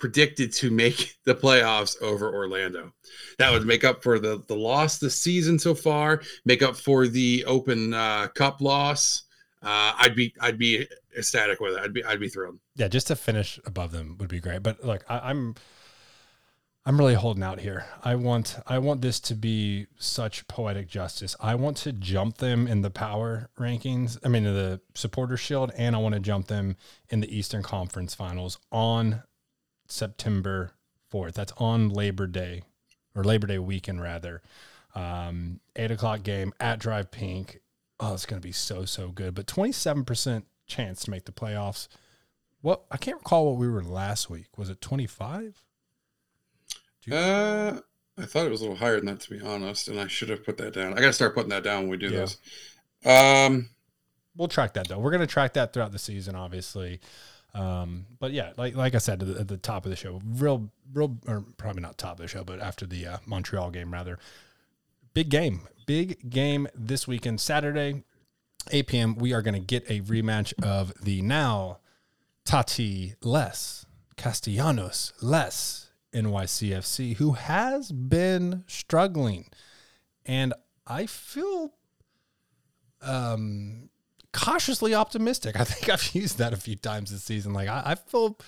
predicted 0.00 0.52
to 0.54 0.70
make 0.70 1.14
the 1.24 1.34
playoffs 1.34 2.00
over 2.02 2.32
Orlando. 2.34 2.92
That 3.38 3.52
would 3.52 3.66
make 3.66 3.84
up 3.84 4.02
for 4.02 4.18
the 4.18 4.42
the 4.48 4.56
loss 4.56 4.98
this 4.98 5.20
season 5.20 5.58
so 5.58 5.74
far, 5.74 6.22
make 6.44 6.62
up 6.62 6.76
for 6.76 7.06
the 7.06 7.44
Open 7.46 7.94
uh, 7.94 8.28
Cup 8.28 8.60
loss. 8.60 9.24
Uh, 9.62 9.92
I'd 9.98 10.16
be 10.16 10.34
I'd 10.40 10.58
be 10.58 10.86
ecstatic 11.16 11.60
with 11.60 11.74
it. 11.74 11.80
I'd 11.80 11.92
be 11.92 12.04
I'd 12.04 12.20
be 12.20 12.28
thrilled. 12.28 12.58
Yeah, 12.76 12.88
just 12.88 13.08
to 13.08 13.16
finish 13.16 13.60
above 13.66 13.92
them 13.92 14.16
would 14.18 14.30
be 14.30 14.40
great. 14.40 14.62
But 14.62 14.84
look, 14.84 15.04
I, 15.08 15.30
I'm 15.30 15.54
I'm 16.86 16.98
really 16.98 17.14
holding 17.14 17.42
out 17.42 17.60
here. 17.60 17.84
I 18.02 18.14
want 18.14 18.58
I 18.66 18.78
want 18.78 19.02
this 19.02 19.20
to 19.20 19.34
be 19.34 19.86
such 19.98 20.48
poetic 20.48 20.88
justice. 20.88 21.36
I 21.38 21.54
want 21.54 21.76
to 21.78 21.92
jump 21.92 22.38
them 22.38 22.66
in 22.66 22.80
the 22.80 22.90
power 22.90 23.50
rankings. 23.58 24.18
I 24.24 24.28
mean, 24.28 24.44
the 24.44 24.80
supporter 24.94 25.36
shield, 25.36 25.72
and 25.76 25.94
I 25.94 25.98
want 25.98 26.14
to 26.14 26.20
jump 26.20 26.46
them 26.46 26.76
in 27.10 27.20
the 27.20 27.36
Eastern 27.36 27.62
Conference 27.62 28.14
Finals 28.14 28.58
on 28.72 29.22
September 29.92 30.72
fourth. 31.08 31.34
That's 31.34 31.52
on 31.58 31.88
Labor 31.88 32.26
Day 32.26 32.62
or 33.14 33.24
Labor 33.24 33.46
Day 33.46 33.58
weekend 33.58 34.00
rather. 34.02 34.42
Um, 34.94 35.60
eight 35.76 35.90
o'clock 35.90 36.22
game 36.22 36.52
at 36.60 36.80
DRV 36.80 37.10
PNK. 37.10 37.56
Oh, 38.00 38.14
it's 38.14 38.26
going 38.26 38.40
to 38.40 38.46
be 38.46 38.52
so 38.52 38.84
so 38.84 39.08
good. 39.08 39.34
But 39.34 39.46
twenty 39.46 39.72
seven 39.72 40.04
percent 40.04 40.46
chance 40.66 41.02
to 41.04 41.10
make 41.10 41.24
the 41.26 41.32
playoffs. 41.32 41.88
What 42.62 42.82
I 42.90 42.96
can't 42.96 43.18
recall 43.18 43.46
what 43.46 43.56
we 43.56 43.68
were 43.68 43.82
last 43.82 44.28
week. 44.30 44.56
Was 44.58 44.68
it 44.70 44.80
twenty 44.80 45.06
five? 45.06 45.62
Uh, 47.10 47.80
I 48.18 48.26
thought 48.26 48.46
it 48.46 48.50
was 48.50 48.60
a 48.60 48.64
little 48.64 48.76
higher 48.76 48.96
than 48.96 49.06
that 49.06 49.20
to 49.20 49.30
be 49.30 49.40
honest, 49.40 49.88
and 49.88 49.98
I 49.98 50.06
should 50.06 50.28
have 50.28 50.44
put 50.44 50.58
that 50.58 50.74
down. 50.74 50.92
I 50.92 50.96
got 51.00 51.06
to 51.06 51.12
start 51.12 51.34
putting 51.34 51.50
that 51.50 51.64
down 51.64 51.82
when 51.82 51.90
we 51.90 51.96
do 51.96 52.08
Yeah. 52.10 52.20
this. 52.20 52.36
Um, 53.04 53.70
we'll 54.36 54.48
track 54.48 54.74
that 54.74 54.88
though. 54.88 54.98
We're 54.98 55.10
going 55.10 55.20
to 55.22 55.26
track 55.26 55.54
that 55.54 55.72
throughout 55.72 55.92
the 55.92 55.98
season, 55.98 56.34
obviously. 56.34 57.00
Um, 57.54 58.06
but 58.18 58.32
yeah, 58.32 58.52
like 58.56 58.76
like 58.76 58.94
I 58.94 58.98
said 58.98 59.22
at 59.22 59.28
the, 59.28 59.40
at 59.40 59.48
the, 59.48 59.56
top 59.56 59.84
of 59.84 59.90
the 59.90 59.96
show, 59.96 60.20
real 60.24 60.70
real 60.92 61.16
or 61.26 61.44
probably 61.56 61.82
not 61.82 61.98
top 61.98 62.12
of 62.12 62.18
the 62.18 62.28
show, 62.28 62.44
but 62.44 62.60
after 62.60 62.86
the 62.86 63.06
uh, 63.06 63.16
Montreal 63.26 63.70
game 63.70 63.92
rather, 63.92 64.18
big 65.14 65.30
game, 65.30 65.62
big 65.86 66.30
game 66.30 66.68
this 66.74 67.08
weekend, 67.08 67.40
Saturday, 67.40 68.04
8 68.70 68.86
p.m. 68.86 69.14
We 69.16 69.32
are 69.32 69.42
going 69.42 69.54
to 69.54 69.60
get 69.60 69.88
a 69.90 70.00
rematch 70.02 70.52
of 70.62 70.92
the 71.02 71.22
now 71.22 71.78
Taty 72.44 73.16
Less 73.22 73.84
Castellanos 74.16 75.12
Less 75.20 75.90
NYCFC, 76.12 77.16
who 77.16 77.32
has 77.32 77.90
been 77.90 78.64
struggling, 78.68 79.48
and 80.24 80.54
I 80.86 81.06
feel 81.06 81.72
um 83.02 83.89
cautiously 84.32 84.94
optimistic. 84.94 85.58
I 85.60 85.64
think 85.64 85.88
I've 85.88 86.14
used 86.14 86.38
that 86.38 86.52
a 86.52 86.56
few 86.56 86.76
times 86.76 87.10
this 87.10 87.24
season. 87.24 87.52
Like 87.52 87.68
I, 87.68 87.82
I 87.86 87.94
feel 87.94 88.38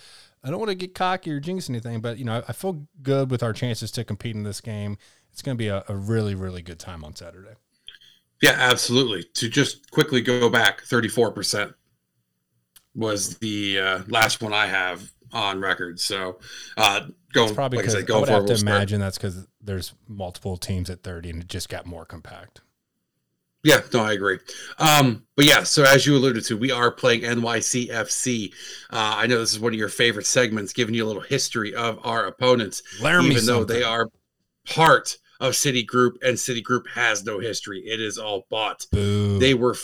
I 0.45 0.51
don't 0.51 0.59
want 0.59 0.71
to 0.71 0.75
get 0.75 0.95
cocky 0.95 1.31
or 1.31 1.41
jinx 1.41 1.71
anything, 1.71 2.01
but 2.01 2.19
you 2.19 2.25
know, 2.25 2.43
I 2.47 2.53
feel 2.53 2.87
good 3.03 3.31
with 3.31 3.43
our 3.43 3.53
chances 3.53 3.91
to 3.93 4.05
compete 4.05 4.35
in 4.35 4.43
this 4.43 4.61
game. 4.61 4.99
It's 5.33 5.43
going 5.43 5.57
to 5.57 5.59
be 5.59 5.69
a, 5.69 5.85
a 5.89 5.95
really, 5.95 6.35
really 6.35 6.63
good 6.63 6.79
time 6.79 7.05
on 7.05 7.15
Saturday. 7.15 7.55
Yeah, 8.43 8.57
absolutely. 8.59 9.25
To 9.35 9.49
just 9.49 9.91
quickly 9.93 10.21
go 10.21 10.49
back, 10.49 10.83
34% 10.83 11.75
was 12.95 13.39
the 13.39 13.79
uh, 13.79 14.03
last 14.09 14.43
one 14.43 14.53
I 14.53 14.67
have 14.67 15.11
on 15.33 15.61
record. 15.61 16.01
So, 16.01 16.39
uh, 16.77 17.07
going 17.33 17.49
it's 17.49 17.55
probably 17.55 17.79
like 17.79 18.11
I, 18.11 18.15
I, 18.15 18.19
would 18.19 18.29
have 18.29 18.47
to 18.47 18.55
imagine 18.55 19.01
that's 19.01 19.17
because 19.17 19.47
there's 19.63 19.95
multiple 20.09 20.57
teams 20.57 20.91
at 20.91 21.03
30 21.03 21.31
and 21.31 21.43
it 21.43 21.49
just 21.49 21.69
got 21.69 21.87
more 21.87 22.05
compact. 22.05 22.61
Yeah, 23.65 23.81
no, 23.93 24.03
I 24.03 24.13
agree. 24.13 24.39
Um, 24.79 25.25
but 25.37 25.45
yeah, 25.45 25.63
so 25.63 25.85
as 25.85 26.05
you 26.05 26.17
alluded 26.17 26.45
to, 26.47 26.57
we 26.57 26.73
are 26.73 26.91
playing 26.91 27.23
NYCFC. 27.23 28.53
Uh, 28.91 29.15
I 29.19 29.27
know 29.29 29.39
this 29.39 29.53
is 29.53 29.61
one 29.61 29.73
of 29.73 29.79
your 29.79 29.89
favorite 29.89 30.27
segments, 30.27 30.73
giving 30.73 30.95
you 30.95 31.05
a 31.05 31.07
little 31.07 31.23
history 31.23 31.75
of 31.75 32.01
our 32.05 32.27
opponents, 32.27 32.83
even 33.01 33.47
though 33.47 33.65
they 33.65 33.85
are 33.85 34.09
part 34.67 35.17
of 35.41 35.55
Citigroup, 35.55 36.15
and 36.23 36.37
Citigroup 36.37 36.89
has 36.89 37.25
no 37.25 37.39
history. 37.39 37.81
It 37.87 38.01
is 38.01 38.19
all 38.19 38.47
bought. 38.51 38.87
Boo. 38.91 39.39
They 39.39 39.55
were 39.55 39.77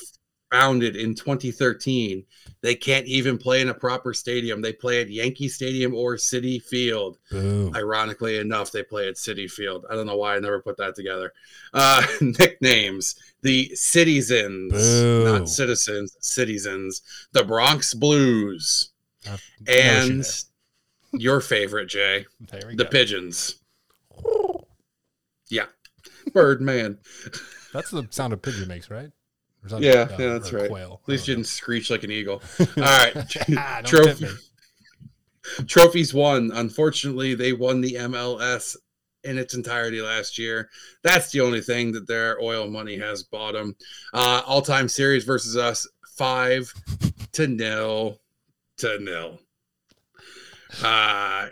founded 0.50 0.96
in 0.96 1.14
2013. 1.14 2.24
They 2.62 2.74
can't 2.74 3.06
even 3.06 3.38
play 3.38 3.60
in 3.60 3.68
a 3.68 3.74
proper 3.74 4.12
stadium. 4.12 4.60
They 4.60 4.72
play 4.72 5.00
at 5.00 5.10
Yankee 5.10 5.48
Stadium 5.48 5.94
or 5.94 6.16
Citi 6.16 6.62
Field. 6.62 7.18
Boo. 7.30 7.72
Ironically 7.74 8.38
enough, 8.38 8.72
they 8.72 8.82
play 8.82 9.08
at 9.08 9.14
Citi 9.14 9.50
Field. 9.50 9.84
I 9.90 9.94
don't 9.94 10.06
know 10.06 10.16
why 10.16 10.36
I 10.36 10.40
never 10.40 10.62
put 10.62 10.76
that 10.78 10.94
together. 10.94 11.32
Uh, 11.72 12.04
nicknames 12.20 13.16
the 13.42 13.70
Citizens, 13.74 14.72
Boo. 14.72 15.24
not 15.24 15.48
citizens, 15.48 16.16
citizens, 16.20 17.02
the 17.32 17.44
Bronx 17.44 17.94
Blues, 17.94 18.90
uh, 19.28 19.36
and 19.66 20.18
no 20.18 20.24
your 21.12 21.40
favorite, 21.40 21.86
Jay, 21.86 22.26
the 22.50 22.74
go. 22.76 22.84
Pigeons. 22.84 23.56
Yeah, 25.48 25.66
Birdman. 26.32 26.98
That's 27.72 27.90
the 27.90 28.06
sound 28.10 28.32
a 28.32 28.36
pigeon 28.36 28.68
makes, 28.68 28.90
right? 28.90 29.10
yeah, 29.78 30.08
yeah, 30.10 30.16
that's 30.16 30.52
right. 30.52 30.68
Quail. 30.68 31.00
At 31.02 31.08
least 31.08 31.28
you 31.28 31.34
didn't 31.34 31.46
screech 31.46 31.90
like 31.90 32.04
an 32.04 32.10
eagle. 32.10 32.42
All 32.60 32.66
right, 32.76 33.14
trophy. 33.84 34.28
Trophies 35.66 36.12
won. 36.12 36.50
Unfortunately, 36.52 37.34
they 37.34 37.52
won 37.52 37.80
the 37.80 37.94
MLS 37.94 38.76
in 39.24 39.38
its 39.38 39.54
entirety 39.54 40.00
last 40.00 40.38
year. 40.38 40.68
That's 41.02 41.30
the 41.30 41.40
only 41.40 41.60
thing 41.60 41.92
that 41.92 42.06
their 42.06 42.40
oil 42.40 42.68
money 42.68 42.96
has 42.98 43.22
bought 43.22 43.52
them. 43.52 43.76
Uh, 44.14 44.42
All 44.46 44.62
time 44.62 44.88
series 44.88 45.24
versus 45.24 45.56
us, 45.56 45.86
five 46.16 46.72
to 47.32 47.46
nil 47.46 48.20
to 48.78 48.98
nil. 49.00 49.38
Uh, 50.82 51.48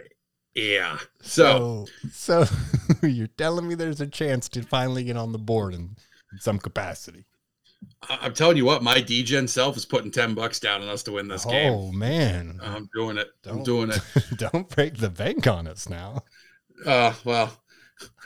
yeah. 0.55 0.99
So, 1.21 1.87
so, 2.13 2.45
so 2.45 2.57
you're 3.07 3.27
telling 3.27 3.69
me 3.69 3.75
there's 3.75 4.01
a 4.01 4.07
chance 4.07 4.49
to 4.51 4.63
finally 4.63 5.05
get 5.05 5.17
on 5.17 5.33
the 5.33 5.39
board 5.39 5.75
in, 5.75 5.97
in 6.33 6.39
some 6.41 6.59
capacity. 6.59 7.27
I'm 8.09 8.35
telling 8.35 8.57
you 8.57 8.65
what, 8.65 8.83
my 8.83 8.97
DGen 8.97 9.49
self 9.49 9.77
is 9.77 9.85
putting 9.85 10.11
10 10.11 10.35
bucks 10.35 10.61
down 10.61 10.83
on 10.83 10.89
us 10.89 11.03
to 11.05 11.13
win 11.13 11.29
this 11.29 11.47
oh, 11.47 11.51
game. 11.51 11.73
Oh, 11.73 11.93
man. 11.93 12.61
I'm 12.63 12.89
doing 12.95 13.19
it. 13.19 13.29
Don't, 13.43 13.59
I'm 13.59 13.63
doing 13.65 13.91
it. 13.91 14.01
don't 14.37 14.69
break 14.69 14.97
the 14.97 15.11
bank 15.11 15.47
on 15.47 15.67
us 15.67 15.89
now. 15.89 16.23
Uh, 16.85 17.15
well, 17.25 17.53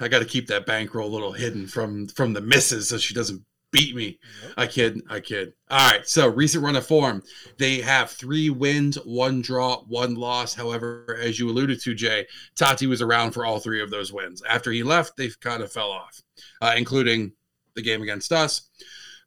I 0.01 0.09
got 0.09 0.21
to 0.21 0.25
keep 0.25 0.47
that 0.49 0.67
bankroll 0.67 1.09
a 1.09 1.13
little 1.13 1.33
hidden 1.33 1.67
from 1.67 2.09
from 2.09 2.33
the 2.33 2.41
misses 2.41 2.89
so 2.89 2.99
she 2.99 3.15
doesn't 3.15 3.45
beat 3.71 3.95
me. 3.95 4.19
Yep. 4.43 4.53
I 4.57 4.67
kid, 4.67 5.03
I 5.09 5.21
kid. 5.21 5.53
All 5.71 5.91
right, 5.91 6.07
so 6.07 6.29
recent 6.29 6.65
run 6.65 6.77
of 6.77 6.87
form. 6.87 7.23
They 7.59 7.81
have 7.81 8.11
three 8.11 8.51
wins, 8.51 8.97
one 9.05 9.43
draw, 9.43 9.83
one 9.85 10.15
loss. 10.15 10.55
However, 10.55 11.19
as 11.21 11.39
you 11.39 11.49
alluded 11.49 11.81
to, 11.83 11.95
Jay, 11.95 12.27
Tati 12.57 12.87
was 12.87 13.03
around 13.03 13.33
for 13.33 13.45
all 13.45 13.61
three 13.61 13.81
of 13.81 13.91
those 13.91 14.13
wins. 14.13 14.43
After 14.49 14.73
he 14.73 14.83
left, 14.83 15.17
they 15.17 15.31
kind 15.41 15.63
of 15.63 15.71
fell 15.73 15.91
off, 15.91 16.21
uh, 16.61 16.75
including 16.77 17.33
the 17.75 17.83
game 17.83 18.03
against 18.03 18.33
us. 18.33 18.69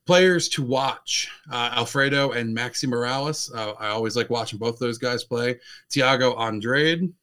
Players 0.05 0.49
to 0.49 0.63
watch 0.63 1.29
uh, 1.49 1.71
Alfredo 1.75 2.31
and 2.31 2.55
Maxi 2.55 2.89
Morales. 2.89 3.49
Uh, 3.55 3.71
I 3.79 3.87
always 3.87 4.17
like 4.17 4.29
watching 4.29 4.59
both 4.59 4.77
those 4.77 4.97
guys 4.97 5.23
play. 5.23 5.57
Thiago 5.89 6.37
Andrade 6.37 7.13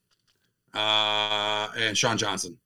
uh, 0.74 1.68
and 1.76 1.96
Sean 1.96 2.18
Johnson. 2.18 2.59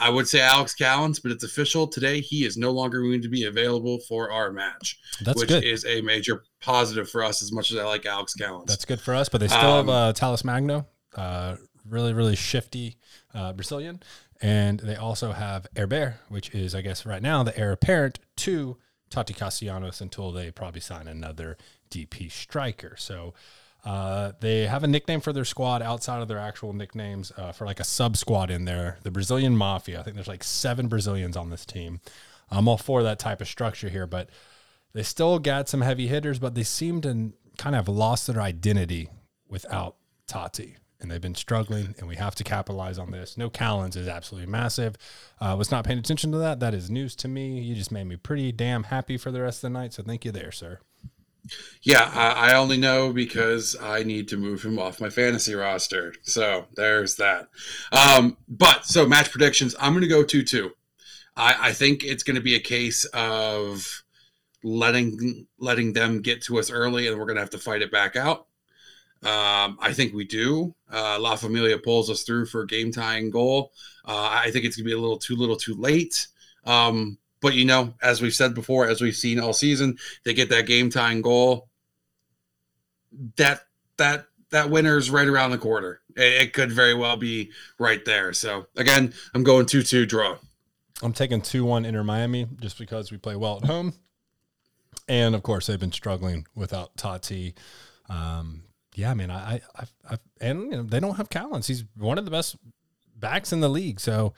I 0.00 0.08
would 0.08 0.26
say 0.26 0.40
Alex 0.40 0.74
Callens, 0.74 1.22
but 1.22 1.30
it's 1.30 1.44
official 1.44 1.86
today. 1.86 2.20
He 2.20 2.46
is 2.46 2.56
no 2.56 2.70
longer 2.70 3.02
going 3.02 3.20
to 3.20 3.28
be 3.28 3.44
available 3.44 3.98
for 4.08 4.32
our 4.32 4.50
match, 4.50 4.98
That's 5.22 5.38
which 5.38 5.50
good. 5.50 5.62
is 5.62 5.84
a 5.84 6.00
major 6.00 6.42
positive 6.62 7.10
for 7.10 7.22
us. 7.22 7.42
As 7.42 7.52
much 7.52 7.70
as 7.70 7.76
I 7.76 7.84
like 7.84 8.06
Alex 8.06 8.34
Callens, 8.38 8.66
That's 8.66 8.86
good 8.86 9.00
for 9.00 9.14
us. 9.14 9.28
But 9.28 9.42
they 9.42 9.48
still 9.48 9.60
um, 9.60 9.86
have 9.86 9.94
uh, 9.94 10.12
Talles 10.14 10.42
Magno, 10.42 10.86
uh, 11.16 11.56
really 11.86 12.14
really 12.14 12.34
shifty 12.34 12.96
uh, 13.34 13.52
Brazilian, 13.52 14.02
and 14.40 14.80
they 14.80 14.96
also 14.96 15.32
have 15.32 15.66
Herbert, 15.76 16.16
which 16.30 16.54
is 16.54 16.74
I 16.74 16.80
guess 16.80 17.04
right 17.04 17.22
now 17.22 17.42
the 17.42 17.56
heir 17.58 17.72
apparent 17.72 18.20
to 18.38 18.78
Tati 19.10 19.34
Castellanos 19.34 20.00
until 20.00 20.32
they 20.32 20.50
probably 20.50 20.80
sign 20.80 21.08
another 21.08 21.58
DP 21.90 22.30
striker. 22.30 22.94
So 22.96 23.34
uh, 23.84 24.32
they 24.40 24.66
have 24.66 24.84
a 24.84 24.86
nickname 24.86 25.20
for 25.20 25.32
their 25.32 25.44
squad 25.44 25.82
outside 25.82 26.20
of 26.20 26.28
their 26.28 26.38
actual 26.38 26.72
nicknames 26.72 27.32
uh, 27.36 27.52
for 27.52 27.64
like 27.64 27.80
a 27.80 27.84
sub 27.84 28.16
squad 28.16 28.50
in 28.50 28.64
there. 28.64 28.98
The 29.02 29.10
Brazilian 29.10 29.56
Mafia. 29.56 30.00
I 30.00 30.02
think 30.02 30.16
there's 30.16 30.28
like 30.28 30.44
seven 30.44 30.88
Brazilians 30.88 31.36
on 31.36 31.50
this 31.50 31.64
team. 31.64 32.00
I'm 32.50 32.68
all 32.68 32.76
for 32.76 33.02
that 33.02 33.18
type 33.18 33.40
of 33.40 33.48
structure 33.48 33.88
here, 33.88 34.06
but 34.06 34.28
they 34.92 35.02
still 35.02 35.38
got 35.38 35.68
some 35.68 35.80
heavy 35.80 36.08
hitters, 36.08 36.38
but 36.38 36.54
they 36.54 36.62
seem 36.62 37.00
to 37.02 37.32
kind 37.56 37.76
of 37.76 37.86
have 37.86 37.88
lost 37.88 38.26
their 38.26 38.40
identity 38.40 39.08
without 39.48 39.96
Tati. 40.26 40.76
And 41.00 41.10
they've 41.10 41.20
been 41.20 41.34
struggling, 41.34 41.94
and 41.98 42.06
we 42.06 42.16
have 42.16 42.34
to 42.34 42.44
capitalize 42.44 42.98
on 42.98 43.10
this. 43.10 43.38
No 43.38 43.48
Callens 43.48 43.96
is 43.96 44.06
absolutely 44.06 44.50
massive. 44.50 44.96
Uh, 45.40 45.54
was 45.56 45.70
not 45.70 45.86
paying 45.86 45.98
attention 45.98 46.30
to 46.32 46.38
that. 46.38 46.60
That 46.60 46.74
is 46.74 46.90
news 46.90 47.16
to 47.16 47.28
me. 47.28 47.60
You 47.60 47.74
just 47.74 47.90
made 47.90 48.04
me 48.04 48.16
pretty 48.16 48.52
damn 48.52 48.82
happy 48.82 49.16
for 49.16 49.30
the 49.30 49.40
rest 49.40 49.58
of 49.64 49.72
the 49.72 49.78
night. 49.78 49.94
So 49.94 50.02
thank 50.02 50.26
you 50.26 50.32
there, 50.32 50.52
sir. 50.52 50.80
Yeah, 51.82 52.10
I, 52.14 52.50
I, 52.50 52.54
only 52.54 52.76
know 52.76 53.12
because 53.12 53.76
I 53.80 54.02
need 54.02 54.28
to 54.28 54.36
move 54.36 54.62
him 54.62 54.78
off 54.78 55.00
my 55.00 55.10
fantasy 55.10 55.54
roster. 55.54 56.14
So 56.22 56.66
there's 56.76 57.16
that. 57.16 57.48
Um, 57.92 58.36
but 58.48 58.84
so 58.84 59.06
match 59.06 59.30
predictions, 59.30 59.74
I'm 59.80 59.92
going 59.92 60.02
to 60.02 60.08
go 60.08 60.22
2 60.22 60.42
2. 60.42 60.70
I, 61.36 61.56
I 61.68 61.72
think 61.72 62.04
it's 62.04 62.22
going 62.22 62.36
to 62.36 62.42
be 62.42 62.54
a 62.54 62.60
case 62.60 63.04
of 63.06 64.02
letting 64.62 65.46
letting 65.58 65.94
them 65.94 66.20
get 66.20 66.42
to 66.42 66.58
us 66.58 66.70
early 66.70 67.06
and 67.06 67.18
we're 67.18 67.24
going 67.24 67.36
to 67.36 67.42
have 67.42 67.50
to 67.50 67.58
fight 67.58 67.82
it 67.82 67.90
back 67.90 68.16
out. 68.16 68.46
Um, 69.22 69.78
I 69.80 69.92
think 69.92 70.14
we 70.14 70.24
do. 70.24 70.74
Uh, 70.90 71.18
La 71.20 71.36
Familia 71.36 71.78
pulls 71.78 72.08
us 72.08 72.22
through 72.22 72.46
for 72.46 72.62
a 72.62 72.66
game 72.66 72.90
tying 72.90 73.30
goal. 73.30 73.72
Uh, 74.04 74.30
I 74.32 74.50
think 74.50 74.64
it's 74.64 74.76
going 74.76 74.84
to 74.84 74.90
be 74.90 74.94
a 74.94 75.00
little 75.00 75.18
too 75.18 75.36
little 75.36 75.56
too 75.56 75.74
late. 75.74 76.28
Um, 76.64 77.18
but 77.40 77.54
you 77.54 77.64
know, 77.64 77.94
as 78.02 78.20
we've 78.20 78.34
said 78.34 78.54
before, 78.54 78.86
as 78.86 79.00
we've 79.00 79.16
seen 79.16 79.40
all 79.40 79.52
season, 79.52 79.98
they 80.24 80.34
get 80.34 80.50
that 80.50 80.66
game 80.66 80.90
tying 80.90 81.22
goal. 81.22 81.68
That 83.36 83.62
that 83.96 84.26
that 84.50 84.70
winner 84.70 84.96
is 84.96 85.10
right 85.10 85.26
around 85.26 85.50
the 85.50 85.58
corner. 85.58 86.00
It, 86.16 86.42
it, 86.42 86.52
could 86.52 86.72
very 86.72 86.94
well 86.94 87.16
be 87.16 87.50
right 87.78 88.04
there. 88.04 88.32
So 88.32 88.66
again, 88.76 89.14
I'm 89.34 89.42
going 89.42 89.66
two 89.66 89.82
two 89.82 90.06
draw. 90.06 90.36
I'm 91.02 91.12
taking 91.12 91.40
two 91.40 91.64
one 91.64 91.84
Inter 91.84 92.04
Miami 92.04 92.46
just 92.60 92.78
because 92.78 93.10
we 93.10 93.16
play 93.16 93.36
well 93.36 93.56
at 93.56 93.64
home, 93.64 93.94
and 95.08 95.34
of 95.34 95.42
course 95.42 95.66
they've 95.66 95.80
been 95.80 95.92
struggling 95.92 96.46
without 96.54 96.96
Tati. 96.96 97.54
Um, 98.08 98.64
yeah, 98.94 99.10
I 99.10 99.14
mean, 99.14 99.30
I, 99.30 99.60
I, 99.76 99.84
I, 100.10 100.18
and 100.40 100.64
you 100.64 100.70
know, 100.70 100.82
they 100.82 101.00
don't 101.00 101.16
have 101.16 101.30
Callens. 101.30 101.66
He's 101.66 101.84
one 101.96 102.18
of 102.18 102.24
the 102.24 102.30
best 102.30 102.56
backs 103.16 103.52
in 103.52 103.60
the 103.60 103.68
league. 103.68 104.00
So 104.00 104.34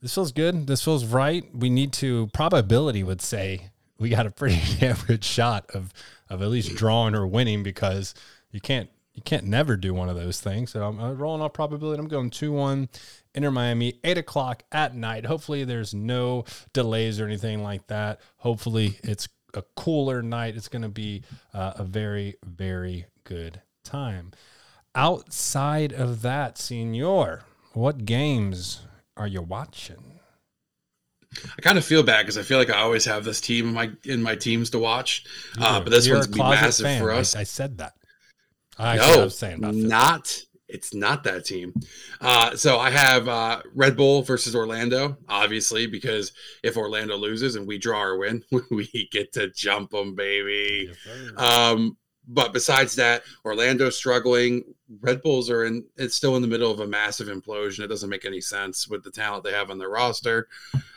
this 0.00 0.14
feels 0.14 0.32
good. 0.32 0.66
This 0.66 0.82
feels 0.82 1.04
right. 1.04 1.44
We 1.54 1.70
need 1.70 1.92
to 1.94 2.28
probability 2.28 3.02
would 3.02 3.20
say 3.20 3.70
we 3.98 4.08
got 4.08 4.26
a 4.26 4.30
pretty 4.30 4.60
damn 4.80 4.96
good 5.06 5.24
shot 5.24 5.70
of 5.74 5.92
of 6.28 6.42
at 6.42 6.48
least 6.48 6.74
drawing 6.74 7.14
or 7.14 7.26
winning 7.26 7.62
because 7.62 8.14
you 8.50 8.60
can't 8.60 8.88
you 9.14 9.22
can't 9.22 9.44
never 9.44 9.76
do 9.76 9.92
one 9.92 10.08
of 10.08 10.16
those 10.16 10.40
things. 10.40 10.70
So 10.70 10.82
I'm, 10.84 11.18
rolling 11.18 11.42
off 11.42 11.52
probability. 11.52 12.00
I'm 12.00 12.08
going 12.08 12.30
two 12.30 12.52
one. 12.52 12.88
Inter 13.34 13.50
Miami, 13.50 14.00
eight 14.02 14.18
o'clock 14.18 14.64
at 14.72 14.96
night. 14.96 15.26
Hopefully, 15.26 15.64
there's 15.64 15.94
no 15.94 16.44
delays 16.72 17.20
or 17.20 17.26
anything 17.26 17.62
like 17.62 17.86
that. 17.88 18.20
Hopefully, 18.38 18.98
it's 19.04 19.28
a 19.54 19.62
cooler 19.76 20.22
night. 20.22 20.56
It's 20.56 20.68
going 20.68 20.82
to 20.82 20.88
be 20.88 21.22
uh, 21.54 21.74
a 21.76 21.84
very, 21.84 22.36
very 22.44 23.06
good 23.24 23.60
time. 23.84 24.32
Outside 24.94 25.92
of 25.92 26.22
that, 26.22 26.58
Senor, 26.58 27.44
what 27.72 28.04
games 28.04 28.80
are 29.20 29.26
you 29.26 29.42
watching? 29.42 30.18
I 31.36 31.60
kind 31.60 31.76
of 31.76 31.84
feel 31.84 32.02
bad 32.02 32.22
because 32.22 32.38
I 32.38 32.42
feel 32.42 32.58
like 32.58 32.70
I 32.70 32.78
always 32.78 33.04
have 33.04 33.22
this 33.24 33.40
team 33.40 33.68
in 33.68 33.74
my 33.74 33.90
in 34.04 34.22
my 34.22 34.34
teams 34.34 34.70
to 34.70 34.78
watch, 34.78 35.24
uh, 35.60 35.78
but 35.80 35.90
this 35.90 36.06
you're 36.06 36.16
one's 36.16 36.26
be 36.26 36.38
massive 36.38 36.84
fan. 36.84 37.00
for 37.00 37.12
us. 37.12 37.36
I, 37.36 37.44
said 37.44 37.78
that. 37.78 37.92
I 38.78 38.96
no, 38.96 39.24
was 39.24 39.38
saying 39.38 39.58
about 39.58 39.74
this. 39.74 39.84
not. 39.84 40.42
It's 40.68 40.94
not 40.94 41.24
that 41.24 41.44
team. 41.44 41.74
Uh, 42.20 42.56
so 42.56 42.78
I 42.78 42.90
have 42.90 43.28
uh, 43.28 43.60
Red 43.74 43.96
Bull 43.96 44.22
versus 44.22 44.54
Orlando, 44.54 45.18
obviously, 45.28 45.86
because 45.86 46.32
if 46.62 46.76
Orlando 46.76 47.16
loses 47.16 47.56
and 47.56 47.66
we 47.66 47.76
draw 47.76 48.02
or 48.02 48.18
win, 48.18 48.42
we 48.70 49.08
get 49.12 49.32
to 49.32 49.50
jump 49.50 49.90
them, 49.90 50.14
baby. 50.14 50.92
Um, 51.36 51.96
but 52.32 52.52
besides 52.52 52.94
that, 52.94 53.22
Orlando's 53.44 53.96
struggling. 53.96 54.62
Red 55.00 55.20
Bulls 55.22 55.50
are 55.50 55.64
in. 55.64 55.84
It's 55.96 56.14
still 56.14 56.36
in 56.36 56.42
the 56.42 56.48
middle 56.48 56.70
of 56.70 56.80
a 56.80 56.86
massive 56.86 57.28
implosion. 57.28 57.80
It 57.80 57.88
doesn't 57.88 58.08
make 58.08 58.24
any 58.24 58.40
sense 58.40 58.88
with 58.88 59.02
the 59.02 59.10
talent 59.10 59.44
they 59.44 59.52
have 59.52 59.70
on 59.70 59.78
their 59.78 59.88
roster. 59.88 60.48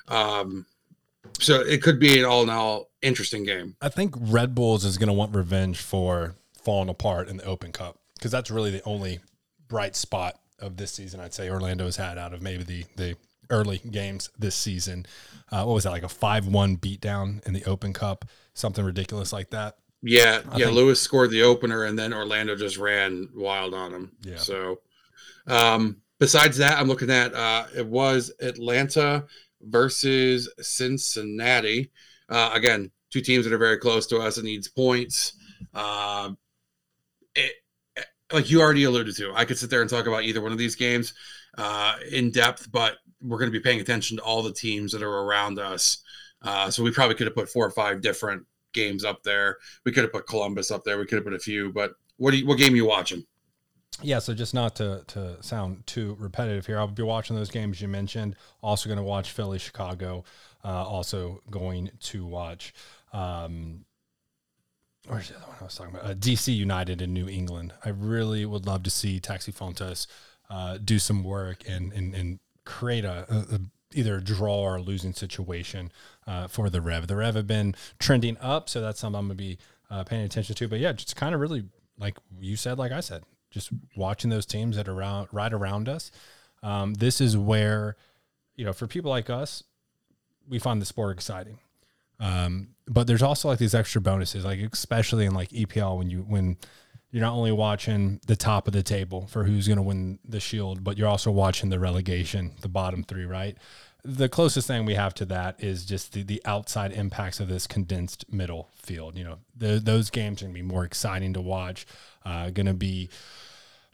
Um, 0.07 0.65
so 1.39 1.61
it 1.61 1.81
could 1.81 1.99
be 1.99 2.19
an 2.19 2.25
all 2.25 2.43
in 2.43 2.49
all 2.49 2.91
interesting 3.01 3.43
game. 3.43 3.75
I 3.81 3.89
think 3.89 4.13
Red 4.17 4.53
Bulls 4.53 4.85
is 4.85 4.97
going 4.97 5.07
to 5.07 5.13
want 5.13 5.35
revenge 5.35 5.79
for 5.79 6.35
falling 6.61 6.89
apart 6.89 7.27
in 7.27 7.37
the 7.37 7.45
Open 7.45 7.71
Cup 7.71 7.97
because 8.15 8.31
that's 8.31 8.51
really 8.51 8.71
the 8.71 8.83
only 8.83 9.19
bright 9.67 9.95
spot 9.95 10.39
of 10.59 10.77
this 10.77 10.91
season. 10.91 11.19
I'd 11.19 11.33
say 11.33 11.49
Orlando 11.49 11.85
has 11.85 11.97
had 11.97 12.17
out 12.17 12.33
of 12.33 12.41
maybe 12.41 12.63
the 12.63 12.85
the 12.95 13.15
early 13.49 13.79
games 13.79 14.29
this 14.37 14.55
season. 14.55 15.05
Uh, 15.51 15.63
what 15.63 15.73
was 15.73 15.83
that 15.83 15.91
like 15.91 16.03
a 16.03 16.09
five 16.09 16.45
one 16.45 16.77
beatdown 16.77 17.45
in 17.47 17.53
the 17.53 17.65
Open 17.65 17.93
Cup? 17.93 18.25
Something 18.53 18.85
ridiculous 18.85 19.33
like 19.33 19.49
that. 19.49 19.77
Yeah, 20.03 20.41
I 20.51 20.57
yeah. 20.57 20.65
think- 20.65 20.75
Lewis 20.75 21.01
scored 21.01 21.31
the 21.31 21.43
opener, 21.43 21.85
and 21.85 21.97
then 21.97 22.13
Orlando 22.13 22.55
just 22.55 22.77
ran 22.77 23.29
wild 23.33 23.73
on 23.73 23.91
him. 23.93 24.11
Yeah. 24.21 24.37
So, 24.37 24.81
um, 25.47 26.01
besides 26.19 26.57
that, 26.57 26.77
I'm 26.77 26.87
looking 26.87 27.09
at 27.09 27.33
uh, 27.33 27.65
it 27.75 27.87
was 27.87 28.31
Atlanta 28.41 29.25
versus 29.61 30.51
Cincinnati. 30.59 31.91
Uh, 32.29 32.51
again, 32.53 32.91
two 33.11 33.21
teams 33.21 33.45
that 33.45 33.53
are 33.53 33.57
very 33.57 33.77
close 33.77 34.05
to 34.07 34.19
us. 34.19 34.37
It 34.37 34.43
needs 34.43 34.67
points. 34.67 35.33
Um, 35.73 36.37
it, 37.35 37.53
like 38.31 38.49
you 38.49 38.61
already 38.61 38.83
alluded 38.83 39.15
to, 39.17 39.33
I 39.33 39.45
could 39.45 39.57
sit 39.57 39.69
there 39.69 39.81
and 39.81 39.89
talk 39.89 40.07
about 40.07 40.23
either 40.23 40.41
one 40.41 40.51
of 40.51 40.57
these 40.57 40.75
games 40.75 41.13
uh, 41.57 41.95
in 42.11 42.31
depth, 42.31 42.71
but 42.71 42.95
we're 43.21 43.37
going 43.37 43.51
to 43.51 43.57
be 43.57 43.63
paying 43.63 43.79
attention 43.79 44.17
to 44.17 44.23
all 44.23 44.41
the 44.41 44.51
teams 44.51 44.91
that 44.91 45.03
are 45.03 45.21
around 45.23 45.59
us. 45.59 46.03
Uh, 46.41 46.69
so 46.69 46.83
we 46.83 46.91
probably 46.91 47.15
could 47.15 47.27
have 47.27 47.35
put 47.35 47.47
four 47.47 47.65
or 47.65 47.71
five 47.71 48.01
different 48.01 48.45
games 48.73 49.03
up 49.03 49.23
there. 49.23 49.57
We 49.85 49.91
could 49.91 50.03
have 50.03 50.11
put 50.11 50.27
Columbus 50.27 50.71
up 50.71 50.83
there. 50.83 50.97
We 50.97 51.05
could 51.05 51.15
have 51.15 51.25
put 51.25 51.33
a 51.33 51.39
few. 51.39 51.71
But 51.71 51.93
what 52.17 52.31
do 52.31 52.37
you, 52.37 52.47
what 52.47 52.57
game 52.57 52.73
are 52.73 52.77
you 52.77 52.85
watching? 52.85 53.25
Yeah, 54.01 54.19
so 54.19 54.33
just 54.33 54.53
not 54.53 54.75
to 54.77 55.03
to 55.07 55.41
sound 55.41 55.85
too 55.85 56.15
repetitive 56.19 56.65
here, 56.65 56.79
I'll 56.79 56.87
be 56.87 57.03
watching 57.03 57.35
those 57.35 57.51
games 57.51 57.81
you 57.81 57.87
mentioned. 57.87 58.35
Also 58.61 58.89
going 58.89 58.97
to 58.97 59.03
watch 59.03 59.31
Philly, 59.31 59.59
Chicago. 59.59 60.23
Uh, 60.63 60.85
also 60.85 61.41
going 61.51 61.91
to 61.99 62.25
watch. 62.25 62.73
Um, 63.11 63.85
where's 65.07 65.29
the 65.29 65.35
other 65.35 65.45
one 65.45 65.55
I 65.61 65.63
was 65.65 65.75
talking 65.75 65.93
about? 65.93 66.09
Uh, 66.09 66.13
DC 66.15 66.55
United 66.55 67.01
in 67.01 67.13
New 67.13 67.27
England. 67.27 67.73
I 67.85 67.89
really 67.89 68.45
would 68.45 68.65
love 68.65 68.83
to 68.83 68.89
see 68.89 69.19
Taxi 69.19 69.51
Fountas 69.51 70.07
uh, 70.49 70.79
do 70.83 70.97
some 70.99 71.23
work 71.23 71.63
and 71.67 71.93
and, 71.93 72.15
and 72.15 72.39
create 72.65 73.05
a, 73.05 73.25
a, 73.29 73.59
either 73.93 74.17
a 74.17 74.23
draw 74.23 74.57
or 74.57 74.77
a 74.77 74.81
losing 74.81 75.13
situation 75.13 75.91
uh, 76.27 76.47
for 76.47 76.69
the 76.69 76.81
Rev. 76.81 77.07
The 77.07 77.15
Rev 77.15 77.35
have 77.35 77.47
been 77.47 77.75
trending 77.99 78.37
up, 78.39 78.69
so 78.69 78.81
that's 78.81 78.99
something 78.99 79.19
I'm 79.19 79.27
gonna 79.27 79.35
be 79.35 79.57
uh, 79.89 80.03
paying 80.03 80.23
attention 80.23 80.55
to. 80.55 80.67
But 80.67 80.79
yeah, 80.79 80.93
just 80.93 81.15
kind 81.15 81.33
of 81.35 81.41
really 81.41 81.63
like 81.97 82.17
you 82.39 82.55
said, 82.55 82.77
like 82.77 82.91
I 82.91 82.99
said, 82.99 83.23
just 83.51 83.69
watching 83.95 84.29
those 84.29 84.45
teams 84.45 84.75
that 84.75 84.87
are 84.87 84.93
around 84.93 85.27
right 85.31 85.53
around 85.53 85.87
us. 85.87 86.11
Um, 86.61 86.93
this 86.95 87.21
is 87.21 87.37
where 87.37 87.95
you 88.55 88.65
know 88.65 88.73
for 88.73 88.87
people 88.87 89.11
like 89.11 89.29
us, 89.29 89.63
we 90.47 90.59
find 90.59 90.81
the 90.81 90.85
sport 90.85 91.15
exciting. 91.15 91.59
Um, 92.19 92.69
but 92.87 93.07
there's 93.07 93.21
also 93.21 93.49
like 93.49 93.59
these 93.59 93.75
extra 93.75 94.01
bonuses, 94.01 94.45
like 94.45 94.59
especially 94.71 95.25
in 95.25 95.33
like 95.33 95.49
EPL 95.49 95.97
when 95.97 96.09
you 96.09 96.19
when 96.21 96.57
you're 97.11 97.21
not 97.21 97.33
only 97.33 97.51
watching 97.51 98.19
the 98.25 98.35
top 98.35 98.65
of 98.67 98.73
the 98.73 98.81
table 98.81 99.27
for 99.27 99.43
who's 99.43 99.67
going 99.67 99.77
to 99.77 99.83
win 99.83 100.17
the 100.27 100.39
shield, 100.39 100.83
but 100.83 100.97
you're 100.97 101.07
also 101.07 101.29
watching 101.29 101.69
the 101.69 101.79
relegation, 101.79 102.53
the 102.61 102.67
bottom 102.67 103.03
three, 103.03 103.25
right? 103.25 103.55
The 104.05 104.27
closest 104.27 104.67
thing 104.67 104.85
we 104.85 104.95
have 104.95 105.13
to 105.15 105.25
that 105.25 105.63
is 105.63 105.85
just 105.85 106.11
the, 106.11 106.23
the 106.23 106.41
outside 106.43 106.91
impacts 106.91 107.39
of 107.39 107.47
this 107.47 107.67
condensed 107.67 108.31
middle 108.31 108.69
field. 108.73 109.17
You 109.17 109.23
know, 109.23 109.37
the, 109.55 109.79
those 109.79 110.09
games 110.09 110.41
are 110.41 110.45
going 110.45 110.55
to 110.55 110.61
be 110.61 110.67
more 110.67 110.83
exciting 110.83 111.33
to 111.33 111.41
watch, 111.41 111.85
uh, 112.25 112.49
going 112.49 112.65
to 112.65 112.73
be 112.73 113.09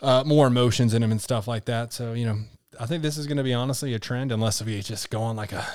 uh, 0.02 0.24
more 0.26 0.48
emotions 0.48 0.94
in 0.94 1.02
them 1.02 1.12
and 1.12 1.22
stuff 1.22 1.48
like 1.48 1.66
that. 1.66 1.94
So, 1.94 2.14
you 2.14 2.26
know, 2.26 2.40
I 2.80 2.86
think 2.86 3.04
this 3.04 3.18
is 3.18 3.28
going 3.28 3.38
to 3.38 3.44
be 3.44 3.54
honestly 3.54 3.94
a 3.94 4.00
trend 4.00 4.32
unless 4.32 4.64
we 4.64 4.82
just 4.82 5.10
go 5.10 5.22
on 5.22 5.36
like 5.36 5.52
a 5.52 5.66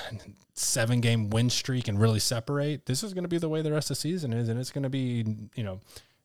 seven 0.53 1.01
game 1.01 1.29
win 1.29 1.49
streak 1.49 1.87
and 1.87 1.99
really 1.99 2.19
separate. 2.19 2.85
This 2.85 3.03
is 3.03 3.13
going 3.13 3.23
to 3.23 3.29
be 3.29 3.37
the 3.37 3.49
way 3.49 3.61
the 3.61 3.71
rest 3.71 3.91
of 3.91 3.97
the 3.97 4.01
season 4.01 4.33
is. 4.33 4.49
And 4.49 4.59
it's 4.59 4.71
going 4.71 4.83
to 4.83 4.89
be, 4.89 5.25
you 5.55 5.63
know, 5.63 5.79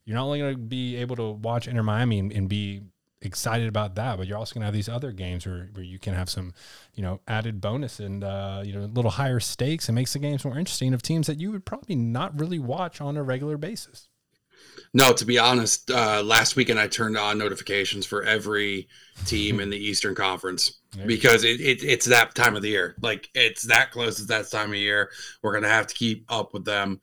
you're 0.05 0.17
not 0.17 0.25
only 0.25 0.39
going 0.39 0.55
to 0.55 0.59
be 0.59 0.97
able 0.97 1.17
to 1.17 1.31
watch 1.31 1.69
Inter 1.69 1.83
Miami 1.83 2.19
and, 2.19 2.33
and 2.33 2.49
be 2.49 2.81
excited 3.23 3.69
about 3.69 3.95
that, 3.97 4.17
but 4.17 4.27
you're 4.27 4.39
also 4.39 4.55
going 4.55 4.63
to 4.63 4.67
have 4.67 4.75
these 4.75 4.89
other 4.89 5.13
games 5.13 5.47
where, 5.47 5.69
where 5.73 5.85
you 5.85 5.99
can 5.99 6.15
have 6.15 6.31
some, 6.31 6.53
you 6.95 7.03
know, 7.03 7.21
added 7.29 7.61
bonus 7.61 8.01
and, 8.01 8.25
uh, 8.25 8.63
you 8.65 8.73
know, 8.73 8.81
a 8.81 8.87
little 8.87 9.11
higher 9.11 9.41
stakes 9.41 9.89
and 9.89 9.95
makes 9.95 10.13
the 10.13 10.19
games 10.19 10.45
more 10.45 10.59
interesting 10.59 10.95
of 10.95 11.03
teams 11.03 11.27
that 11.27 11.41
you 11.41 11.51
would 11.53 11.65
probably 11.65 11.97
not 11.97 12.39
really 12.39 12.59
watch 12.59 13.01
on 13.01 13.17
a 13.17 13.23
regular 13.23 13.57
basis. 13.57 14.09
No, 14.93 15.13
to 15.13 15.25
be 15.25 15.39
honest, 15.39 15.91
uh, 15.91 16.23
last 16.23 16.57
weekend 16.57 16.81
I 16.81 16.89
turned 16.89 17.17
on 17.17 17.39
notifications 17.39 18.07
for 18.07 18.25
every 18.25 18.89
team 19.25 19.61
in 19.61 19.71
the 19.71 19.77
Eastern 19.89 20.15
Conference 20.15 20.81
because 21.07 21.45
it, 21.45 21.61
it, 21.61 21.85
it's 21.85 22.07
that 22.07 22.35
time 22.35 22.57
of 22.57 22.63
the 22.63 22.71
year. 22.71 22.97
Like 23.01 23.29
it's 23.35 23.63
that 23.65 23.93
close. 23.93 24.19
It's 24.19 24.29
that 24.29 24.51
time 24.51 24.71
of 24.71 24.77
year. 24.77 25.11
We're 25.43 25.53
gonna 25.53 25.69
have 25.69 25.87
to 25.87 25.95
keep 25.95 26.25
up 26.29 26.53
with 26.53 26.65
them. 26.65 27.01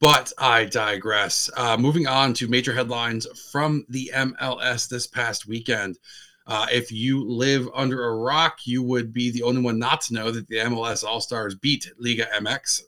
But 0.00 0.32
I 0.38 0.64
digress. 0.64 1.50
Uh, 1.56 1.76
moving 1.76 2.06
on 2.06 2.32
to 2.34 2.48
major 2.48 2.72
headlines 2.72 3.26
from 3.50 3.84
the 3.90 4.10
MLS 4.14 4.88
this 4.88 5.06
past 5.06 5.46
weekend. 5.46 5.98
Uh, 6.46 6.66
if 6.72 6.90
you 6.90 7.22
live 7.28 7.68
under 7.74 8.06
a 8.06 8.16
rock, 8.16 8.60
you 8.64 8.82
would 8.82 9.12
be 9.12 9.30
the 9.30 9.42
only 9.42 9.60
one 9.60 9.78
not 9.78 10.00
to 10.02 10.14
know 10.14 10.30
that 10.30 10.48
the 10.48 10.56
MLS 10.56 11.04
All 11.04 11.20
Stars 11.20 11.54
beat 11.54 11.92
Liga 11.98 12.26
MX 12.34 12.80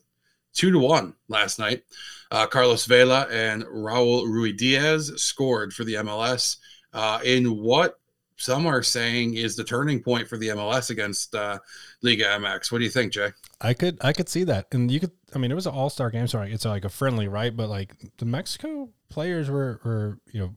two 0.53 0.71
to 0.71 0.79
one 0.79 1.13
last 1.27 1.59
night. 1.59 1.83
Uh, 2.31 2.47
Carlos 2.47 2.85
Vela 2.85 3.27
and 3.31 3.63
Raul 3.65 4.25
Ruidiaz 4.25 5.19
scored 5.19 5.73
for 5.73 5.83
the 5.83 5.95
MLS 5.95 6.57
uh, 6.93 7.19
in 7.23 7.57
what 7.61 7.99
some 8.37 8.65
are 8.65 8.83
saying 8.83 9.35
is 9.35 9.55
the 9.55 9.63
turning 9.63 10.01
point 10.01 10.27
for 10.27 10.37
the 10.37 10.49
MLS 10.49 10.89
against 10.89 11.35
uh, 11.35 11.59
Liga 12.01 12.25
MX. 12.25 12.71
What 12.71 12.79
do 12.79 12.83
you 12.83 12.89
think, 12.89 13.13
Jay? 13.13 13.31
I 13.63 13.73
could 13.73 13.97
I 14.01 14.11
could 14.11 14.27
see 14.27 14.43
that, 14.43 14.67
and 14.73 14.91
you 14.91 14.99
could. 14.99 15.11
I 15.33 15.39
mean, 15.39 15.49
it 15.49 15.55
was 15.55 15.65
an 15.65 15.73
all 15.73 15.89
star 15.89 16.09
game, 16.09 16.27
so 16.27 16.41
it's 16.41 16.65
like 16.65 16.83
a 16.83 16.89
friendly, 16.89 17.29
right? 17.29 17.55
But 17.55 17.69
like 17.69 17.95
the 18.17 18.25
Mexico 18.25 18.89
players 19.09 19.49
were 19.49 19.79
were 19.85 20.19
you 20.31 20.39
know 20.41 20.55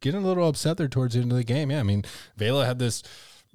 getting 0.00 0.24
a 0.24 0.26
little 0.26 0.48
upset 0.48 0.76
there 0.76 0.88
towards 0.88 1.14
the 1.14 1.20
end 1.20 1.30
of 1.30 1.38
the 1.38 1.44
game. 1.44 1.70
Yeah, 1.70 1.78
I 1.78 1.84
mean, 1.84 2.04
Vela 2.36 2.66
had 2.66 2.80
this 2.80 3.04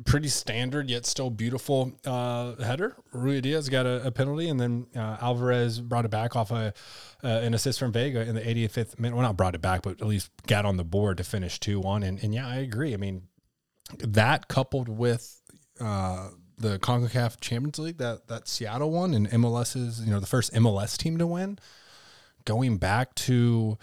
pretty 0.05 0.27
standard 0.27 0.89
yet 0.89 1.05
still 1.05 1.29
beautiful 1.29 1.93
uh, 2.05 2.55
header. 2.55 2.95
Ruidiaz 3.13 3.69
got 3.69 3.85
a, 3.85 4.07
a 4.07 4.11
penalty, 4.11 4.47
and 4.47 4.59
then 4.59 4.87
uh, 4.95 5.17
Alvarez 5.21 5.81
brought 5.81 6.05
it 6.05 6.11
back 6.11 6.37
off 6.37 6.51
a 6.51 6.73
uh, 7.21 7.27
an 7.27 7.53
assist 7.53 7.79
from 7.79 7.91
Vega 7.91 8.21
in 8.21 8.35
the 8.35 8.41
85th 8.41 8.97
minute. 8.97 9.15
Well, 9.15 9.23
not 9.23 9.35
brought 9.35 9.55
it 9.55 9.61
back, 9.61 9.81
but 9.81 10.01
at 10.01 10.07
least 10.07 10.31
got 10.47 10.65
on 10.65 10.77
the 10.77 10.85
board 10.85 11.17
to 11.17 11.25
finish 11.25 11.59
two 11.59 11.81
one. 11.81 12.01
And 12.01 12.17
and 12.23 12.33
yeah, 12.33 12.47
I 12.47 12.55
agree. 12.55 12.93
I 12.93 12.97
mean, 12.97 13.23
that 13.99 14.47
coupled 14.47 14.87
with 14.87 15.41
uh, 15.81 16.29
the 16.57 16.79
CONCACAF 16.79 17.39
Champions 17.39 17.79
League, 17.79 17.97
that 17.97 18.27
that 18.27 18.47
Seattle 18.47 18.91
one, 18.91 19.13
and 19.13 19.29
MLS's, 19.29 20.01
you 20.05 20.11
know, 20.11 20.19
the 20.19 20.27
first 20.27 20.53
MLS 20.53 20.97
team 20.97 21.17
to 21.17 21.27
win, 21.27 21.59
going 22.45 22.77
back 22.77 23.15
to 23.15 23.77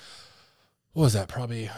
what 0.93 1.05
was 1.05 1.13
that? 1.15 1.29
Probably 1.29 1.71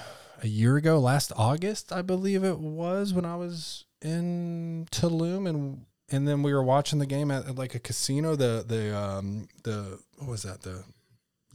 a 0.43 0.49
year 0.49 0.77
ago, 0.77 0.99
last 0.99 1.33
August, 1.37 1.93
I 1.93 2.03
believe 2.03 2.45
it 2.45 2.59
was, 2.59 3.13
when 3.13 3.25
I 3.25 3.37
was 3.37 3.85
in 4.03 4.87
Tulum, 4.91 5.49
and 5.49 5.87
and 6.11 6.29
then 6.29 6.43
we 6.43 6.53
were 6.53 6.63
watching 6.63 6.99
the 6.99 7.07
game 7.07 7.31
at, 7.31 7.47
at 7.47 7.57
like 7.57 7.75
a 7.75 7.79
casino. 7.79 8.37
The 8.37 8.65
the 8.67 8.97
um 8.97 9.49
the 9.63 9.99
what 10.19 10.29
was 10.29 10.43
that 10.43 10.63
the 10.63 10.85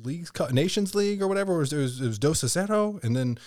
leagues 0.01 0.31
Nations 0.51 0.95
League 0.95 1.21
or 1.21 1.27
whatever 1.27 1.55
it 1.55 1.59
was 1.59 1.73
it 1.73 1.77
was, 1.77 2.01
it 2.01 2.07
was 2.07 2.19
Dos 2.19 2.43
a 2.43 2.47
Cero, 2.47 3.01
and 3.03 3.15
then 3.15 3.37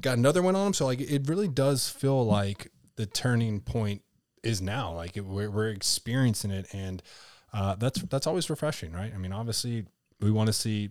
got 0.00 0.18
another 0.18 0.42
one 0.42 0.56
on 0.56 0.64
them. 0.64 0.74
So 0.74 0.86
like 0.86 1.00
it 1.00 1.28
really 1.28 1.48
does 1.48 1.88
feel 1.88 2.24
like 2.24 2.70
the 2.96 3.06
turning 3.06 3.60
point 3.60 4.02
is 4.42 4.60
now. 4.60 4.92
Like 4.94 5.16
it, 5.16 5.24
we're 5.24 5.50
we're 5.50 5.68
experiencing 5.68 6.50
it, 6.50 6.66
and 6.72 7.02
uh, 7.52 7.74
that's 7.76 8.00
that's 8.02 8.26
always 8.26 8.50
refreshing, 8.50 8.92
right? 8.92 9.12
I 9.14 9.18
mean, 9.18 9.32
obviously 9.32 9.86
we 10.20 10.30
want 10.30 10.48
to 10.48 10.52
see 10.52 10.90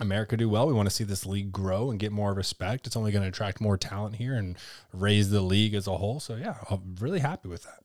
America 0.00 0.36
do 0.36 0.48
well. 0.48 0.66
We 0.66 0.72
want 0.72 0.88
to 0.88 0.94
see 0.94 1.04
this 1.04 1.24
league 1.26 1.52
grow 1.52 1.90
and 1.90 2.00
get 2.00 2.12
more 2.12 2.34
respect. 2.34 2.86
It's 2.86 2.96
only 2.96 3.12
going 3.12 3.22
to 3.22 3.28
attract 3.28 3.60
more 3.60 3.76
talent 3.76 4.16
here 4.16 4.34
and 4.34 4.56
raise 4.92 5.30
the 5.30 5.40
league 5.40 5.74
as 5.74 5.86
a 5.86 5.96
whole. 5.96 6.20
So 6.20 6.36
yeah, 6.36 6.56
I'm 6.68 6.96
really 7.00 7.20
happy 7.20 7.48
with 7.48 7.62
that. 7.64 7.80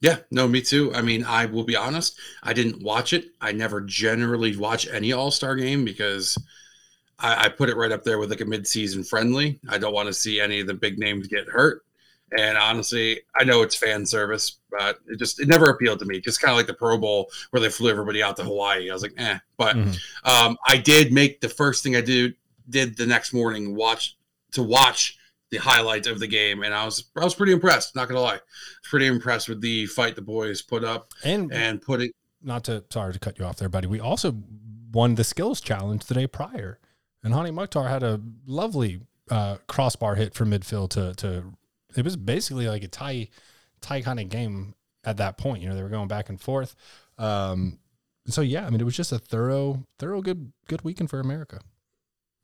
Yeah, 0.00 0.18
no, 0.32 0.48
me 0.48 0.60
too. 0.62 0.92
I 0.94 1.00
mean, 1.00 1.24
I 1.24 1.46
will 1.46 1.62
be 1.62 1.76
honest, 1.76 2.18
I 2.42 2.52
didn't 2.52 2.82
watch 2.82 3.12
it. 3.12 3.26
I 3.40 3.52
never 3.52 3.80
generally 3.80 4.56
watch 4.56 4.88
any 4.88 5.12
All 5.12 5.30
Star 5.30 5.54
game 5.54 5.84
because 5.84 6.36
I, 7.20 7.44
I, 7.44 7.48
put 7.48 7.68
it 7.68 7.76
right 7.76 7.92
up 7.92 8.02
there 8.02 8.18
with 8.18 8.30
like 8.30 8.40
a 8.40 8.44
midseason 8.44 9.08
friendly. 9.08 9.60
I 9.68 9.78
don't 9.78 9.94
want 9.94 10.08
to 10.08 10.12
see 10.12 10.40
any 10.40 10.60
of 10.60 10.66
the 10.66 10.74
big 10.74 10.98
names 10.98 11.28
get 11.28 11.48
hurt. 11.48 11.84
And 12.38 12.56
honestly, 12.56 13.20
I 13.34 13.44
know 13.44 13.62
it's 13.62 13.76
fan 13.76 14.06
service, 14.06 14.58
but 14.70 14.98
it 15.06 15.18
just 15.18 15.40
it 15.40 15.48
never 15.48 15.66
appealed 15.66 15.98
to 15.98 16.04
me. 16.04 16.20
Just 16.20 16.40
kind 16.40 16.50
of 16.50 16.56
like 16.56 16.66
the 16.66 16.74
Pro 16.74 16.98
Bowl 16.98 17.30
where 17.50 17.60
they 17.60 17.68
flew 17.68 17.90
everybody 17.90 18.22
out 18.22 18.36
to 18.36 18.44
Hawaii. 18.44 18.90
I 18.90 18.94
was 18.94 19.02
like, 19.02 19.14
eh. 19.18 19.38
But 19.56 19.76
mm-hmm. 19.76 20.28
um, 20.28 20.56
I 20.66 20.76
did 20.76 21.12
make 21.12 21.40
the 21.40 21.48
first 21.48 21.82
thing 21.82 21.96
I 21.96 22.00
did 22.00 22.34
did 22.68 22.96
the 22.96 23.06
next 23.06 23.32
morning 23.32 23.74
watch 23.74 24.16
to 24.52 24.62
watch 24.62 25.18
the 25.50 25.58
highlights 25.58 26.08
of 26.08 26.18
the 26.18 26.26
game, 26.26 26.62
and 26.62 26.74
I 26.74 26.84
was 26.84 27.04
I 27.16 27.22
was 27.22 27.34
pretty 27.34 27.52
impressed. 27.52 27.94
Not 27.94 28.08
gonna 28.08 28.20
lie, 28.20 28.40
pretty 28.82 29.06
impressed 29.06 29.48
with 29.48 29.60
the 29.60 29.86
fight 29.86 30.16
the 30.16 30.22
boys 30.22 30.62
put 30.62 30.82
up 30.82 31.12
and 31.24 31.52
and 31.52 31.80
put 31.80 32.00
it. 32.00 32.12
Not 32.42 32.64
to 32.64 32.82
sorry 32.90 33.12
to 33.12 33.18
cut 33.18 33.38
you 33.38 33.44
off 33.44 33.56
there, 33.56 33.68
buddy. 33.68 33.86
We 33.86 34.00
also 34.00 34.34
won 34.92 35.14
the 35.14 35.24
skills 35.24 35.60
challenge 35.60 36.06
the 36.06 36.14
day 36.14 36.26
prior, 36.26 36.78
and 37.22 37.34
Hany 37.34 37.50
Mukhtar 37.50 37.88
had 37.88 38.02
a 38.02 38.20
lovely 38.46 39.02
uh, 39.30 39.58
crossbar 39.66 40.14
hit 40.14 40.34
from 40.34 40.50
midfield 40.50 40.90
to 40.90 41.14
to. 41.14 41.52
It 41.96 42.04
was 42.04 42.16
basically 42.16 42.68
like 42.68 42.82
a 42.82 42.88
tie 42.88 43.28
tie 43.80 44.02
kind 44.02 44.20
of 44.20 44.28
game 44.28 44.74
at 45.04 45.18
that 45.18 45.38
point. 45.38 45.62
You 45.62 45.68
know, 45.68 45.76
they 45.76 45.82
were 45.82 45.88
going 45.88 46.08
back 46.08 46.28
and 46.28 46.40
forth. 46.40 46.74
Um, 47.18 47.78
so 48.26 48.40
yeah, 48.40 48.66
I 48.66 48.70
mean, 48.70 48.80
it 48.80 48.84
was 48.84 48.96
just 48.96 49.12
a 49.12 49.18
thorough, 49.18 49.84
thorough 49.98 50.22
good 50.22 50.52
good 50.68 50.82
weekend 50.82 51.10
for 51.10 51.20
America 51.20 51.60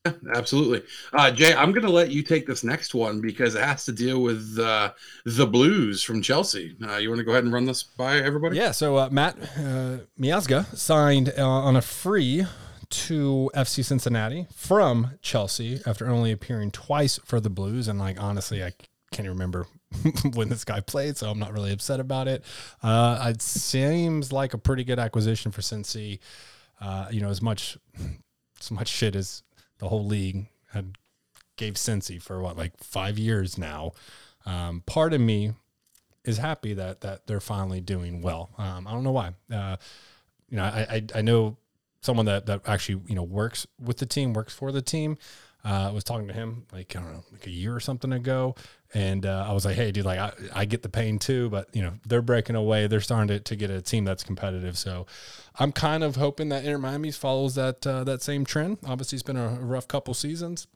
Yeah, 0.04 0.12
absolutely. 0.34 0.82
Uh, 1.12 1.30
Jay, 1.30 1.54
I'm 1.54 1.70
going 1.72 1.84
to 1.84 1.92
let 1.92 2.10
you 2.10 2.22
take 2.22 2.46
this 2.46 2.64
next 2.64 2.94
one 2.94 3.20
because 3.20 3.54
it 3.54 3.62
has 3.62 3.84
to 3.86 3.92
deal 3.92 4.22
with 4.22 4.58
uh, 4.58 4.92
the 5.24 5.46
Blues 5.46 6.02
from 6.02 6.20
Chelsea. 6.20 6.76
Uh, 6.82 6.96
you 6.96 7.08
want 7.08 7.18
to 7.18 7.24
go 7.24 7.32
ahead 7.32 7.44
and 7.44 7.52
run 7.52 7.64
this 7.64 7.82
by 7.82 8.16
everybody? 8.16 8.56
Yeah. 8.56 8.72
So 8.72 8.96
uh, 8.96 9.08
Matt 9.10 9.38
uh, 9.56 9.98
Miazga 10.18 10.76
signed 10.76 11.32
uh, 11.38 11.46
on 11.46 11.76
a 11.76 11.82
free 11.82 12.44
to 12.90 13.50
FC 13.54 13.84
Cincinnati 13.84 14.46
from 14.54 15.12
Chelsea 15.20 15.80
after 15.86 16.08
only 16.08 16.32
appearing 16.32 16.70
twice 16.70 17.20
for 17.24 17.38
the 17.38 17.50
Blues. 17.50 17.86
And 17.86 17.98
like 17.98 18.20
honestly, 18.20 18.64
I 18.64 18.72
can't 19.10 19.28
remember 19.28 19.66
when 20.34 20.48
this 20.48 20.64
guy 20.64 20.80
played, 20.80 21.16
so 21.16 21.30
I'm 21.30 21.38
not 21.38 21.52
really 21.52 21.72
upset 21.72 22.00
about 22.00 22.28
it. 22.28 22.44
Uh, 22.82 23.30
it 23.30 23.42
seems 23.42 24.32
like 24.32 24.54
a 24.54 24.58
pretty 24.58 24.84
good 24.84 24.98
acquisition 24.98 25.52
for 25.52 25.60
Cincy. 25.60 26.18
Uh, 26.80 27.08
you 27.10 27.20
know, 27.20 27.28
as 27.28 27.42
much 27.42 27.78
as 28.60 28.70
much 28.70 28.88
shit 28.88 29.16
as 29.16 29.42
the 29.78 29.88
whole 29.88 30.04
league 30.04 30.46
had 30.72 30.96
gave 31.56 31.74
Cincy 31.74 32.20
for 32.20 32.40
what 32.40 32.56
like 32.56 32.72
five 32.82 33.18
years 33.18 33.58
now. 33.58 33.92
Um, 34.46 34.82
part 34.86 35.12
of 35.12 35.20
me 35.20 35.52
is 36.24 36.38
happy 36.38 36.74
that 36.74 37.00
that 37.02 37.26
they're 37.26 37.40
finally 37.40 37.80
doing 37.80 38.22
well. 38.22 38.50
Um, 38.58 38.86
I 38.86 38.92
don't 38.92 39.04
know 39.04 39.12
why. 39.12 39.32
Uh, 39.52 39.76
you 40.48 40.56
know, 40.56 40.64
I, 40.64 40.86
I, 40.90 41.02
I 41.16 41.22
know 41.22 41.56
someone 42.00 42.26
that 42.26 42.46
that 42.46 42.62
actually 42.66 43.02
you 43.06 43.14
know 43.14 43.22
works 43.22 43.66
with 43.80 43.98
the 43.98 44.06
team, 44.06 44.32
works 44.32 44.54
for 44.54 44.72
the 44.72 44.82
team. 44.82 45.18
Uh, 45.68 45.88
I 45.88 45.90
was 45.90 46.02
talking 46.02 46.28
to 46.28 46.32
him 46.32 46.64
like 46.72 46.96
I 46.96 47.00
don't 47.00 47.12
know, 47.12 47.24
like 47.30 47.46
a 47.46 47.50
year 47.50 47.74
or 47.74 47.80
something 47.80 48.12
ago, 48.12 48.54
and 48.94 49.26
uh, 49.26 49.44
I 49.46 49.52
was 49.52 49.66
like, 49.66 49.76
"Hey, 49.76 49.92
dude, 49.92 50.06
like 50.06 50.18
I, 50.18 50.32
I 50.54 50.64
get 50.64 50.82
the 50.82 50.88
pain 50.88 51.18
too, 51.18 51.50
but 51.50 51.68
you 51.74 51.82
know 51.82 51.92
they're 52.06 52.22
breaking 52.22 52.56
away. 52.56 52.86
They're 52.86 53.02
starting 53.02 53.28
to, 53.28 53.40
to 53.40 53.56
get 53.56 53.68
a 53.68 53.82
team 53.82 54.04
that's 54.04 54.24
competitive. 54.24 54.78
So 54.78 55.06
I'm 55.58 55.72
kind 55.72 56.02
of 56.02 56.16
hoping 56.16 56.48
that 56.48 56.64
Inter 56.64 56.78
Miami 56.78 57.10
follows 57.10 57.54
that 57.56 57.86
uh, 57.86 58.02
that 58.04 58.22
same 58.22 58.46
trend. 58.46 58.78
Obviously, 58.86 59.16
it's 59.16 59.22
been 59.22 59.36
a 59.36 59.58
rough 59.60 59.86
couple 59.86 60.14
seasons. 60.14 60.68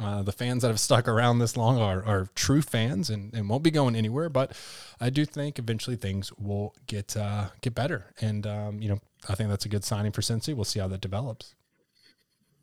Uh, 0.00 0.22
the 0.22 0.32
fans 0.32 0.62
that 0.62 0.68
have 0.68 0.80
stuck 0.80 1.06
around 1.06 1.38
this 1.38 1.56
long 1.56 1.80
are, 1.80 2.04
are 2.04 2.28
true 2.34 2.60
fans 2.60 3.08
and, 3.08 3.32
and 3.32 3.48
won't 3.48 3.62
be 3.62 3.70
going 3.70 3.94
anywhere. 3.94 4.28
But 4.28 4.52
I 5.00 5.08
do 5.08 5.24
think 5.24 5.58
eventually 5.58 5.96
things 5.96 6.32
will 6.32 6.74
get 6.88 7.16
uh, 7.16 7.50
get 7.60 7.76
better, 7.76 8.12
and 8.20 8.44
um, 8.44 8.82
you 8.82 8.88
know 8.88 8.98
I 9.28 9.36
think 9.36 9.50
that's 9.50 9.66
a 9.66 9.68
good 9.68 9.84
signing 9.84 10.10
for 10.10 10.20
Cincy. 10.20 10.52
We'll 10.52 10.64
see 10.64 10.80
how 10.80 10.88
that 10.88 11.00
develops. 11.00 11.54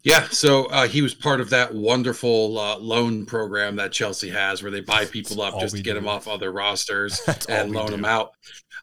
Yeah, 0.04 0.28
so 0.30 0.66
uh, 0.66 0.88
he 0.88 1.02
was 1.02 1.14
part 1.14 1.40
of 1.40 1.50
that 1.52 1.74
wonderful 1.74 2.60
uh, 2.60 2.78
loan 2.78 3.26
program 3.26 3.78
that 3.78 3.94
Chelsea 3.94 4.30
has, 4.30 4.62
where 4.62 4.72
they 4.72 4.82
buy 4.82 5.06
people 5.06 5.42
up 5.42 5.60
just 5.62 5.76
to 5.78 5.82
get 5.82 5.94
do. 5.94 6.00
them 6.00 6.10
off 6.10 6.28
other 6.28 6.52
rosters 6.52 7.22
and 7.50 7.72
loan 7.72 7.88
do. 7.88 7.92
them 7.94 8.06
out. 8.06 8.32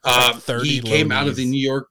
Uh, 0.02 0.40
he 0.62 0.80
came 0.80 1.12
out 1.12 1.28
of 1.28 1.36
the 1.36 1.44
New 1.44 1.60
York. 1.60 1.88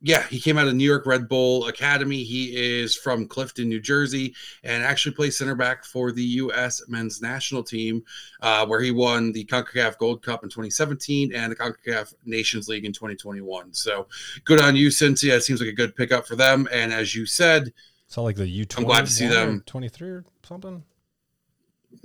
Yeah, 0.00 0.22
he 0.24 0.38
came 0.38 0.58
out 0.58 0.68
of 0.68 0.74
New 0.74 0.84
York 0.84 1.06
Red 1.06 1.28
Bull 1.28 1.66
Academy. 1.66 2.22
He 2.22 2.54
is 2.54 2.94
from 2.94 3.26
Clifton, 3.26 3.68
New 3.70 3.80
Jersey, 3.80 4.34
and 4.62 4.84
actually 4.84 5.14
plays 5.14 5.36
center 5.38 5.54
back 5.54 5.84
for 5.84 6.12
the 6.12 6.22
U.S. 6.22 6.82
men's 6.88 7.22
national 7.22 7.64
team, 7.64 8.02
uh, 8.42 8.66
where 8.66 8.80
he 8.80 8.90
won 8.90 9.32
the 9.32 9.46
CONCACAF 9.46 9.96
Gold 9.98 10.22
Cup 10.22 10.44
in 10.44 10.50
2017 10.50 11.34
and 11.34 11.50
the 11.50 11.56
CONCACAF 11.56 12.14
Nations 12.24 12.68
League 12.68 12.84
in 12.84 12.92
2021. 12.92 13.72
So 13.72 14.06
good 14.44 14.60
on 14.60 14.76
you, 14.76 14.88
Cincy. 14.88 15.32
It 15.32 15.42
seems 15.42 15.58
like 15.58 15.70
a 15.70 15.72
good 15.72 15.96
pickup 15.96 16.26
for 16.26 16.36
them. 16.36 16.68
And 16.70 16.92
as 16.92 17.14
you 17.16 17.24
said, 17.24 17.72
so 18.14 18.22
like 18.22 18.36
the 18.36 18.46
U. 18.46 18.64
I'm 18.76 18.84
glad 18.84 19.06
to 19.06 19.10
see 19.10 19.26
them. 19.26 19.64
Twenty 19.66 19.88
three 19.88 20.08
or 20.08 20.24
something. 20.44 20.84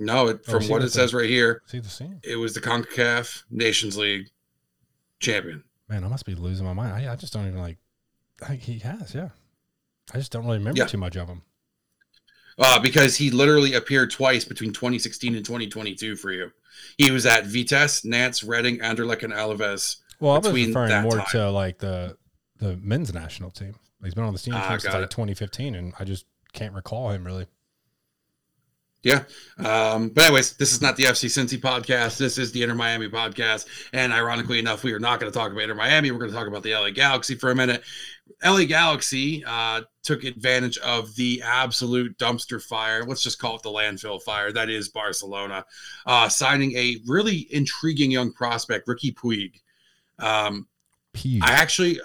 No, 0.00 0.26
it, 0.26 0.40
oh, 0.48 0.50
from 0.50 0.68
what 0.68 0.82
it 0.82 0.90
says 0.90 1.14
right 1.14 1.30
here, 1.30 1.62
see 1.66 1.78
the 1.78 1.88
same. 1.88 2.18
It 2.24 2.34
was 2.34 2.52
the 2.52 2.60
Concacaf 2.60 3.44
Nations 3.48 3.96
League 3.96 4.28
champion. 5.20 5.62
Man, 5.88 6.02
I 6.02 6.08
must 6.08 6.26
be 6.26 6.34
losing 6.34 6.66
my 6.66 6.72
mind. 6.72 6.94
I, 6.94 7.12
I 7.12 7.14
just 7.14 7.32
don't 7.32 7.46
even 7.46 7.60
like. 7.60 7.78
I, 8.48 8.56
he 8.56 8.80
has, 8.80 9.14
yeah. 9.14 9.28
I 10.12 10.18
just 10.18 10.32
don't 10.32 10.44
really 10.44 10.58
remember 10.58 10.78
yeah. 10.78 10.86
too 10.86 10.98
much 10.98 11.16
of 11.16 11.28
him. 11.28 11.42
Uh, 12.58 12.80
because 12.80 13.16
he 13.16 13.30
literally 13.30 13.74
appeared 13.74 14.10
twice 14.10 14.44
between 14.44 14.72
2016 14.72 15.36
and 15.36 15.44
2022 15.44 16.16
for 16.16 16.32
you. 16.32 16.50
He 16.98 17.12
was 17.12 17.24
at 17.24 17.46
Vitesse, 17.46 18.04
Nantes, 18.04 18.42
Reading, 18.42 18.78
Anderlecht, 18.78 19.22
and 19.22 19.32
Alaves. 19.32 19.98
Well, 20.18 20.32
I 20.32 20.38
was 20.38 20.50
referring 20.50 21.02
more 21.02 21.18
time. 21.18 21.26
to 21.30 21.50
like 21.52 21.78
the 21.78 22.16
the 22.58 22.76
men's 22.78 23.14
national 23.14 23.52
team. 23.52 23.76
He's 24.02 24.14
been 24.14 24.24
on 24.24 24.32
the 24.32 24.38
scene 24.38 24.54
uh, 24.54 24.78
since 24.78 24.84
like 24.84 25.10
2015, 25.10 25.74
and 25.74 25.92
I 25.98 26.04
just 26.04 26.26
can't 26.52 26.74
recall 26.74 27.10
him 27.10 27.24
really. 27.24 27.46
Yeah. 29.02 29.24
Um, 29.58 30.10
but 30.10 30.24
anyways, 30.24 30.54
this 30.54 30.72
is 30.72 30.82
not 30.82 30.96
the 30.96 31.04
FC 31.04 31.26
Cincy 31.26 31.58
podcast. 31.58 32.18
This 32.18 32.36
is 32.36 32.52
the 32.52 32.62
Inter 32.62 32.74
Miami 32.74 33.08
podcast. 33.08 33.66
And 33.94 34.12
ironically 34.12 34.58
enough, 34.58 34.84
we 34.84 34.92
are 34.92 34.98
not 34.98 35.20
going 35.20 35.32
to 35.32 35.38
talk 35.38 35.52
about 35.52 35.62
Inter 35.62 35.74
Miami. 35.74 36.10
We're 36.10 36.18
going 36.18 36.30
to 36.30 36.36
talk 36.36 36.46
about 36.46 36.62
the 36.62 36.74
LA 36.74 36.90
Galaxy 36.90 37.34
for 37.34 37.50
a 37.50 37.54
minute. 37.54 37.82
LA 38.44 38.64
Galaxy 38.64 39.42
uh, 39.46 39.82
took 40.02 40.24
advantage 40.24 40.76
of 40.78 41.14
the 41.16 41.42
absolute 41.42 42.16
dumpster 42.18 42.62
fire. 42.62 43.04
Let's 43.04 43.22
just 43.22 43.38
call 43.38 43.56
it 43.56 43.62
the 43.62 43.70
landfill 43.70 44.20
fire. 44.22 44.52
That 44.52 44.68
is 44.68 44.90
Barcelona, 44.90 45.64
uh, 46.04 46.28
signing 46.28 46.76
a 46.76 46.98
really 47.06 47.48
intriguing 47.50 48.10
young 48.10 48.32
prospect, 48.32 48.86
Riqui 48.86 49.14
Puig. 49.14 49.60
Um, 50.18 50.68
Puig. 51.14 51.42
I 51.42 51.52
actually, 51.52 52.00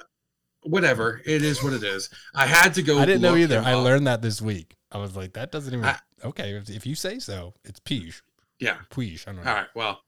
whatever. 0.65 1.21
It 1.25 1.41
is 1.43 1.63
what 1.63 1.73
it 1.73 1.83
is. 1.83 2.09
I 2.33 2.45
had 2.45 2.73
to 2.75 2.81
go. 2.81 2.99
I 2.99 3.05
didn't 3.05 3.21
know 3.21 3.35
either. 3.35 3.59
I 3.59 3.75
learned 3.75 4.07
that 4.07 4.21
this 4.21 4.41
week. 4.41 4.75
I 4.91 4.97
was 4.97 5.15
like, 5.15 5.33
that 5.33 5.51
doesn't 5.51 5.73
even. 5.73 5.85
I, 5.85 5.97
okay, 6.23 6.51
if, 6.51 6.69
if, 6.69 6.85
you 6.85 6.95
say 6.95 7.19
so, 7.19 7.53
it's 7.63 7.79
Pige. 7.79 8.21
Yeah. 8.59 8.77
I 8.97 9.15
don't 9.25 9.35
know. 9.35 9.41
All 9.41 9.55
right. 9.55 9.67
Well, 9.75 10.01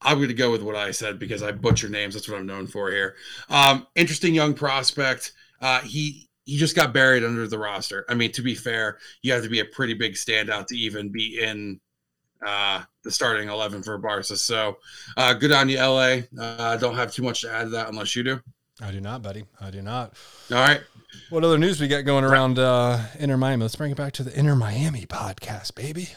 I'm 0.00 0.18
going 0.18 0.28
to 0.28 0.34
go 0.34 0.50
with 0.50 0.62
what 0.62 0.76
I 0.76 0.90
said 0.90 1.18
because 1.18 1.42
I 1.42 1.52
butcher 1.52 1.88
names. 1.88 2.14
That's 2.14 2.28
what 2.28 2.38
I'm 2.38 2.46
known 2.46 2.66
for 2.66 2.90
here. 2.90 3.16
Um, 3.48 3.86
interesting 3.94 4.34
young 4.34 4.54
prospect. 4.54 5.32
Uh, 5.60 5.80
he 5.80 6.28
he 6.44 6.58
just 6.58 6.76
got 6.76 6.92
buried 6.92 7.24
under 7.24 7.48
the 7.48 7.58
roster. 7.58 8.04
I 8.08 8.14
mean, 8.14 8.30
to 8.32 8.42
be 8.42 8.54
fair, 8.54 8.98
you 9.22 9.32
have 9.32 9.42
to 9.42 9.48
be 9.48 9.60
a 9.60 9.64
pretty 9.64 9.94
big 9.94 10.12
standout 10.12 10.66
to 10.66 10.76
even 10.76 11.10
be 11.10 11.40
in 11.40 11.80
uh, 12.44 12.82
the 13.02 13.10
starting 13.10 13.48
11 13.48 13.82
for 13.82 13.96
Barca. 13.96 14.36
So 14.36 14.76
uh, 15.16 15.32
good 15.34 15.52
on 15.52 15.68
you, 15.68 15.78
LA. 15.78 16.18
Uh, 16.38 16.76
don't 16.76 16.96
have 16.96 17.12
too 17.12 17.22
much 17.22 17.40
to 17.40 17.50
add 17.50 17.64
to 17.64 17.68
that 17.70 17.88
unless 17.88 18.14
you 18.14 18.22
do. 18.22 18.40
I 18.80 18.90
do 18.90 19.00
not, 19.00 19.22
buddy. 19.22 19.44
I 19.60 19.70
do 19.70 19.82
not. 19.82 20.14
All 20.50 20.58
right. 20.58 20.80
What 21.30 21.44
other 21.44 21.58
news 21.58 21.80
we 21.80 21.86
got 21.86 22.04
going 22.04 22.24
around 22.24 22.58
uh, 22.58 23.04
Inter 23.18 23.36
Miami? 23.36 23.62
Let's 23.62 23.76
bring 23.76 23.92
it 23.92 23.96
back 23.96 24.12
to 24.14 24.24
the 24.24 24.36
Inter 24.36 24.56
Miami 24.56 25.06
podcast, 25.06 25.74
baby. 25.74 26.08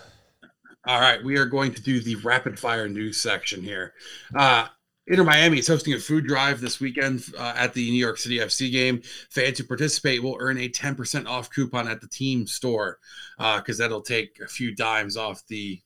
All 0.88 1.00
right, 1.00 1.24
we 1.24 1.38
are 1.38 1.46
going 1.46 1.74
to 1.74 1.82
do 1.82 2.00
the 2.00 2.16
rapid 2.16 2.58
fire 2.58 2.88
news 2.88 3.18
section 3.18 3.62
here. 3.62 3.94
Uh, 4.34 4.68
Inter 5.06 5.24
Miami 5.24 5.60
is 5.60 5.68
hosting 5.68 5.94
a 5.94 6.00
food 6.00 6.26
drive 6.26 6.60
this 6.60 6.80
weekend 6.80 7.24
uh, 7.38 7.54
at 7.56 7.74
the 7.74 7.90
New 7.92 7.98
York 7.98 8.18
City 8.18 8.40
FC 8.40 8.72
game. 8.72 9.02
Fans 9.30 9.58
who 9.58 9.64
participate 9.66 10.24
will 10.24 10.38
earn 10.40 10.58
a 10.58 10.70
10% 10.70 11.28
off 11.28 11.50
coupon 11.50 11.88
at 11.88 12.02
the 12.02 12.08
team 12.08 12.48
store 12.48 13.00
because 13.38 13.80
uh, 13.80 13.84
that'll 13.84 14.02
take 14.02 14.40
a 14.44 14.48
few 14.48 14.74
dimes 14.76 15.16
off 15.16 15.46
the 15.48 15.80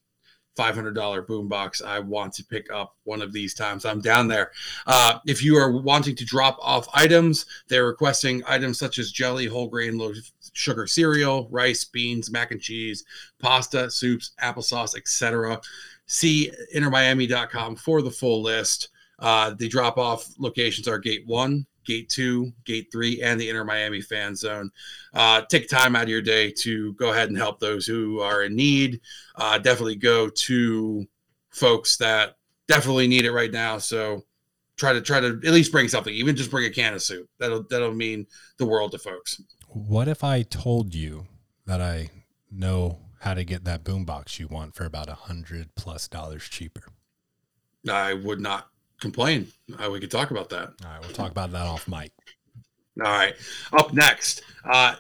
$500 0.58 1.26
boombox 1.26 1.84
I 1.84 2.00
want 2.00 2.34
to 2.34 2.44
pick 2.44 2.72
up 2.72 2.96
one 3.04 3.22
of 3.22 3.32
these 3.32 3.54
times 3.54 3.86
I'm 3.86 4.02
down 4.02 4.28
there. 4.28 4.52
Uh, 4.86 5.20
if 5.26 5.44
you 5.44 5.56
are 5.58 5.72
wanting 5.72 6.16
to 6.16 6.26
drop 6.26 6.58
off 6.62 6.88
items, 6.94 7.46
they're 7.68 7.86
requesting 7.86 8.44
items 8.48 8.78
such 8.78 9.00
as 9.00 9.12
jelly, 9.12 9.46
whole 9.46 9.68
grain, 9.68 9.98
low 9.98 10.14
sugar 10.54 10.88
cereal, 10.88 11.48
rice, 11.50 11.86
beans, 11.86 12.32
mac 12.32 12.52
and 12.52 12.62
cheese, 12.62 13.04
pasta, 13.40 13.90
soups, 13.90 14.32
applesauce, 14.42 14.96
etc. 14.96 15.60
See 16.08 16.52
intermiami.com 16.76 17.78
for 17.78 18.02
the 18.02 18.12
full 18.12 18.42
list. 18.42 18.90
Uh, 19.20 19.54
the 19.58 19.70
drop 19.70 19.98
off 19.98 20.28
locations 20.40 20.88
are 20.88 20.98
gate 20.98 21.24
one, 21.28 21.66
Gate 21.86 22.10
Two, 22.10 22.52
Gate 22.66 22.88
Three, 22.92 23.22
and 23.22 23.40
the 23.40 23.50
Inter 23.50 23.64
Miami 23.64 24.02
Fan 24.02 24.36
Zone. 24.36 24.72
Uh, 25.14 25.42
take 25.50 25.70
time 25.70 25.96
out 25.96 26.04
of 26.04 26.10
your 26.10 26.22
day 26.22 26.52
to 26.60 26.94
go 26.94 27.12
ahead 27.12 27.30
and 27.30 27.38
help 27.38 27.60
those 27.60 27.86
who 27.86 28.20
are 28.20 28.44
in 28.44 28.56
need. 28.56 29.02
Uh, 29.36 29.58
definitely 29.58 29.96
go 29.96 30.30
to 30.30 31.06
folks 31.50 31.98
that 31.98 32.38
definitely 32.68 33.08
need 33.08 33.26
it 33.26 33.32
right 33.32 33.52
now. 33.52 33.78
So 33.78 34.24
try 34.78 34.94
to 34.94 35.02
try 35.02 35.20
to 35.20 35.28
at 35.28 35.54
least 35.54 35.72
bring 35.72 35.88
something, 35.88 36.14
even 36.14 36.36
just 36.36 36.52
bring 36.52 36.66
a 36.66 36.70
can 36.70 36.94
of 36.94 37.02
soup. 37.02 37.30
That'll 37.40 37.64
that'll 37.70 37.94
mean 37.94 38.26
the 38.58 38.66
world 38.66 38.92
to 38.94 38.98
folks. 38.98 39.42
What 39.68 40.08
if 40.08 40.24
I 40.24 40.42
told 40.42 40.96
you 40.96 41.28
that 41.66 41.82
I 41.82 42.10
know 42.52 43.00
how 43.20 43.34
to 43.34 43.44
get 43.44 43.64
that 43.66 43.84
boombox 43.84 44.40
you 44.40 44.48
want 44.48 44.76
for 44.76 44.86
about 44.86 45.08
a 45.10 45.14
hundred 45.14 45.76
plus 45.76 46.08
dollars 46.08 46.50
cheaper? 46.50 46.84
I 47.90 48.14
would 48.14 48.40
not 48.40 48.71
complain. 49.02 49.48
Uh, 49.78 49.90
we 49.92 50.00
could 50.00 50.12
talk 50.12 50.32
about 50.32 50.50
that. 50.50 50.74
All 50.86 50.92
right, 50.92 51.02
we'll 51.02 51.12
talk 51.12 51.32
about 51.32 51.52
that 51.52 51.66
off 51.66 51.88
mic. 51.88 52.14
All 53.04 53.12
right. 53.12 53.34
Up 53.74 53.94
next, 53.94 54.44
uh, 54.70 54.96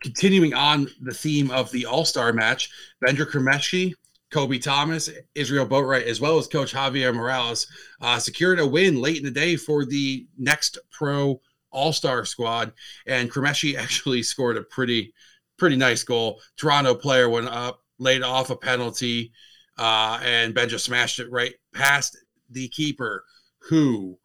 continuing 0.00 0.54
on 0.54 0.88
the 1.00 1.14
theme 1.14 1.50
of 1.50 1.70
the 1.72 1.86
All 1.86 2.04
Star 2.04 2.32
match, 2.32 2.70
Benja 3.04 3.26
Cremaschi, 3.26 3.94
Kobe 4.30 4.58
Thomas, 4.58 5.08
Israel 5.34 5.66
Boatwright, 5.66 6.04
as 6.04 6.20
well 6.20 6.38
as 6.38 6.46
Coach 6.46 6.72
Javier 6.72 7.14
Morales, 7.14 7.66
uh, 8.00 8.18
secured 8.18 8.60
a 8.60 8.66
win 8.66 9.00
late 9.00 9.18
in 9.18 9.24
the 9.24 9.30
day 9.30 9.56
for 9.56 9.84
the 9.84 10.26
next 10.36 10.78
pro 10.90 11.40
All 11.70 11.92
Star 11.92 12.24
squad. 12.24 12.72
And 13.06 13.30
Cremaschi 13.30 13.76
actually 13.78 14.22
scored 14.22 14.56
a 14.56 14.62
pretty, 14.62 15.12
pretty 15.56 15.76
nice 15.76 16.02
goal. 16.02 16.40
Toronto 16.56 16.94
player 16.94 17.28
went 17.28 17.48
up, 17.48 17.80
laid 17.98 18.22
off 18.22 18.50
a 18.50 18.56
penalty, 18.56 19.32
uh, 19.78 20.20
and 20.22 20.54
Benja 20.54 20.80
smashed 20.80 21.20
it 21.20 21.30
right 21.30 21.54
past 21.72 22.16
the 22.50 22.68
keeper, 22.68 23.24
who 23.68 24.18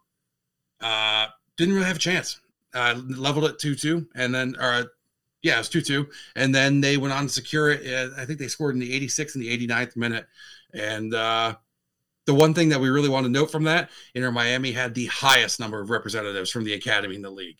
uh, 0.81 1.27
didn't 1.57 1.73
really 1.73 1.87
have 1.87 1.97
a 1.97 1.99
chance. 1.99 2.39
Uh, 2.73 2.99
leveled 3.07 3.45
it 3.45 3.59
2 3.59 3.75
2, 3.75 4.07
and 4.15 4.33
then, 4.33 4.55
or 4.59 4.93
yeah, 5.41 5.55
it 5.55 5.59
was 5.59 5.69
2 5.69 5.81
2. 5.81 6.07
And 6.35 6.53
then 6.55 6.81
they 6.81 6.97
went 6.97 7.13
on 7.13 7.23
to 7.23 7.29
secure 7.29 7.71
it. 7.71 8.11
I 8.17 8.25
think 8.25 8.39
they 8.39 8.47
scored 8.47 8.75
in 8.75 8.79
the 8.79 8.99
86th 8.99 9.35
and 9.35 9.43
the 9.43 9.67
89th 9.67 9.97
minute. 9.97 10.25
And 10.73 11.13
uh, 11.13 11.55
the 12.25 12.33
one 12.33 12.53
thing 12.53 12.69
that 12.69 12.79
we 12.79 12.89
really 12.89 13.09
want 13.09 13.25
to 13.25 13.31
note 13.31 13.51
from 13.51 13.65
that, 13.65 13.89
Inter 14.15 14.31
Miami 14.31 14.71
had 14.71 14.93
the 14.93 15.07
highest 15.07 15.59
number 15.59 15.81
of 15.81 15.89
representatives 15.89 16.49
from 16.49 16.63
the 16.63 16.73
academy 16.73 17.15
in 17.15 17.21
the 17.21 17.29
league. 17.29 17.57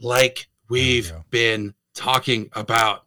Like 0.00 0.48
we've 0.68 1.12
been 1.30 1.74
talking 1.94 2.50
about, 2.54 3.04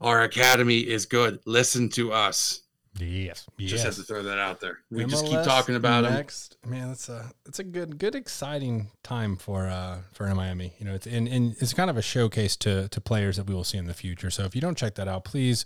our 0.00 0.22
academy 0.22 0.80
is 0.80 1.06
good. 1.06 1.40
Listen 1.46 1.88
to 1.90 2.12
us. 2.12 2.62
Yes, 2.98 3.46
yes. 3.58 3.70
Just 3.70 3.84
have 3.84 3.94
to 3.96 4.02
throw 4.02 4.22
that 4.22 4.38
out 4.38 4.60
there. 4.60 4.78
We 4.90 5.04
just 5.04 5.26
keep 5.26 5.42
talking 5.42 5.74
about 5.74 6.02
them. 6.02 6.14
next. 6.14 6.56
Man, 6.64 6.88
that's 6.88 7.08
a 7.08 7.30
it's 7.46 7.58
a 7.58 7.64
good 7.64 7.98
good 7.98 8.14
exciting 8.14 8.90
time 9.02 9.36
for 9.36 9.66
uh 9.66 9.98
for 10.12 10.32
Miami. 10.34 10.74
You 10.78 10.86
know, 10.86 10.94
it's 10.94 11.06
and, 11.06 11.28
and 11.28 11.56
it's 11.58 11.72
kind 11.74 11.90
of 11.90 11.96
a 11.96 12.02
showcase 12.02 12.56
to 12.58 12.88
to 12.88 13.00
players 13.00 13.36
that 13.36 13.46
we 13.46 13.54
will 13.54 13.64
see 13.64 13.78
in 13.78 13.86
the 13.86 13.94
future. 13.94 14.30
So 14.30 14.44
if 14.44 14.54
you 14.54 14.60
don't 14.60 14.76
check 14.78 14.94
that 14.96 15.08
out, 15.08 15.24
please 15.24 15.64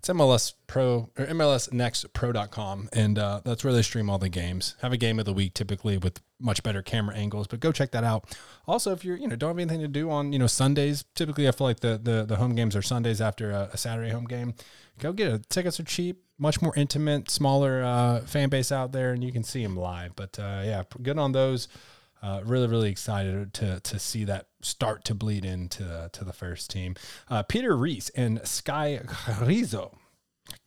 it's 0.00 0.08
MLS 0.08 0.54
Pro 0.66 1.10
or 1.18 1.26
MLSnextPro.com, 1.26 2.88
and 2.94 3.18
uh, 3.18 3.42
that's 3.44 3.62
where 3.62 3.72
they 3.74 3.82
stream 3.82 4.08
all 4.08 4.18
the 4.18 4.30
games. 4.30 4.74
Have 4.80 4.94
a 4.94 4.96
game 4.96 5.18
of 5.18 5.26
the 5.26 5.34
week 5.34 5.52
typically 5.52 5.98
with 5.98 6.22
much 6.40 6.62
better 6.62 6.80
camera 6.80 7.14
angles, 7.14 7.46
but 7.46 7.60
go 7.60 7.70
check 7.70 7.90
that 7.90 8.02
out. 8.02 8.34
Also, 8.66 8.92
if 8.92 9.04
you're 9.04 9.18
you 9.18 9.28
know 9.28 9.36
don't 9.36 9.50
have 9.50 9.58
anything 9.58 9.82
to 9.82 9.88
do 9.88 10.10
on 10.10 10.32
you 10.32 10.38
know 10.38 10.46
Sundays, 10.46 11.04
typically 11.14 11.46
I 11.46 11.50
feel 11.50 11.66
like 11.66 11.80
the 11.80 12.00
the, 12.02 12.24
the 12.24 12.36
home 12.36 12.54
games 12.54 12.74
are 12.74 12.80
Sundays 12.80 13.20
after 13.20 13.50
a, 13.50 13.68
a 13.74 13.76
Saturday 13.76 14.08
home 14.08 14.24
game. 14.24 14.54
Go 14.98 15.12
get 15.12 15.28
it. 15.34 15.50
Tickets 15.50 15.78
are 15.78 15.84
cheap, 15.84 16.22
much 16.38 16.62
more 16.62 16.72
intimate, 16.76 17.30
smaller 17.30 17.82
uh, 17.82 18.20
fan 18.20 18.48
base 18.48 18.72
out 18.72 18.92
there, 18.92 19.12
and 19.12 19.22
you 19.22 19.32
can 19.32 19.44
see 19.44 19.62
them 19.62 19.76
live. 19.76 20.16
But 20.16 20.38
uh, 20.38 20.62
yeah, 20.64 20.84
good 21.02 21.18
on 21.18 21.32
those. 21.32 21.68
Uh, 22.22 22.40
really, 22.44 22.66
really 22.66 22.90
excited 22.90 23.54
to 23.54 23.80
to 23.80 23.98
see 23.98 24.24
that 24.24 24.46
start 24.62 25.04
to 25.04 25.14
bleed 25.14 25.44
into 25.44 26.10
to 26.12 26.24
the 26.24 26.32
first 26.32 26.70
team. 26.70 26.94
Uh, 27.28 27.42
Peter 27.42 27.76
Reese 27.76 28.10
and 28.10 28.46
Sky 28.46 29.00
Rizzo 29.40 29.96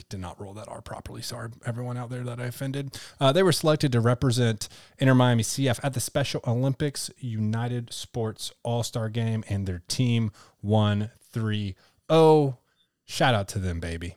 did 0.10 0.20
not 0.20 0.40
roll 0.40 0.54
that 0.54 0.68
R 0.68 0.82
properly. 0.82 1.22
Sorry, 1.22 1.50
everyone 1.66 1.98
out 1.98 2.10
there 2.10 2.24
that 2.24 2.40
I 2.40 2.46
offended. 2.46 2.98
Uh, 3.20 3.32
they 3.32 3.44
were 3.44 3.52
selected 3.52 3.92
to 3.92 4.00
represent 4.00 4.70
Inter 4.98 5.16
Miami 5.16 5.44
CF 5.44 5.80
at 5.84 5.94
the 5.94 6.00
Special 6.00 6.42
Olympics 6.48 7.10
United 7.18 7.92
Sports 7.94 8.52
All 8.64 8.84
Star 8.84 9.10
Game, 9.10 9.44
and 9.50 9.66
their 9.66 9.82
team 9.88 10.32
won 10.62 11.12
3 11.32 11.76
0. 12.12 12.60
Shout 13.06 13.36
out 13.36 13.48
to 13.50 13.60
them, 13.60 13.80
baby. 13.80 14.16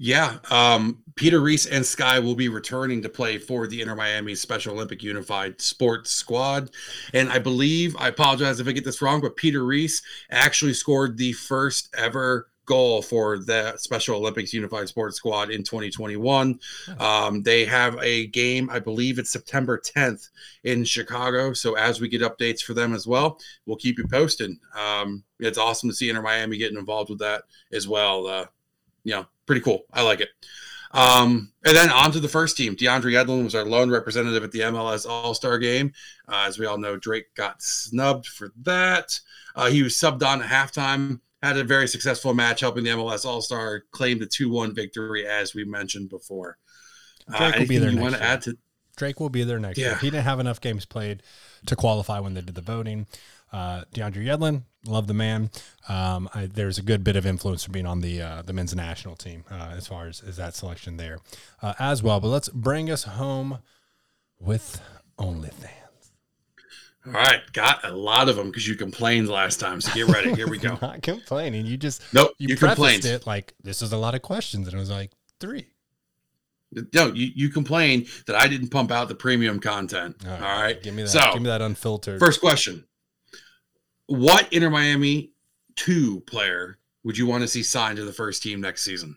Yeah, 0.00 0.38
um, 0.48 1.02
Peter 1.16 1.40
Reese 1.40 1.66
and 1.66 1.84
Sky 1.84 2.20
will 2.20 2.36
be 2.36 2.48
returning 2.48 3.02
to 3.02 3.08
play 3.08 3.36
for 3.36 3.66
the 3.66 3.82
Inter 3.82 3.96
Miami 3.96 4.36
Special 4.36 4.74
Olympic 4.74 5.02
Unified 5.02 5.60
Sports 5.60 6.12
Squad, 6.12 6.70
and 7.12 7.28
I 7.28 7.40
believe 7.40 7.96
I 7.98 8.06
apologize 8.06 8.60
if 8.60 8.68
I 8.68 8.72
get 8.72 8.84
this 8.84 9.02
wrong, 9.02 9.20
but 9.20 9.34
Peter 9.34 9.64
Reese 9.64 10.00
actually 10.30 10.74
scored 10.74 11.18
the 11.18 11.32
first 11.32 11.92
ever 11.98 12.48
goal 12.64 13.02
for 13.02 13.38
the 13.38 13.76
Special 13.76 14.18
Olympics 14.18 14.52
Unified 14.52 14.86
Sports 14.86 15.16
Squad 15.16 15.50
in 15.50 15.64
2021. 15.64 16.60
Um, 17.00 17.42
they 17.42 17.64
have 17.64 17.98
a 18.00 18.28
game, 18.28 18.70
I 18.70 18.78
believe 18.78 19.18
it's 19.18 19.32
September 19.32 19.80
10th 19.84 20.28
in 20.62 20.84
Chicago. 20.84 21.54
So 21.54 21.74
as 21.74 22.00
we 22.00 22.08
get 22.08 22.20
updates 22.20 22.60
for 22.60 22.74
them 22.74 22.94
as 22.94 23.06
well, 23.06 23.40
we'll 23.66 23.78
keep 23.78 23.98
you 23.98 24.06
posted. 24.06 24.52
Um, 24.78 25.24
it's 25.40 25.58
awesome 25.58 25.88
to 25.88 25.96
see 25.96 26.10
Inter 26.10 26.22
Miami 26.22 26.58
getting 26.58 26.78
involved 26.78 27.10
with 27.10 27.18
that 27.20 27.44
as 27.72 27.88
well. 27.88 28.26
Uh, 28.26 28.46
you 29.02 29.14
know, 29.14 29.26
pretty 29.48 29.62
cool. 29.62 29.82
I 29.92 30.02
like 30.02 30.20
it. 30.20 30.28
Um, 30.92 31.52
and 31.64 31.76
then 31.76 31.90
on 31.90 32.12
to 32.12 32.20
the 32.20 32.28
first 32.28 32.56
team. 32.56 32.76
DeAndre 32.76 33.12
Yedlin 33.12 33.44
was 33.44 33.54
our 33.54 33.64
lone 33.64 33.90
representative 33.90 34.42
at 34.44 34.52
the 34.52 34.60
MLS 34.60 35.08
All 35.08 35.34
Star 35.34 35.58
game. 35.58 35.92
Uh, 36.28 36.44
as 36.46 36.58
we 36.58 36.66
all 36.66 36.78
know, 36.78 36.96
Drake 36.96 37.34
got 37.34 37.60
snubbed 37.60 38.26
for 38.26 38.52
that. 38.62 39.18
Uh, 39.54 39.66
he 39.66 39.82
was 39.82 39.94
subbed 39.94 40.22
on 40.22 40.40
at 40.40 40.48
halftime, 40.48 41.20
had 41.42 41.58
a 41.58 41.64
very 41.64 41.88
successful 41.88 42.32
match, 42.32 42.60
helping 42.60 42.84
the 42.84 42.90
MLS 42.90 43.26
All 43.26 43.42
Star 43.42 43.82
claim 43.90 44.18
the 44.18 44.26
2 44.26 44.50
1 44.50 44.74
victory, 44.74 45.26
as 45.26 45.54
we 45.54 45.64
mentioned 45.64 46.08
before. 46.08 46.56
Uh, 47.32 47.50
Drake 47.50 47.58
will 47.58 47.66
be 47.66 47.78
there 47.78 47.90
you 47.90 47.96
next 47.96 48.02
want 48.02 48.14
to 48.14 48.20
year. 48.20 48.28
add 48.30 48.42
to 48.42 48.58
Drake 48.96 49.20
will 49.20 49.28
be 49.28 49.44
there 49.44 49.58
next 49.58 49.78
year. 49.78 49.90
Yeah. 49.90 49.98
He 49.98 50.10
didn't 50.10 50.24
have 50.24 50.40
enough 50.40 50.60
games 50.60 50.84
played 50.84 51.22
to 51.66 51.76
qualify 51.76 52.18
when 52.18 52.34
they 52.34 52.40
did 52.40 52.54
the 52.54 52.62
voting. 52.62 53.06
Uh, 53.52 53.84
DeAndre 53.94 54.24
Yedlin, 54.24 54.62
love 54.88 55.06
the 55.06 55.14
man. 55.14 55.50
Um, 55.88 56.28
I, 56.34 56.46
there's 56.46 56.78
a 56.78 56.82
good 56.82 57.04
bit 57.04 57.16
of 57.16 57.26
influence 57.26 57.64
from 57.64 57.72
being 57.72 57.86
on 57.86 58.00
the 58.00 58.20
uh, 58.20 58.42
the 58.42 58.52
men's 58.52 58.74
national 58.74 59.16
team 59.16 59.44
uh, 59.50 59.74
as 59.76 59.86
far 59.86 60.06
as, 60.06 60.22
as 60.22 60.36
that 60.36 60.54
selection 60.54 60.96
there 60.96 61.18
uh, 61.62 61.74
as 61.78 62.02
well. 62.02 62.20
But 62.20 62.28
let's 62.28 62.48
bring 62.48 62.90
us 62.90 63.04
home 63.04 63.58
with 64.38 64.80
OnlyFans. 65.18 65.72
All 67.06 67.12
right, 67.12 67.40
got 67.52 67.84
a 67.86 67.94
lot 67.94 68.28
of 68.28 68.36
them 68.36 68.48
because 68.48 68.68
you 68.68 68.74
complained 68.74 69.28
last 69.28 69.60
time. 69.60 69.80
So 69.80 69.92
get 69.94 70.08
ready. 70.08 70.34
Here 70.34 70.48
we 70.48 70.58
go. 70.58 70.78
Not 70.82 71.02
complaining. 71.02 71.64
You 71.64 71.76
just 71.76 72.02
Nope, 72.12 72.32
you, 72.38 72.48
you 72.48 72.56
complained. 72.56 73.04
it 73.04 73.26
like 73.26 73.54
this 73.62 73.80
is 73.80 73.92
a 73.92 73.96
lot 73.96 74.14
of 74.14 74.22
questions, 74.22 74.66
and 74.66 74.76
it 74.76 74.78
was 74.78 74.90
like 74.90 75.12
three. 75.40 75.68
No, 76.92 77.06
you, 77.06 77.30
you 77.34 77.48
complained 77.48 78.08
that 78.26 78.36
I 78.36 78.46
didn't 78.46 78.68
pump 78.68 78.90
out 78.90 79.08
the 79.08 79.14
premium 79.14 79.58
content. 79.58 80.16
All 80.28 80.38
right. 80.38 80.82
give 80.82 80.92
me 80.92 81.02
that. 81.02 81.08
So, 81.08 81.32
give 81.32 81.40
me 81.40 81.48
that 81.48 81.62
unfiltered. 81.62 82.20
First 82.20 82.40
question 82.40 82.84
What 84.08 84.52
Inter 84.52 84.70
Miami 84.70 85.32
2 85.76 86.20
player 86.20 86.78
would 87.04 87.16
you 87.16 87.26
want 87.26 87.42
to 87.42 87.48
see 87.48 87.62
signed 87.62 87.96
to 87.98 88.04
the 88.04 88.12
first 88.12 88.42
team 88.42 88.60
next 88.60 88.82
season? 88.82 89.16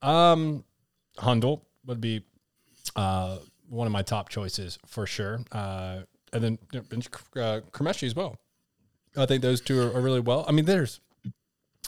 Um, 0.00 0.64
Hundle 1.18 1.62
would 1.86 2.00
be 2.00 2.24
uh, 2.96 3.38
one 3.68 3.86
of 3.86 3.92
my 3.92 4.02
top 4.02 4.28
choices 4.28 4.78
for 4.86 5.06
sure. 5.06 5.40
Uh, 5.52 6.00
and 6.32 6.42
then 6.42 6.58
uh, 6.74 7.60
Cremaschi 7.70 8.04
as 8.04 8.16
well. 8.16 8.38
I 9.16 9.26
think 9.26 9.42
those 9.42 9.60
two 9.60 9.80
are, 9.80 9.94
are 9.94 10.00
really 10.00 10.20
well. 10.20 10.44
I 10.48 10.52
mean, 10.52 10.64
there's 10.64 11.00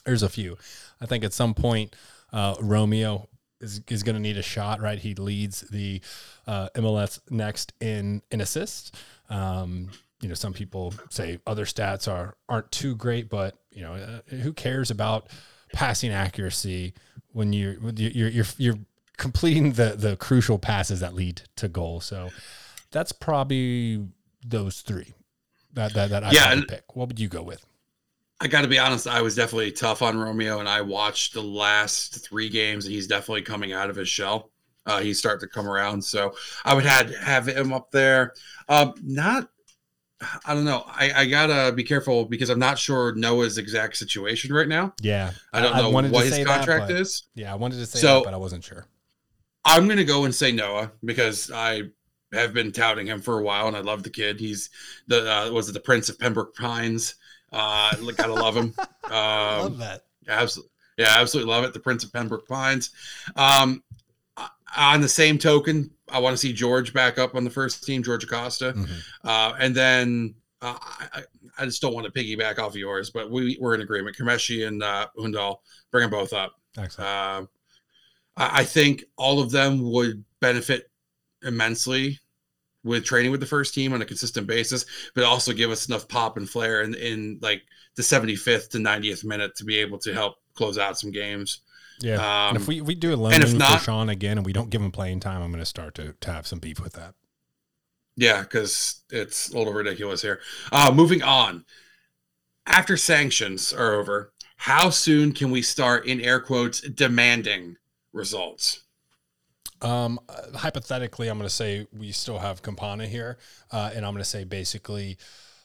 there's 0.05 0.23
a 0.23 0.29
few. 0.29 0.59
I 1.01 1.07
think 1.07 1.25
at 1.25 1.33
some 1.33 1.55
point 1.55 1.97
uh, 2.33 2.57
Romeo 2.61 3.29
is 3.61 3.81
is 3.89 4.03
going 4.03 4.17
to 4.17 4.21
need 4.21 4.37
a 4.37 4.43
shot. 4.43 4.81
Right, 4.83 4.99
he 4.99 5.15
leads 5.15 5.63
the 5.63 6.03
uh, 6.47 6.69
MLS 6.75 7.21
next 7.31 7.73
in 7.81 8.21
in 8.31 8.43
assists. 8.43 8.93
Um, 9.31 9.91
you 10.25 10.29
know, 10.31 10.35
some 10.35 10.55
people 10.55 10.95
say 11.11 11.41
other 11.47 11.67
stats 11.67 12.13
are 12.13 12.37
aren't 12.51 12.73
too 12.73 12.97
great, 12.97 13.31
but 13.31 13.59
you 13.73 13.83
know, 13.83 13.95
uh, 13.95 14.37
who 14.39 14.55
cares 14.55 14.91
about 14.91 15.29
passing 15.73 16.13
accuracy 16.13 16.95
when 17.33 17.53
you're 17.55 17.75
you- 17.97 18.13
you're 18.15 18.31
you're 18.31 18.47
you're 18.59 18.79
completing 19.19 19.75
the 19.75 19.95
the 19.99 20.17
crucial 20.17 20.59
passes 20.59 21.01
that 21.01 21.15
lead 21.15 21.43
to 21.57 21.69
goal. 21.69 22.01
So 22.03 22.35
that's 22.93 23.13
probably 23.13 24.09
those 24.47 24.83
three 24.83 25.15
that 25.75 25.95
that, 25.95 26.11
that 26.11 26.25
I 26.25 26.35
Yeah, 26.35 26.51
would 26.51 26.67
pick. 26.69 26.97
What 26.97 27.09
would 27.09 27.21
you 27.21 27.29
go 27.29 27.43
with? 27.43 27.67
I 28.41 28.49
got 28.49 28.63
to 28.63 28.69
be 28.69 28.79
honest, 28.79 29.07
I 29.07 29.23
was 29.23 29.35
definitely 29.35 29.73
tough 29.73 30.03
on 30.03 30.19
Romeo, 30.19 30.59
and 30.59 30.69
I 30.69 30.81
watched 30.83 31.35
the 31.35 31.43
last 31.43 32.25
three 32.27 32.49
games, 32.49 32.85
and 32.85 32.95
he's 32.95 33.07
definitely 33.07 33.43
coming 33.43 33.73
out 33.73 33.91
of 33.91 33.97
his 33.97 34.09
shell. 34.09 34.51
Uh, 34.87 35.01
he's 35.01 35.19
starting 35.19 35.49
to 35.49 35.53
come 35.53 35.67
around, 35.69 36.05
so 36.05 36.35
I 36.65 36.75
would 36.75 36.85
have 36.85 37.15
have 37.17 37.47
him 37.49 37.73
up 37.73 37.91
there. 37.91 38.35
Um, 38.69 38.93
not, 39.03 39.49
I 40.47 40.55
don't 40.55 40.65
know. 40.65 40.85
I, 40.87 41.13
I 41.13 41.27
gotta 41.27 41.73
be 41.73 41.83
careful 41.85 42.25
because 42.25 42.49
I'm 42.49 42.59
not 42.59 42.79
sure 42.79 43.15
Noah's 43.15 43.59
exact 43.59 43.97
situation 43.97 44.53
right 44.53 44.69
now. 44.69 44.95
Yeah, 45.01 45.33
I 45.53 45.61
don't 45.61 45.77
know 45.77 45.91
to 46.03 46.09
what 46.09 46.25
his 46.25 46.37
that, 46.37 46.47
contract 46.47 46.91
is. 46.91 47.25
Yeah, 47.35 47.53
I 47.53 47.57
wanted 47.57 47.77
to 47.77 47.87
say 47.87 47.99
So- 47.99 48.21
that, 48.21 48.25
but 48.25 48.35
I 48.35 48.39
wasn't 48.39 48.65
sure. 48.65 48.87
I'm 49.65 49.89
gonna 49.89 50.05
go 50.05 50.25
and 50.25 50.35
say 50.35 50.53
Noah 50.53 50.93
because 51.05 51.51
I 51.51 51.85
have 52.33 52.53
been 52.53 52.71
touting 52.71 53.07
him 53.07 53.21
for 53.21 53.39
a 53.39 53.43
while, 53.43 53.67
and 53.67 53.77
I 53.77 53.81
love 53.81 54.03
the 54.03 54.11
kid. 54.11 54.39
He's 54.39 54.71
the 55.07 55.31
uh, 55.31 55.51
was 55.51 55.69
it 55.69 55.73
the 55.73 55.81
Prince 55.81 56.09
of 56.09 56.19
Pembroke 56.19 56.55
Pines? 56.55 57.15
Uh, 57.53 57.95
gotta 58.17 58.35
love 58.35 58.57
him. 58.57 58.75
Um, 59.05 59.77
that. 59.79 60.07
Absolutely. 60.27 60.71
Yeah, 60.97 61.21
absolutely 61.21 61.53
love 61.53 61.65
it. 61.65 61.75
The 61.75 61.79
Prince 61.81 62.05
of 62.05 62.13
Pembroke 62.13 62.49
Pines. 62.49 62.91
Um, 63.37 63.83
on 64.77 65.01
the 65.03 65.09
same 65.09 65.39
token, 65.39 65.91
I 66.11 66.19
want 66.19 66.35
to 66.35 66.39
see 66.39 66.53
George 66.53 66.93
back 66.93 67.19
up 67.19 67.35
on 67.35 67.45
the 67.45 67.51
first 67.51 67.85
team, 67.85 68.03
George 68.03 68.25
Acosta, 68.25 68.73
Mm-hmm. 68.73 69.27
uh, 69.29 69.55
and 69.59 69.75
then 69.75 70.35
uh, 70.61 70.77
I, 70.81 71.23
I 71.59 71.65
just 71.65 71.81
don't 71.83 71.95
want 71.95 72.07
to 72.07 72.13
piggyback 72.13 72.59
off 72.59 72.71
of 72.73 72.77
yours, 72.77 73.11
but 73.11 73.31
we 73.31 73.57
we're 73.61 73.75
in 73.75 73.81
agreement. 73.81 74.17
Kameshi 74.17 74.67
and 74.67 74.83
uh, 74.83 75.07
Undal, 75.19 75.59
bring 75.91 76.03
them 76.03 76.11
both 76.11 76.33
up. 76.33 76.55
Excellent. 76.77 77.09
Uh, 77.09 77.47
I 78.37 78.61
I 78.61 78.65
think 78.65 79.05
all 79.17 79.41
of 79.41 79.51
them 79.51 79.91
would 79.93 80.25
benefit 80.41 80.91
immensely 81.43 82.19
with 82.83 83.05
training 83.05 83.31
with 83.31 83.41
the 83.41 83.47
first 83.47 83.73
team 83.75 83.93
on 83.95 84.03
a 84.03 84.05
consistent 84.05 84.47
basis, 84.47 84.85
but 85.15 85.25
also 85.25 85.53
give 85.53 85.71
us 85.71 85.89
enough 85.89 86.07
pop 86.09 86.37
and 86.37 86.49
flair 86.49 86.83
in, 86.83 86.95
in 86.95 87.39
like 87.41 87.63
the 87.97 88.03
75th 88.03 88.69
to 88.71 88.79
90th 88.79 89.25
minute 89.25 89.55
to 89.57 89.65
be 89.65 89.79
able 89.79 89.99
to 89.99 90.13
help 90.13 90.35
close 90.55 90.77
out 90.77 90.99
some 90.99 91.11
games. 91.11 91.61
Yeah. 92.05 92.49
and 92.49 92.57
Um, 92.57 92.63
if 92.63 92.69
we, 92.69 92.81
we 92.81 92.95
do 92.95 93.09
a 93.11 93.25
and 93.25 93.43
if 93.43 93.49
loaning 93.49 93.59
not- 93.59 93.79
for 93.81 93.85
Sean 93.85 94.09
again 94.09 94.39
and 94.39 94.47
we 94.47 94.53
don't 94.53 94.71
give 94.71 94.83
him 94.83 94.93
playing 94.93 95.21
time, 95.21 95.43
I'm 95.43 95.51
going 95.51 95.61
to 95.61 95.67
start 95.67 95.95
to, 95.97 96.15
to 96.21 96.33
have 96.33 96.47
some 96.47 96.59
beef 96.59 96.79
with 96.81 96.93
that. 96.93 97.15
Yeah, 98.17 98.43
because 98.43 99.03
it's 99.11 99.51
a 99.51 99.59
little 99.59 99.73
ridiculous 99.73 100.23
here. 100.23 100.41
Uh, 100.71 100.93
moving 100.95 101.23
on. 101.23 101.65
After 102.67 102.97
sanctions 102.97 103.73
are 103.73 103.93
over, 103.95 104.33
how 104.57 104.91
soon 104.91 105.33
can 105.33 105.51
we 105.51 105.63
start, 105.63 106.07
in 106.07 106.21
air 106.21 106.41
quotes, 106.41 106.81
demanding 106.81 107.77
results? 108.13 108.85
Um, 109.83 110.19
uh, 110.29 110.57
hypothetically, 110.57 111.29
I'm 111.29 111.37
going 111.37 111.49
to 111.49 111.55
say 111.55 111.87
we 111.93 112.13
still 112.13 112.39
have 112.39 112.63
Campana 112.63 113.07
here, 113.07 113.37
uh, 113.71 113.91
and 113.95 114.07
I'm 114.07 114.13
going 114.13 114.23
to 114.23 114.29
say 114.29 114.45
basically 114.45 115.19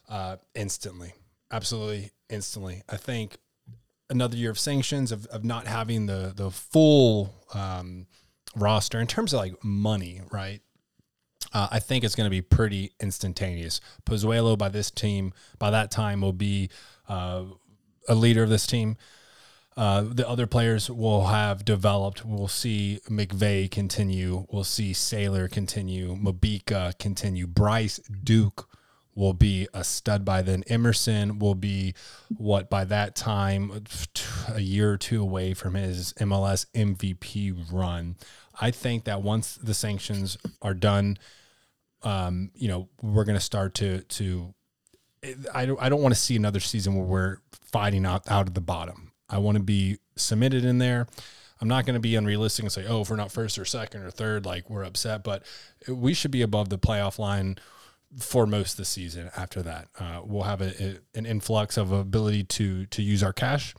uh, 0.10 0.38
instantly, 0.56 1.14
absolutely 1.52 2.12
instantly. 2.30 2.82
I 2.90 2.98
think 2.98 3.38
another 4.10 4.36
year 4.36 4.50
of 4.50 4.60
sanctions 4.60 5.12
of, 5.12 5.26
of 5.28 5.44
not 5.44 5.68
having 5.68 6.06
the 6.06 6.34
the 6.36 6.52
full 6.52 7.34
um, 7.54 8.08
roster 8.56 9.00
in 9.00 9.08
terms 9.08 9.34
of 9.34 9.40
like 9.40 9.64
money, 9.64 10.22
right? 10.32 10.62
Uh, 11.54 11.68
I 11.72 11.80
think 11.80 12.04
it's 12.04 12.16
going 12.16 12.26
to 12.26 12.32
be 12.32 12.42
pretty 12.42 12.92
instantaneous. 13.00 13.82
Pozuelo 14.06 14.58
by 14.58 14.70
this 14.70 14.92
team 14.92 15.34
by 15.58 15.72
that 15.72 15.90
time 15.92 16.22
will 16.22 16.34
be 16.34 16.70
uh, 17.08 17.44
a 18.08 18.16
leader 18.16 18.44
of 18.44 18.50
this 18.50 18.68
team. 18.68 18.98
Uh, 19.78 20.02
the 20.02 20.28
other 20.28 20.46
players 20.46 20.90
will 20.90 21.28
have 21.28 21.64
developed. 21.64 22.26
We'll 22.26 22.50
see 22.50 23.00
McVey 23.10 23.72
continue. 23.72 24.46
We'll 24.52 24.66
see 24.66 24.92
Sailor 24.92 25.48
continue. 25.48 26.18
Mabika 26.18 26.98
continue. 27.00 27.48
Bryce 27.48 27.98
Duke 28.00 28.69
will 29.20 29.34
be 29.34 29.68
a 29.74 29.84
stud 29.84 30.24
by 30.24 30.42
then. 30.42 30.64
Emerson 30.68 31.40
will 31.40 31.54
be 31.54 31.94
what 32.38 32.70
by 32.70 32.86
that 32.86 33.16
time 33.16 33.84
a 34.48 34.62
year 34.62 34.94
or 34.94 34.98
two 34.98 35.22
away 35.22 35.54
from 35.54 35.74
his 35.74 36.14
MLS 36.14 36.66
MVP 36.74 37.72
run. 37.72 38.16
I 38.60 38.72
think 38.72 39.04
that 39.04 39.22
once 39.22 39.56
the 39.56 39.74
sanctions 39.74 40.38
are 40.62 40.74
done, 40.74 41.18
um, 42.02 42.52
you 42.56 42.70
know, 42.70 42.88
we're 43.02 43.26
going 43.26 43.38
to 43.38 43.44
start 43.44 43.74
to 43.76 44.02
to. 44.04 44.54
I 45.54 45.66
don't. 45.66 45.82
I 45.82 45.90
don't 45.90 46.02
want 46.02 46.16
to 46.16 46.20
see 46.20 46.38
another 46.38 46.62
season 46.62 46.96
where 46.96 47.06
we're 47.06 47.38
fighting 47.52 48.06
out 48.06 48.24
out 48.32 48.48
of 48.48 48.54
the 48.54 48.62
bottom. 48.62 49.12
I 49.30 49.40
want 49.40 49.58
to 49.58 49.64
be 49.64 49.98
submitted 50.16 50.64
in 50.64 50.78
there. 50.78 51.08
I'm 51.62 51.68
not 51.68 51.86
going 51.86 51.96
to 51.96 52.00
be 52.00 52.16
unrealistic 52.16 52.64
and 52.64 52.72
say, 52.72 52.86
oh, 52.88 53.02
if 53.02 53.10
we're 53.10 53.18
not 53.18 53.34
first 53.34 53.60
or 53.60 53.66
second 53.66 54.04
or 54.04 54.12
third, 54.12 54.46
like 54.46 54.70
we're 54.70 54.84
upset. 54.84 55.26
But 55.26 55.44
we 55.90 56.14
should 56.14 56.32
be 56.32 56.42
above 56.42 56.70
the 56.70 56.80
playoff 56.80 57.20
line 57.20 57.58
for 58.18 58.48
most 58.48 58.78
the 58.78 58.86
season. 58.86 59.30
After 59.36 59.62
that, 59.62 59.88
uh, 60.00 60.22
we'll 60.24 60.44
have 60.44 60.62
a, 60.62 60.72
a- 60.84 60.98
an 61.18 61.26
influx 61.26 61.78
of 61.78 61.92
ability 61.92 62.44
to 62.46 62.86
to 62.88 63.02
use 63.02 63.22
our 63.24 63.34
cash. 63.34 63.76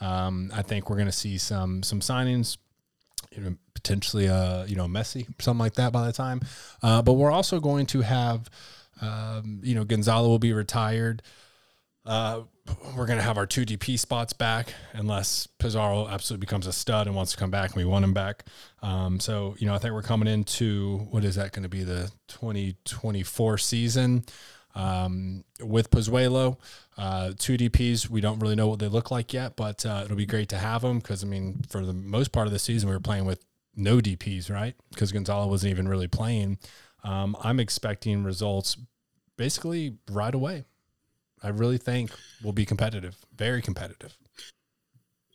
Um, 0.00 0.50
I 0.54 0.62
think 0.62 0.88
we're 0.88 0.96
going 0.96 1.06
to 1.06 1.12
see 1.12 1.38
some 1.38 1.82
some 1.82 2.00
signings 2.00 2.56
you 3.32 3.42
know, 3.42 3.56
potentially 3.74 4.28
uh 4.28 4.64
you 4.64 4.74
know 4.76 4.86
Messi 4.86 5.26
something 5.40 5.58
like 5.58 5.74
that 5.74 5.92
by 5.92 6.06
the 6.06 6.12
time. 6.12 6.40
Uh, 6.82 7.02
but 7.02 7.14
we're 7.14 7.30
also 7.32 7.60
going 7.60 7.86
to 7.86 8.00
have 8.00 8.48
um, 9.00 9.60
you 9.62 9.74
know 9.74 9.84
Gonzalo 9.84 10.28
will 10.28 10.38
be 10.38 10.52
retired. 10.52 11.22
Uh, 12.08 12.40
we're 12.96 13.04
going 13.04 13.18
to 13.18 13.24
have 13.24 13.36
our 13.36 13.46
two 13.46 13.66
DP 13.66 13.98
spots 13.98 14.32
back 14.32 14.72
unless 14.94 15.46
Pizarro 15.46 16.08
absolutely 16.08 16.40
becomes 16.40 16.66
a 16.66 16.72
stud 16.72 17.06
and 17.06 17.14
wants 17.14 17.32
to 17.32 17.36
come 17.36 17.50
back 17.50 17.70
and 17.70 17.76
we 17.76 17.84
want 17.84 18.02
him 18.02 18.14
back. 18.14 18.46
Um, 18.82 19.20
so, 19.20 19.56
you 19.58 19.66
know, 19.66 19.74
I 19.74 19.78
think 19.78 19.92
we're 19.92 20.02
coming 20.02 20.26
into 20.26 21.06
what 21.10 21.22
is 21.22 21.34
that 21.34 21.52
going 21.52 21.64
to 21.64 21.68
be 21.68 21.84
the 21.84 22.10
2024 22.28 23.58
season 23.58 24.24
um, 24.74 25.44
with 25.60 25.90
Pozuelo. 25.90 26.56
Uh, 26.96 27.32
two 27.38 27.58
DPs, 27.58 28.08
we 28.08 28.22
don't 28.22 28.38
really 28.38 28.56
know 28.56 28.68
what 28.68 28.78
they 28.78 28.88
look 28.88 29.10
like 29.10 29.34
yet, 29.34 29.54
but 29.54 29.84
uh, 29.84 30.00
it'll 30.04 30.16
be 30.16 30.26
great 30.26 30.48
to 30.48 30.56
have 30.56 30.80
them 30.80 31.00
because, 31.00 31.22
I 31.22 31.26
mean, 31.26 31.60
for 31.68 31.84
the 31.84 31.92
most 31.92 32.32
part 32.32 32.46
of 32.46 32.54
the 32.54 32.58
season, 32.58 32.88
we 32.88 32.94
were 32.94 33.00
playing 33.00 33.26
with 33.26 33.44
no 33.76 33.98
DPs, 33.98 34.50
right? 34.50 34.74
Because 34.90 35.12
Gonzalo 35.12 35.46
wasn't 35.46 35.72
even 35.72 35.86
really 35.86 36.08
playing. 36.08 36.58
Um, 37.04 37.36
I'm 37.44 37.60
expecting 37.60 38.24
results 38.24 38.78
basically 39.36 39.98
right 40.10 40.34
away. 40.34 40.64
I 41.42 41.48
really 41.48 41.78
think 41.78 42.10
we'll 42.42 42.52
be 42.52 42.64
competitive, 42.66 43.16
very 43.36 43.62
competitive. 43.62 44.16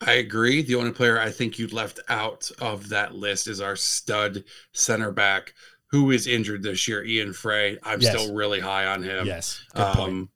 I 0.02 0.14
agree. 0.14 0.62
The 0.62 0.76
only 0.76 0.92
player 0.92 1.18
I 1.20 1.32
think 1.32 1.58
you 1.58 1.68
left 1.68 2.00
out 2.10 2.52
of 2.60 2.90
that 2.90 3.16
list 3.16 3.48
is 3.48 3.62
our 3.62 3.76
stud 3.78 4.44
center 4.74 5.12
back 5.12 5.54
who 5.88 6.12
is 6.12 6.28
injured 6.28 6.64
this 6.64 6.88
year, 6.88 7.04
Ian 7.06 7.32
Fray. 7.34 7.78
I'm 7.84 8.02
Yes. 8.02 8.20
still 8.20 8.34
really 8.34 8.60
high 8.60 8.86
on 8.88 9.04
him. 9.04 9.26
yes. 9.28 9.62
Um, 9.76 10.30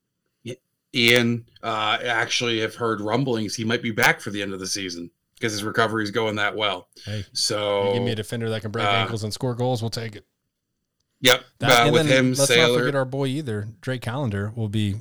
Ian, 0.95 1.45
uh, 1.61 1.97
actually 2.01 2.61
have 2.61 2.75
heard 2.75 3.01
rumblings 3.01 3.55
he 3.55 3.65
might 3.65 3.81
be 3.81 3.91
back 3.91 4.21
for 4.21 4.29
the 4.31 4.41
end 4.41 4.53
of 4.53 4.59
the 4.59 4.67
season 4.67 5.11
because 5.35 5.51
his 5.51 5.63
recovery 5.63 6.03
is 6.03 6.11
going 6.11 6.37
that 6.37 6.55
well. 6.55 6.87
Hey, 7.03 7.25
So 7.33 7.91
give 7.93 8.03
me 8.03 8.11
a 8.11 8.15
defender 8.15 8.49
that 8.49 8.61
can 8.61 8.71
break 8.71 8.85
uh, 8.85 8.89
ankles 8.91 9.23
and 9.23 9.33
score 9.33 9.53
goals, 9.53 9.81
we'll 9.81 9.89
take 9.89 10.15
it. 10.15 10.25
Yep. 11.21 11.43
That, 11.59 11.69
uh, 11.71 11.83
and 11.85 11.93
with 11.93 12.07
then 12.07 12.25
him, 12.25 12.33
let's 12.33 12.55
not 12.55 12.73
forget 12.77 12.95
our 12.95 13.05
boy 13.05 13.25
either. 13.27 13.67
Drake 13.81 14.01
Callender 14.01 14.53
will 14.55 14.69
be 14.69 14.95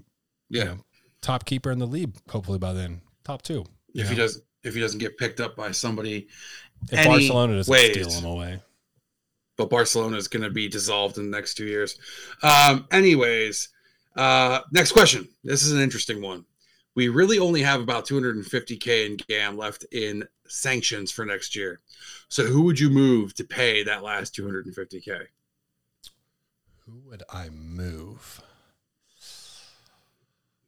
yeah. 0.49 0.63
you 0.63 0.69
know, 0.71 0.79
top 1.21 1.45
keeper 1.45 1.71
in 1.71 1.79
the 1.79 1.87
league 1.87 2.15
hopefully 2.31 2.59
by 2.59 2.73
then, 2.73 3.01
top 3.25 3.43
two. 3.43 3.65
you 3.93 4.03
if 4.03 4.09
he 4.09 4.17
know. 4.17 4.23
does, 4.23 4.43
if 4.63 4.75
he 4.75 4.81
doesn't 4.81 4.99
get 5.01 5.17
picked 5.19 5.41
up 5.41 5.57
by 5.57 5.71
somebody, 5.71 6.29
if 6.91 6.99
any 6.99 7.09
Barcelona 7.09 7.57
doesn't 7.57 7.73
ways. 7.73 7.93
steal 7.93 8.11
him 8.11 8.25
away. 8.25 8.61
but 9.57 9.71
Barcelona 9.71 10.17
is 10.17 10.29
going 10.29 10.43
to 10.43 10.51
be 10.51 10.69
dissolved 10.69 11.19
in 11.19 11.31
the 11.31 11.37
next 11.37 11.55
two 11.55 11.67
years. 11.67 11.99
Um, 12.43 12.87
anyways, 12.91 13.69
uh, 14.17 14.61
next 14.73 14.93
question. 14.93 15.29
This 15.45 15.63
is 15.63 15.73
an 15.73 15.81
interesting 15.81 16.21
one. 16.23 16.45
We 16.95 17.09
really 17.09 17.39
only 17.39 17.63
have 17.63 17.81
about 17.83 18.07
250k 18.07 19.07
in 19.07 19.17
GAM 19.29 19.57
left 19.59 19.85
in 19.93 20.25
sanctions 20.49 21.13
for 21.13 21.27
next 21.27 21.55
year. 21.55 21.81
So 22.29 22.45
who 22.45 22.63
would 22.63 22.81
you 22.81 22.89
move 22.89 23.35
to 23.35 23.45
pay 23.45 23.83
that 23.85 24.03
last 24.03 24.35
250k? 24.35 25.27
Who 26.87 27.03
would 27.07 27.23
I 27.31 27.51
move? 27.51 28.41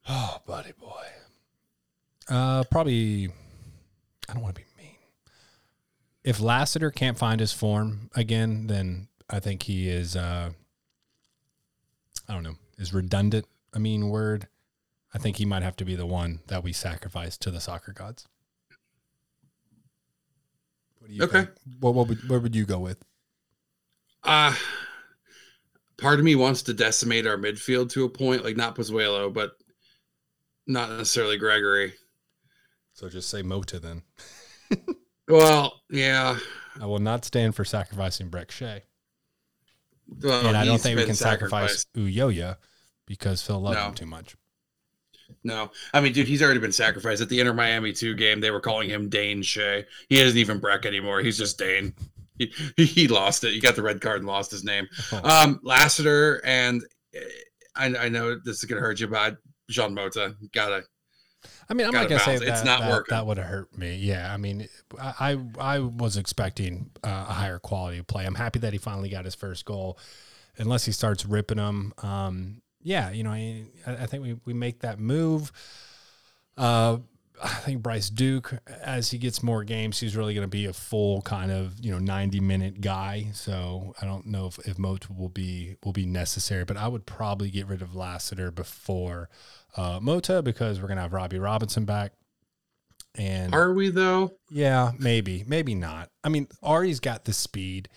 Oh, 0.08 0.38
buddy 0.46 0.72
boy. 0.72 1.04
Uh, 2.28 2.64
probably. 2.70 3.28
I 4.28 4.32
don't 4.34 4.42
want 4.42 4.54
to 4.54 4.60
be 4.62 4.66
mean. 4.82 4.96
If 6.24 6.40
Lassiter 6.40 6.90
can't 6.90 7.18
find 7.18 7.40
his 7.40 7.52
form 7.52 8.10
again, 8.14 8.66
then 8.66 9.08
I 9.30 9.40
think 9.40 9.64
he 9.64 9.88
is. 9.88 10.16
Uh, 10.16 10.50
I 12.28 12.34
don't 12.34 12.42
know. 12.42 12.56
Is 12.78 12.92
redundant 12.94 13.46
a 13.72 13.78
mean 13.78 14.08
word? 14.08 14.48
I 15.14 15.18
think 15.18 15.36
he 15.36 15.46
might 15.46 15.62
have 15.62 15.76
to 15.76 15.84
be 15.84 15.94
the 15.94 16.06
one 16.06 16.40
that 16.48 16.62
we 16.62 16.72
sacrifice 16.72 17.38
to 17.38 17.50
the 17.50 17.60
soccer 17.60 17.92
gods. 17.92 18.26
What 20.98 21.08
do 21.08 21.14
you 21.14 21.22
Okay. 21.22 21.40
think? 21.40 21.50
What, 21.80 21.94
what 21.94 22.08
would 22.08 22.28
where 22.28 22.40
would 22.40 22.54
you 22.54 22.66
go 22.66 22.78
with? 22.78 23.02
Uh 24.24 24.54
part 25.96 26.18
of 26.18 26.24
me 26.24 26.34
wants 26.36 26.62
to 26.62 26.74
decimate 26.74 27.26
our 27.26 27.36
midfield 27.36 27.90
to 27.90 28.04
a 28.04 28.08
point, 28.08 28.44
like 28.44 28.56
not 28.56 28.76
Pozuelo, 28.76 29.32
but 29.32 29.52
not 30.68 30.90
necessarily 30.90 31.38
Gregore. 31.38 31.92
So 32.92 33.08
just 33.08 33.28
say 33.28 33.42
Mota 33.42 33.80
then. 33.80 34.02
Well, 35.28 35.82
yeah. 35.90 36.38
I 36.80 36.86
will 36.86 37.00
not 37.00 37.24
stand 37.24 37.54
for 37.54 37.64
sacrificing 37.64 38.30
Brek 38.30 38.50
Shea. 38.50 38.82
Well, 40.22 40.46
and 40.46 40.56
I 40.56 40.64
don't 40.64 40.80
think 40.80 40.98
we 40.98 41.04
can 41.04 41.14
sacrifice 41.14 41.84
sacrificed. 41.84 41.92
Uyoya 41.94 42.56
because 43.06 43.42
Phil 43.42 43.60
loved 43.60 43.76
No. 43.76 43.88
him 43.88 43.94
too 43.94 44.06
much. 44.06 44.36
No, 45.44 45.70
I 45.92 46.00
mean, 46.00 46.14
dude, 46.14 46.26
he's 46.26 46.42
already 46.42 46.60
been 46.60 46.72
sacrificed 46.72 47.20
at 47.20 47.28
the 47.28 47.38
Inter 47.38 47.52
Miami 47.52 47.92
two 47.92 48.14
game. 48.14 48.40
They 48.40 48.50
were 48.50 48.60
calling 48.60 48.88
him 48.88 49.10
Dane 49.10 49.42
Shea. 49.42 49.84
He 50.08 50.18
isn't 50.18 50.38
even 50.38 50.60
Brek 50.60 50.86
anymore. 50.86 51.20
He's 51.20 51.36
just 51.36 51.58
Dane. 51.58 51.94
He, 52.38 52.52
he, 52.76 53.08
lost 53.08 53.42
it. 53.42 53.52
He 53.52 53.60
got 53.60 53.74
the 53.74 53.82
red 53.82 54.00
card 54.00 54.18
and 54.18 54.26
lost 54.28 54.52
his 54.52 54.62
name. 54.62 54.86
Um, 55.24 55.58
Lassiter 55.64 56.40
and 56.44 56.82
eh, 57.12 57.18
I, 57.74 57.86
I 57.86 58.08
know 58.08 58.38
this 58.38 58.58
is 58.58 58.64
gonna 58.64 58.80
hurt 58.80 59.00
you, 59.00 59.08
but 59.08 59.38
Jean 59.68 59.94
Mota 59.94 60.34
gotta. 60.52 60.84
I 61.70 61.74
mean, 61.74 61.86
I'm 61.86 61.92
gotta 61.92 62.04
not 62.04 62.08
gonna 62.10 62.20
say 62.20 62.24
balance. 62.38 62.40
that, 62.44 62.52
It's 62.54 62.64
not 62.64 62.80
that, 62.80 62.90
working. 62.90 63.14
that 63.14 63.26
would 63.26 63.36
have 63.38 63.46
hurt 63.46 63.78
me. 63.78 63.96
Yeah, 63.96 64.32
I 64.32 64.36
mean, 64.38 64.68
I 65.00 65.14
I, 65.60 65.76
I 65.76 65.78
was 65.78 66.16
expecting 66.16 66.90
uh, 67.04 67.26
a 67.28 67.32
higher 67.32 67.58
quality 67.58 67.98
of 67.98 68.06
play. 68.06 68.24
I'm 68.26 68.34
happy 68.34 68.58
that 68.60 68.72
he 68.72 68.78
finally 68.78 69.08
got 69.08 69.24
his 69.24 69.34
first 69.34 69.64
goal. 69.64 69.98
Unless 70.56 70.84
he 70.86 70.92
starts 70.92 71.24
ripping 71.24 71.58
them, 71.58 71.92
um, 72.02 72.62
yeah, 72.82 73.10
you 73.12 73.22
know, 73.22 73.30
I, 73.30 73.66
I 73.86 74.06
think 74.06 74.24
we 74.24 74.36
we 74.44 74.52
make 74.54 74.80
that 74.80 74.98
move. 74.98 75.52
Uh, 76.56 76.98
I 77.42 77.48
think 77.48 77.82
Bryce 77.82 78.10
Duke, 78.10 78.54
as 78.82 79.10
he 79.10 79.18
gets 79.18 79.42
more 79.42 79.64
games, 79.64 80.00
he's 80.00 80.16
really 80.16 80.34
going 80.34 80.44
to 80.44 80.48
be 80.48 80.66
a 80.66 80.72
full 80.72 81.22
kind 81.22 81.50
of 81.50 81.74
you 81.80 81.90
know 81.90 81.98
ninety 81.98 82.40
minute 82.40 82.80
guy. 82.80 83.28
So 83.32 83.94
I 84.00 84.06
don't 84.06 84.26
know 84.26 84.46
if, 84.46 84.58
if 84.66 84.78
Mota 84.78 85.12
will 85.12 85.28
be 85.28 85.76
will 85.84 85.92
be 85.92 86.06
necessary, 86.06 86.64
but 86.64 86.76
I 86.76 86.88
would 86.88 87.06
probably 87.06 87.50
get 87.50 87.66
rid 87.66 87.82
of 87.82 87.94
Lassiter 87.94 88.50
before 88.50 89.28
uh, 89.76 89.98
Mota 90.00 90.42
because 90.42 90.80
we're 90.80 90.88
going 90.88 90.96
to 90.96 91.02
have 91.02 91.12
Robbie 91.12 91.38
Robinson 91.38 91.84
back. 91.84 92.12
And 93.14 93.54
Are 93.54 93.72
we 93.72 93.90
though? 93.90 94.32
yeah, 94.50 94.92
maybe, 94.98 95.44
maybe 95.46 95.74
not. 95.74 96.10
I 96.22 96.28
mean, 96.28 96.46
Ari's 96.62 97.00
got 97.00 97.24
the 97.24 97.32
speed, 97.32 97.88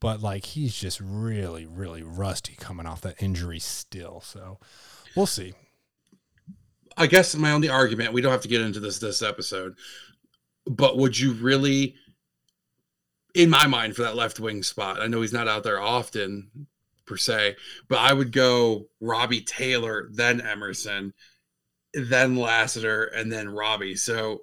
but 0.00 0.22
like 0.22 0.44
he's 0.44 0.74
just 0.74 1.00
really, 1.00 1.66
really 1.66 2.02
rusty 2.02 2.54
coming 2.54 2.86
off 2.86 3.00
that 3.00 3.20
injury 3.22 3.58
still. 3.58 4.20
So 4.20 4.58
we'll 5.16 5.26
see. 5.26 5.54
I 6.98 7.06
guess 7.06 7.34
my 7.36 7.52
only 7.52 7.68
argument, 7.68 8.12
we 8.12 8.20
don't 8.20 8.32
have 8.32 8.42
to 8.42 8.48
get 8.48 8.60
into 8.60 8.80
this 8.80 8.98
this 8.98 9.22
episode, 9.22 9.76
but 10.66 10.98
would 10.98 11.18
you 11.18 11.32
really, 11.32 11.94
in 13.34 13.48
my 13.48 13.66
mind, 13.66 13.96
for 13.96 14.02
that 14.02 14.16
left 14.16 14.40
wing 14.40 14.62
spot? 14.62 15.00
I 15.00 15.06
know 15.06 15.20
he's 15.20 15.32
not 15.32 15.48
out 15.48 15.62
there 15.62 15.80
often 15.80 16.66
per 17.06 17.16
se, 17.16 17.56
but 17.88 17.98
I 17.98 18.12
would 18.12 18.32
go 18.32 18.88
Robbie 19.00 19.42
Taylor, 19.42 20.08
then 20.12 20.40
Emerson, 20.40 21.14
then 21.94 22.36
Lassiter, 22.36 23.04
and 23.04 23.32
then 23.32 23.48
Robbie. 23.48 23.96
So 23.96 24.42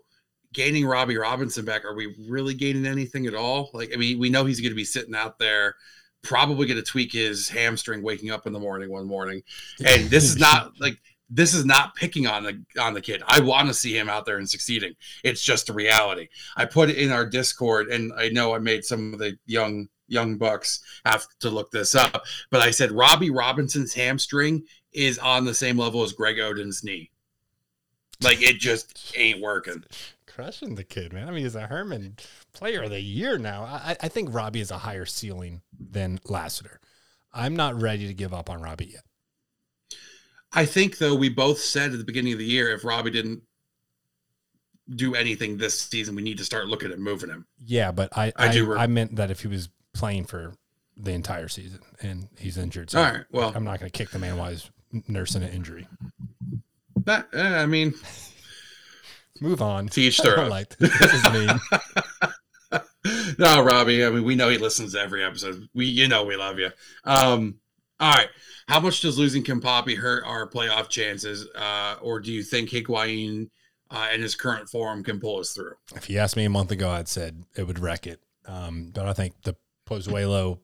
gaining 0.54 0.86
Robbie 0.86 1.18
Robinson 1.18 1.66
back, 1.66 1.84
are 1.86 1.94
we 1.94 2.16
really 2.28 2.54
gaining 2.54 2.86
anything 2.86 3.28
at 3.28 3.36
all? 3.36 3.70
Like, 3.74 3.92
I 3.94 3.98
mean, 3.98 4.18
we 4.18 4.30
know 4.30 4.46
he's 4.46 4.62
going 4.62 4.72
to 4.72 4.76
be 4.76 4.86
sitting 4.86 5.14
out 5.14 5.38
there. 5.38 5.76
Probably 6.24 6.66
going 6.66 6.78
to 6.78 6.84
tweak 6.84 7.12
his 7.12 7.50
hamstring 7.50 8.02
waking 8.02 8.32
up 8.32 8.48
in 8.48 8.54
the 8.54 8.60
morning 8.60 8.90
one 8.90 9.06
morning. 9.06 9.44
And 9.86 10.10
this 10.10 10.24
is 10.24 10.38
not 10.38 10.72
like 10.80 10.98
this 11.30 11.54
is 11.54 11.66
not 11.66 11.96
picking 11.96 12.28
on 12.28 12.44
the 12.44 12.64
on 12.80 12.94
the 12.94 13.02
kid. 13.02 13.24
I 13.28 13.40
want 13.40 13.68
to 13.68 13.74
see 13.74 13.98
him 13.98 14.10
out 14.10 14.26
there 14.26 14.38
and 14.38 14.50
succeeding. 14.50 14.94
It's 15.24 15.42
just 15.42 15.70
a 15.70 15.74
reality. 15.74 16.28
I 16.56 16.66
put 16.66 16.90
it 16.90 16.98
in 16.98 17.12
our 17.12 17.26
Discord, 17.26 17.88
and 17.88 18.12
I 18.18 18.30
know 18.30 18.54
I 18.54 18.60
made 18.60 18.86
some 18.86 19.14
of 19.14 19.20
the 19.20 19.38
young 19.46 19.88
young 20.08 20.38
bucks 20.38 20.82
have 21.06 21.26
to 21.40 21.50
look 21.50 21.72
this 21.72 21.96
up. 21.96 22.24
But 22.52 22.62
I 22.62 22.72
said 22.72 22.92
Robbie 22.92 23.32
Robinson's 23.32 23.94
hamstring 23.94 24.64
is 24.94 25.18
on 25.20 25.46
the 25.46 25.54
same 25.54 25.78
level 25.78 26.04
as 26.04 26.14
Greg 26.14 26.40
Oden's 26.40 26.84
knee. 26.84 27.12
Like 28.22 28.42
it 28.42 28.60
just 28.60 29.14
ain't 29.18 29.42
working. 29.42 29.84
Crushing 30.28 30.76
the 30.76 30.84
kid, 30.84 31.14
man. 31.14 31.28
I 31.28 31.32
mean, 31.32 31.44
he's 31.44 31.56
a 31.56 31.68
Hermann 31.68 32.18
player 32.54 32.84
of 32.84 32.90
the 32.90 33.00
year 33.00 33.38
now. 33.38 33.64
I, 33.64 33.96
I 34.02 34.08
think 34.10 34.34
Robbie 34.34 34.62
is 34.62 34.72
a 34.72 34.78
higher 34.78 35.06
ceiling 35.06 35.62
than 35.78 36.20
Lassiter. 36.26 36.80
I'm 37.34 37.56
not 37.56 37.80
ready 37.80 38.08
to 38.08 38.14
give 38.14 38.34
up 38.34 38.50
on 38.50 38.62
Robbie 38.62 38.92
yet. 38.94 39.05
I 40.56 40.66
think 40.66 40.98
though 40.98 41.14
we 41.16 41.30
both 41.30 41.60
said 41.60 41.92
at 41.92 41.98
the 41.98 42.04
beginning 42.04 42.34
of 42.34 42.40
the 42.40 42.46
year 42.46 42.72
if 42.72 42.84
Robbie 42.84 43.12
didn't 43.12 43.42
do 44.90 45.16
anything 45.16 45.58
this 45.58 45.80
season, 45.80 46.16
we 46.16 46.22
need 46.22 46.38
to 46.38 46.46
start 46.46 46.68
looking 46.68 46.92
at 46.92 47.00
moving 47.00 47.30
him. 47.30 47.46
Yeah, 47.64 47.92
but 47.92 48.16
I 48.18 48.28
I 48.36 48.48
I, 48.50 48.52
do 48.52 48.66
re- 48.74 48.80
I 48.80 48.88
meant 48.88 49.16
that 49.18 49.32
if 49.32 49.42
he 49.42 49.48
was 49.48 49.70
playing 49.94 50.26
for 50.26 50.54
the 50.98 51.12
entire 51.12 51.48
season 51.48 51.80
and 52.02 52.30
he's 52.38 52.58
injured, 52.58 52.90
so 52.92 53.00
All 53.00 53.12
right, 53.12 53.24
well- 53.32 53.52
I'm 53.56 53.64
not 53.64 53.80
going 53.80 53.92
to 53.92 53.98
kick 53.98 54.12
the 54.12 54.20
man 54.20 54.38
while 54.38 54.52
he's 54.52 54.70
nursing 55.08 55.44
an 55.44 55.50
injury. 55.50 55.88
That, 57.04 57.28
eh, 57.34 57.62
I 57.62 57.66
mean, 57.66 57.94
Move 59.42 59.62
on. 59.62 59.88
To 59.90 60.02
each 60.02 60.20
I 60.22 60.24
their 60.24 60.40
own. 60.40 60.50
like 60.50 60.78
this. 60.78 60.98
This 60.98 61.14
is 61.14 61.24
mean. 61.32 61.60
no, 63.38 63.64
Robbie. 63.64 64.06
I 64.06 64.10
mean, 64.10 64.24
we 64.24 64.36
know 64.36 64.50
he 64.50 64.58
listens 64.58 64.94
to 64.94 65.00
every 65.02 65.24
episode. 65.24 65.68
We, 65.74 65.86
you 65.86 66.08
know, 66.08 66.24
we 66.24 66.36
love 66.36 66.58
you. 66.60 66.70
Um, 67.04 67.56
all 68.00 68.12
right. 68.12 68.30
How 68.68 68.80
much 68.80 69.02
does 69.02 69.18
losing 69.18 69.44
Kimpapi 69.44 69.96
hurt 69.96 70.24
our 70.26 70.50
playoff 70.50 70.90
chances, 70.90 71.48
uh, 71.56 71.96
or 72.02 72.20
do 72.20 72.32
you 72.32 72.44
think 72.44 72.70
Higuain 72.70 73.50
uh, 73.92 74.10
in 74.14 74.22
his 74.22 74.36
current 74.36 74.68
form 74.70 75.04
can 75.04 75.20
pull 75.20 75.40
us 75.40 75.54
through? 75.54 75.74
if 75.96 76.10
you 76.10 76.18
asked 76.18 76.36
me 76.36 76.46
a 76.46 76.50
month 76.50 76.72
ago, 76.72 76.90
I'd 76.90 77.08
said 77.08 77.44
it 77.56 77.68
would 77.68 77.80
wreck 77.80 78.08
it. 78.08 78.22
Um, 78.48 78.92
but 78.94 79.06
I 79.06 79.14
think 79.14 79.42
the 79.44 79.56
Pozuelo 79.88 80.60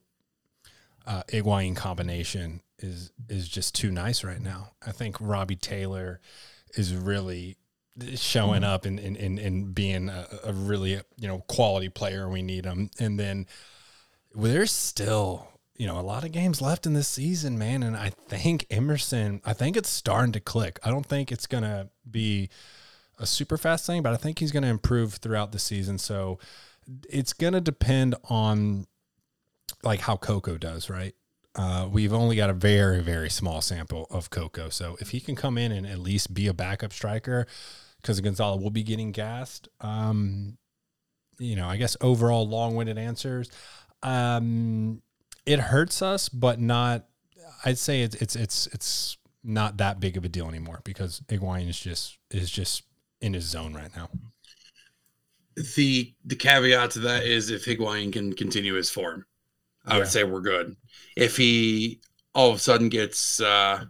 uh, 1.05 1.23
Higuain 1.31 1.75
combination 1.75 2.61
is 2.79 3.11
is 3.29 3.47
just 3.47 3.75
too 3.75 3.91
nice 3.91 4.23
right 4.23 4.41
now. 4.41 4.71
I 4.85 4.91
think 4.91 5.17
Robbie 5.19 5.55
Taylor 5.55 6.19
is 6.75 6.95
really 6.95 7.57
showing 8.15 8.63
up 8.63 8.85
and 8.85 8.99
and, 8.99 9.17
and, 9.17 9.75
being 9.75 10.09
a, 10.09 10.27
a 10.45 10.53
really 10.53 10.91
you 11.17 11.27
know 11.27 11.39
quality 11.47 11.89
player. 11.89 12.29
We 12.29 12.41
need 12.41 12.65
him, 12.65 12.89
and 12.99 13.19
then 13.19 13.47
there's 14.33 14.71
still 14.71 15.50
you 15.81 15.87
know 15.87 15.99
a 15.99 16.01
lot 16.01 16.23
of 16.23 16.31
games 16.31 16.61
left 16.61 16.85
in 16.85 16.93
this 16.93 17.07
season, 17.07 17.57
man. 17.57 17.81
And 17.81 17.97
I 17.97 18.11
think 18.27 18.67
Emerson, 18.69 19.41
I 19.43 19.53
think 19.53 19.75
it's 19.75 19.89
starting 19.89 20.31
to 20.33 20.39
click. 20.39 20.79
I 20.83 20.91
don't 20.91 21.05
think 21.05 21.31
it's 21.31 21.47
gonna 21.47 21.89
be 22.09 22.49
a 23.21 23.25
super 23.25 23.57
fast 23.57 23.85
thing, 23.85 24.01
but 24.01 24.13
I 24.13 24.17
think 24.17 24.39
he's 24.39 24.51
going 24.51 24.63
to 24.63 24.69
improve 24.69 25.13
throughout 25.15 25.51
the 25.51 25.59
season. 25.59 25.97
So 25.99 26.39
it's 27.07 27.33
going 27.33 27.53
to 27.53 27.61
depend 27.61 28.15
on 28.25 28.87
like 29.83 30.01
how 30.01 30.17
Coco 30.17 30.57
does, 30.57 30.89
right? 30.89 31.13
Uh, 31.53 31.87
we've 31.89 32.13
only 32.13 32.35
got 32.35 32.49
a 32.49 32.53
very, 32.53 33.01
very 33.01 33.29
small 33.29 33.61
sample 33.61 34.07
of 34.09 34.29
Coco. 34.31 34.69
So 34.69 34.97
if 34.99 35.11
he 35.11 35.19
can 35.19 35.35
come 35.35 35.57
in 35.57 35.71
and 35.71 35.85
at 35.85 35.99
least 35.99 36.33
be 36.33 36.47
a 36.47 36.53
backup 36.53 36.93
striker, 36.93 37.45
because 38.01 38.19
Gonzalo 38.21 38.57
will 38.57 38.71
be 38.71 38.83
getting 38.83 39.11
gassed. 39.11 39.67
Um, 39.81 40.57
you 41.37 41.55
know, 41.55 41.67
I 41.67 41.77
guess 41.77 41.95
overall 42.01 42.47
long 42.47 42.75
winded 42.75 42.97
answers. 42.97 43.49
Um, 44.01 45.03
it 45.45 45.59
hurts 45.59 46.01
us, 46.01 46.29
but 46.29 46.59
not. 46.59 47.05
I'd 47.65 47.77
say 47.77 48.01
it's 48.01 48.15
it's 48.15 48.35
it's 48.35 48.67
it's 48.67 49.17
not 49.43 49.77
that 49.77 49.99
big 49.99 50.17
of 50.17 50.25
a 50.25 50.29
deal 50.29 50.47
anymore 50.47 50.81
because 50.83 51.21
Higuain 51.27 51.67
is 51.67 51.79
just 51.79 52.17
is 52.31 52.49
just 52.51 52.83
in 53.21 53.33
his 53.33 53.45
zone 53.45 53.73
right 53.73 53.95
now. 53.95 54.09
The 55.77 56.13
the 56.25 56.35
caveat 56.35 56.91
to 56.91 56.99
that 56.99 57.23
is 57.25 57.49
if 57.49 57.65
Higuain 57.65 58.13
can 58.13 58.33
continue 58.33 58.73
his 58.75 58.89
form, 58.89 59.25
I 59.85 59.93
Yeah. 59.93 59.99
would 59.99 60.07
say 60.07 60.23
we're 60.23 60.41
good. 60.41 60.75
If 61.17 61.37
he 61.37 62.01
all 62.33 62.49
of 62.51 62.55
a 62.57 62.59
sudden 62.59 62.89
gets 62.89 63.41
uh, 63.41 63.85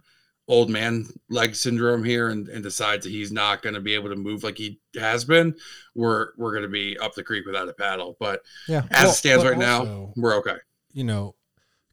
old 0.48 0.70
man 0.70 1.06
leg 1.30 1.54
syndrome 1.54 2.02
here 2.04 2.30
and, 2.30 2.48
and 2.48 2.62
decides 2.64 3.04
that 3.04 3.10
he's 3.10 3.30
not 3.32 3.62
going 3.62 3.74
to 3.74 3.80
be 3.80 3.94
able 3.94 4.10
to 4.10 4.16
move 4.16 4.42
like 4.42 4.58
he 4.58 4.80
has 4.98 5.24
been, 5.24 5.54
we're 5.94 6.30
we're 6.36 6.52
going 6.52 6.64
to 6.64 6.68
be 6.68 6.98
up 6.98 7.14
the 7.14 7.22
creek 7.22 7.46
without 7.46 7.68
a 7.68 7.72
paddle. 7.74 8.16
But 8.18 8.42
Yeah, 8.68 8.82
as 8.90 9.10
it 9.10 9.14
stands 9.14 9.44
right 9.44 9.58
now, 9.58 10.12
we're 10.16 10.36
okay. 10.38 10.56
you 10.92 11.04
know, 11.04 11.36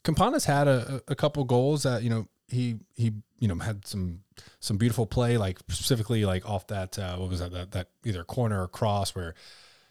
Campana's 0.04 0.45
had 0.45 0.68
a, 0.68 1.02
a 1.08 1.16
couple 1.16 1.43
goals 1.43 1.84
that 1.84 2.04
you 2.04 2.10
know 2.10 2.28
he 2.47 2.78
he 2.95 3.14
you 3.39 3.47
know 3.47 3.56
had 3.56 3.86
some 3.86 4.22
some 4.60 4.78
beautiful 4.78 5.06
play 5.06 5.38
like 5.38 5.60
specifically 5.70 6.26
like 6.26 6.47
off 6.47 6.68
that 6.68 6.97
uh, 6.97 7.18
what 7.18 7.30
was 7.30 7.39
that, 7.39 7.52
that 7.52 7.72
that 7.72 7.88
either 8.06 8.24
corner 8.24 8.64
or 8.64 8.68
cross 8.68 9.16
where 9.16 9.36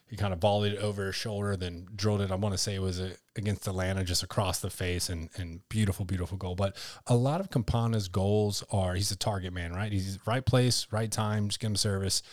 he 0.07 0.15
kind 0.15 0.33
of 0.33 0.39
volleyed 0.39 0.73
it 0.73 0.79
over 0.79 1.05
his 1.05 1.15
shoulder 1.15 1.55
then 1.55 1.87
drilled 1.95 2.21
it 2.21 2.31
I 2.31 2.35
want 2.35 2.53
to 2.53 2.57
say 2.57 2.75
it 2.75 2.81
was 2.81 2.99
a, 2.99 3.11
against 3.35 3.67
Atlanta 3.67 4.03
just 4.03 4.23
across 4.23 4.59
the 4.59 4.69
face 4.69 5.09
and 5.09 5.29
and 5.37 5.61
beautiful 5.69 6.05
beautiful 6.05 6.37
goal 6.37 6.55
but 6.55 6.75
a 7.07 7.15
lot 7.15 7.39
of 7.39 7.49
Campana's 7.49 8.07
goals 8.07 8.63
are 8.71 8.95
he's 8.95 9.11
a 9.11 9.17
target 9.17 9.53
man 9.53 9.73
right 9.73 9.91
he's 9.91 10.19
right 10.25 10.45
place 10.45 10.87
right 10.91 11.11
time 11.11 11.47
just 11.47 11.59
give 11.59 11.69
him 11.69 11.75
service 11.75 12.23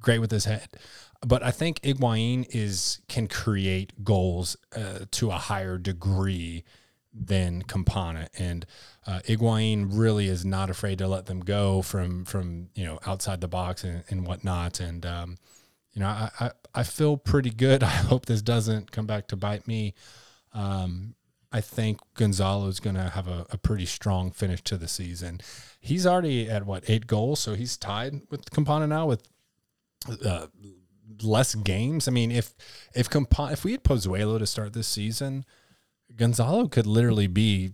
great 0.00 0.20
with 0.20 0.30
his 0.30 0.44
head. 0.44 0.68
But 1.26 1.42
I 1.42 1.50
think 1.50 1.80
Higuain 1.80 2.46
is 2.50 3.00
can 3.08 3.26
create 3.26 4.04
goals 4.04 4.56
uh, 4.74 5.00
to 5.12 5.30
a 5.30 5.34
higher 5.36 5.78
degree 5.78 6.64
than 7.12 7.62
Campana, 7.62 8.28
and 8.38 8.66
uh, 9.06 9.20
Higuain 9.26 9.88
really 9.90 10.28
is 10.28 10.44
not 10.44 10.70
afraid 10.70 10.98
to 10.98 11.08
let 11.08 11.26
them 11.26 11.40
go 11.40 11.82
from 11.82 12.24
from 12.24 12.68
you 12.74 12.84
know 12.84 12.98
outside 13.06 13.40
the 13.40 13.48
box 13.48 13.84
and, 13.84 14.04
and 14.08 14.26
whatnot. 14.26 14.80
And 14.80 15.04
um, 15.06 15.36
you 15.92 16.00
know, 16.00 16.08
I, 16.08 16.30
I 16.40 16.50
I 16.74 16.82
feel 16.82 17.16
pretty 17.16 17.50
good. 17.50 17.82
I 17.84 17.86
hope 17.86 18.26
this 18.26 18.42
doesn't 18.42 18.92
come 18.92 19.06
back 19.06 19.28
to 19.28 19.36
bite 19.36 19.66
me. 19.66 19.94
Um, 20.52 21.14
I 21.50 21.60
think 21.60 22.00
Gonzalo 22.14 22.66
is 22.68 22.78
going 22.78 22.96
to 22.96 23.08
have 23.08 23.26
a, 23.26 23.46
a 23.50 23.56
pretty 23.56 23.86
strong 23.86 24.30
finish 24.30 24.62
to 24.64 24.76
the 24.76 24.88
season. 24.88 25.40
He's 25.80 26.06
already 26.06 26.48
at 26.48 26.66
what 26.66 26.84
eight 26.88 27.06
goals, 27.06 27.40
so 27.40 27.54
he's 27.54 27.76
tied 27.76 28.20
with 28.30 28.50
Campana 28.50 28.86
now 28.86 29.06
with 29.06 29.22
uh, 30.24 30.48
less 31.22 31.54
games. 31.54 32.06
I 32.06 32.10
mean, 32.10 32.30
if 32.30 32.54
if 32.94 33.08
Campa- 33.08 33.52
if 33.52 33.64
we 33.64 33.72
had 33.72 33.82
Pozuelo 33.82 34.38
to 34.38 34.46
start 34.46 34.72
this 34.72 34.88
season, 34.88 35.44
Gonzalo 36.18 36.68
could 36.68 36.86
literally 36.86 37.28
be 37.28 37.72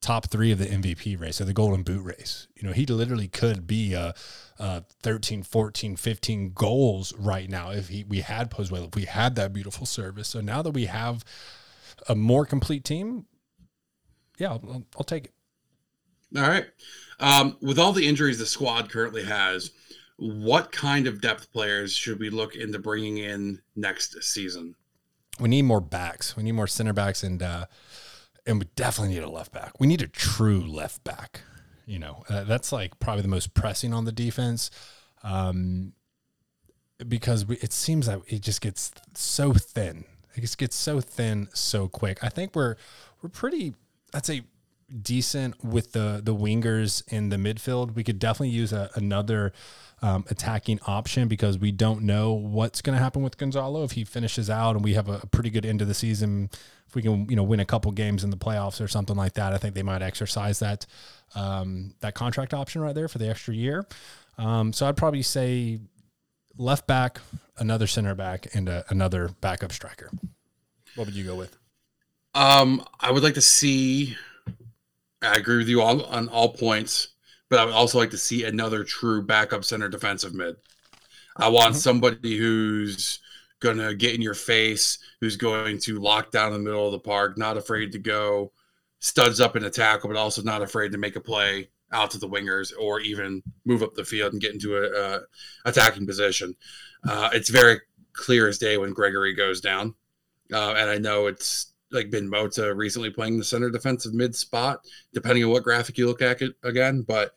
top 0.00 0.30
three 0.30 0.52
of 0.52 0.58
the 0.58 0.66
MVP 0.66 1.18
race 1.18 1.40
or 1.40 1.44
the 1.44 1.52
Golden 1.52 1.82
Boot 1.82 2.04
race. 2.04 2.48
You 2.54 2.68
know, 2.68 2.74
he 2.74 2.84
literally 2.86 3.28
could 3.28 3.66
be 3.66 3.94
a, 3.94 4.14
a 4.58 4.82
13, 5.02 5.42
14, 5.42 5.96
15 5.96 6.52
goals 6.52 7.14
right 7.16 7.48
now 7.48 7.70
if 7.70 7.88
he 7.88 8.04
we 8.04 8.20
had 8.20 8.50
Pozuelo, 8.50 8.88
if 8.88 8.94
we 8.94 9.04
had 9.04 9.34
that 9.36 9.52
beautiful 9.52 9.86
service. 9.86 10.28
So 10.28 10.40
now 10.40 10.62
that 10.62 10.72
we 10.72 10.86
have 10.86 11.24
a 12.08 12.14
more 12.14 12.44
complete 12.44 12.84
team, 12.84 13.26
yeah, 14.38 14.50
I'll, 14.50 14.84
I'll 14.96 15.04
take 15.04 15.26
it. 15.26 15.32
All 16.36 16.42
right. 16.42 16.66
Um, 17.18 17.56
with 17.62 17.78
all 17.78 17.92
the 17.92 18.06
injuries 18.06 18.38
the 18.38 18.46
squad 18.46 18.90
currently 18.90 19.24
has, 19.24 19.70
what 20.18 20.72
kind 20.72 21.06
of 21.06 21.20
depth 21.20 21.52
players 21.52 21.92
should 21.92 22.18
we 22.18 22.30
look 22.30 22.54
into 22.54 22.78
bringing 22.78 23.18
in 23.18 23.60
next 23.74 24.22
season? 24.22 24.74
We 25.38 25.48
need 25.48 25.62
more 25.62 25.80
backs. 25.80 26.36
We 26.36 26.42
need 26.42 26.52
more 26.52 26.66
center 26.66 26.92
backs, 26.92 27.22
and 27.22 27.42
uh, 27.42 27.66
and 28.46 28.58
we 28.58 28.66
definitely 28.76 29.14
need 29.14 29.22
a 29.22 29.30
left 29.30 29.52
back. 29.52 29.78
We 29.78 29.86
need 29.86 30.02
a 30.02 30.08
true 30.08 30.60
left 30.60 31.04
back. 31.04 31.42
You 31.84 31.98
know, 31.98 32.24
uh, 32.28 32.44
that's 32.44 32.72
like 32.72 32.98
probably 32.98 33.22
the 33.22 33.28
most 33.28 33.54
pressing 33.54 33.92
on 33.92 34.04
the 34.04 34.12
defense. 34.12 34.70
Um, 35.22 35.92
because 37.06 37.44
we, 37.44 37.56
it 37.56 37.72
seems 37.72 38.06
that 38.06 38.20
it 38.26 38.40
just 38.40 38.60
gets 38.60 38.92
so 39.14 39.52
thin. 39.52 40.04
It 40.34 40.40
just 40.40 40.58
gets 40.58 40.76
so 40.76 41.00
thin 41.00 41.48
so 41.52 41.88
quick. 41.88 42.22
I 42.22 42.28
think 42.28 42.54
we're 42.54 42.76
we're 43.22 43.28
pretty. 43.28 43.74
I'd 44.14 44.26
say 44.26 44.42
decent 45.02 45.64
with 45.64 45.92
the 45.92 46.20
the 46.22 46.34
wingers 46.34 47.02
in 47.08 47.28
the 47.28 47.36
midfield. 47.36 47.94
We 47.94 48.04
could 48.04 48.18
definitely 48.18 48.50
use 48.50 48.72
a, 48.72 48.90
another 48.94 49.52
um, 50.02 50.24
attacking 50.28 50.80
option 50.86 51.28
because 51.28 51.58
we 51.58 51.72
don't 51.72 52.02
know 52.02 52.32
what's 52.32 52.82
going 52.82 52.96
to 52.96 53.02
happen 53.02 53.22
with 53.22 53.38
Gonzalo 53.38 53.82
if 53.82 53.92
he 53.92 54.04
finishes 54.04 54.50
out 54.50 54.76
and 54.76 54.84
we 54.84 54.94
have 54.94 55.08
a, 55.08 55.20
a, 55.22 55.26
pretty 55.26 55.48
good 55.48 55.64
end 55.64 55.80
of 55.80 55.88
the 55.88 55.94
season. 55.94 56.50
If 56.86 56.94
we 56.94 57.02
can, 57.02 57.28
you 57.30 57.36
know, 57.36 57.42
win 57.42 57.60
a 57.60 57.64
couple 57.64 57.90
games 57.92 58.22
in 58.22 58.30
the 58.30 58.36
playoffs 58.36 58.80
or 58.80 58.88
something 58.88 59.16
like 59.16 59.32
that, 59.34 59.52
I 59.52 59.58
think 59.58 59.74
they 59.74 59.82
might 59.82 60.02
exercise 60.02 60.58
that 60.60 60.86
um, 61.34 61.94
that 62.00 62.14
contract 62.14 62.54
option 62.54 62.80
right 62.80 62.94
there 62.94 63.08
for 63.08 63.18
the 63.18 63.28
extra 63.28 63.54
year. 63.54 63.86
Um, 64.38 64.72
so 64.72 64.86
I'd 64.86 64.96
probably 64.96 65.22
say 65.22 65.80
left 66.56 66.86
back, 66.86 67.20
another 67.58 67.86
center 67.86 68.14
back, 68.14 68.54
and 68.54 68.68
a, 68.68 68.84
another 68.88 69.30
backup 69.40 69.72
striker. 69.72 70.10
What 70.94 71.06
would 71.06 71.16
you 71.16 71.24
go 71.24 71.34
with? 71.34 71.56
Um, 72.34 72.84
I 73.00 73.10
would 73.10 73.22
like 73.22 73.34
to 73.34 73.40
see. 73.40 74.16
I 75.26 75.34
agree 75.34 75.58
with 75.58 75.68
you 75.68 75.82
all 75.82 76.04
on 76.04 76.28
all 76.28 76.52
points, 76.52 77.08
but 77.48 77.58
I 77.58 77.64
would 77.64 77.74
also 77.74 77.98
like 77.98 78.10
to 78.10 78.18
see 78.18 78.44
another 78.44 78.84
true 78.84 79.22
backup 79.22 79.64
center 79.64 79.88
defensive 79.88 80.34
mid. 80.34 80.56
I 81.36 81.48
want 81.48 81.72
mm-hmm. 81.72 81.80
somebody 81.80 82.36
who's 82.36 83.20
going 83.60 83.78
to 83.78 83.94
get 83.94 84.14
in 84.14 84.22
your 84.22 84.34
face, 84.34 84.98
who's 85.20 85.36
going 85.36 85.78
to 85.80 85.98
lock 85.98 86.30
down 86.30 86.52
the 86.52 86.58
middle 86.58 86.86
of 86.86 86.92
the 86.92 86.98
park, 86.98 87.38
not 87.38 87.56
afraid 87.56 87.92
to 87.92 87.98
go 87.98 88.52
studs 89.00 89.40
up 89.40 89.56
in 89.56 89.64
a 89.64 89.70
tackle, 89.70 90.08
but 90.08 90.18
also 90.18 90.42
not 90.42 90.62
afraid 90.62 90.92
to 90.92 90.98
make 90.98 91.16
a 91.16 91.20
play 91.20 91.68
out 91.92 92.10
to 92.10 92.18
the 92.18 92.28
wingers 92.28 92.72
or 92.78 93.00
even 93.00 93.42
move 93.64 93.82
up 93.82 93.94
the 93.94 94.04
field 94.04 94.32
and 94.32 94.42
get 94.42 94.52
into 94.52 94.76
a, 94.76 94.90
a 94.90 95.20
attacking 95.64 96.06
position. 96.06 96.54
Uh, 97.08 97.30
it's 97.32 97.50
very 97.50 97.80
clear 98.12 98.48
as 98.48 98.58
day 98.58 98.76
when 98.76 98.94
Gregore 98.94 99.36
goes 99.36 99.60
down, 99.60 99.94
uh, 100.52 100.72
and 100.72 100.90
I 100.90 100.98
know 100.98 101.26
it's 101.26 101.72
like 101.90 102.10
been 102.10 102.28
Mota 102.28 102.74
recently 102.74 103.10
playing 103.10 103.38
the 103.38 103.44
center 103.44 103.70
defensive 103.70 104.14
mid 104.14 104.34
spot, 104.34 104.80
depending 105.12 105.44
on 105.44 105.50
what 105.50 105.62
graphic 105.62 105.98
you 105.98 106.06
look 106.06 106.22
at 106.22 106.42
it 106.42 106.54
again. 106.62 107.02
But 107.02 107.34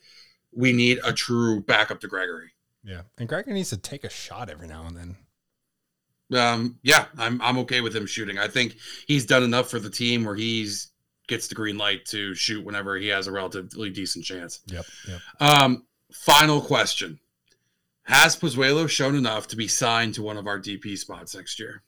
we 0.52 0.74
need 0.74 1.00
a 1.04 1.14
true 1.14 1.62
backup 1.62 2.00
to 2.02 2.08
Gregore. 2.08 2.47
Yeah, 2.84 3.02
and 3.18 3.30
Gregore 3.30 3.47
needs 3.47 3.70
to 3.70 3.78
take 3.78 4.04
a 4.04 4.10
shot 4.10 4.50
every 4.50 4.68
now 4.68 4.86
and 4.86 4.97
then. 4.97 5.16
Um, 6.32 6.80
yeah, 6.84 7.06
I'm 7.18 7.41
I'm 7.41 7.58
okay 7.60 7.82
with 7.82 7.95
him 7.95 8.06
shooting. 8.06 8.38
I 8.38 8.47
think 8.47 8.78
he's 9.08 9.26
done 9.26 9.43
enough 9.43 9.70
for 9.70 9.80
the 9.80 9.89
team 9.89 10.24
where 10.24 10.36
he's 10.36 10.91
gets 11.28 11.47
the 11.47 11.56
green 11.56 11.78
light 11.78 12.06
to 12.06 12.34
shoot 12.34 12.66
whenever 12.66 12.97
he 12.97 13.08
has 13.08 13.28
a 13.28 13.32
relatively 13.32 13.89
decent 13.91 14.26
chance. 14.26 14.62
Yep. 14.68 14.86
Yep. 15.08 15.22
Um, 15.39 15.86
final 16.12 16.62
question: 16.62 17.20
Has 18.04 18.36
Pozuelo 18.36 18.89
shown 18.89 19.16
enough 19.16 19.47
to 19.47 19.56
be 19.56 19.68
signed 19.68 20.16
to 20.16 20.24
one 20.24 20.38
of 20.38 20.47
our 20.47 20.60
DP 20.60 20.97
spots 20.97 21.36
next 21.36 21.60
year? 21.60 21.84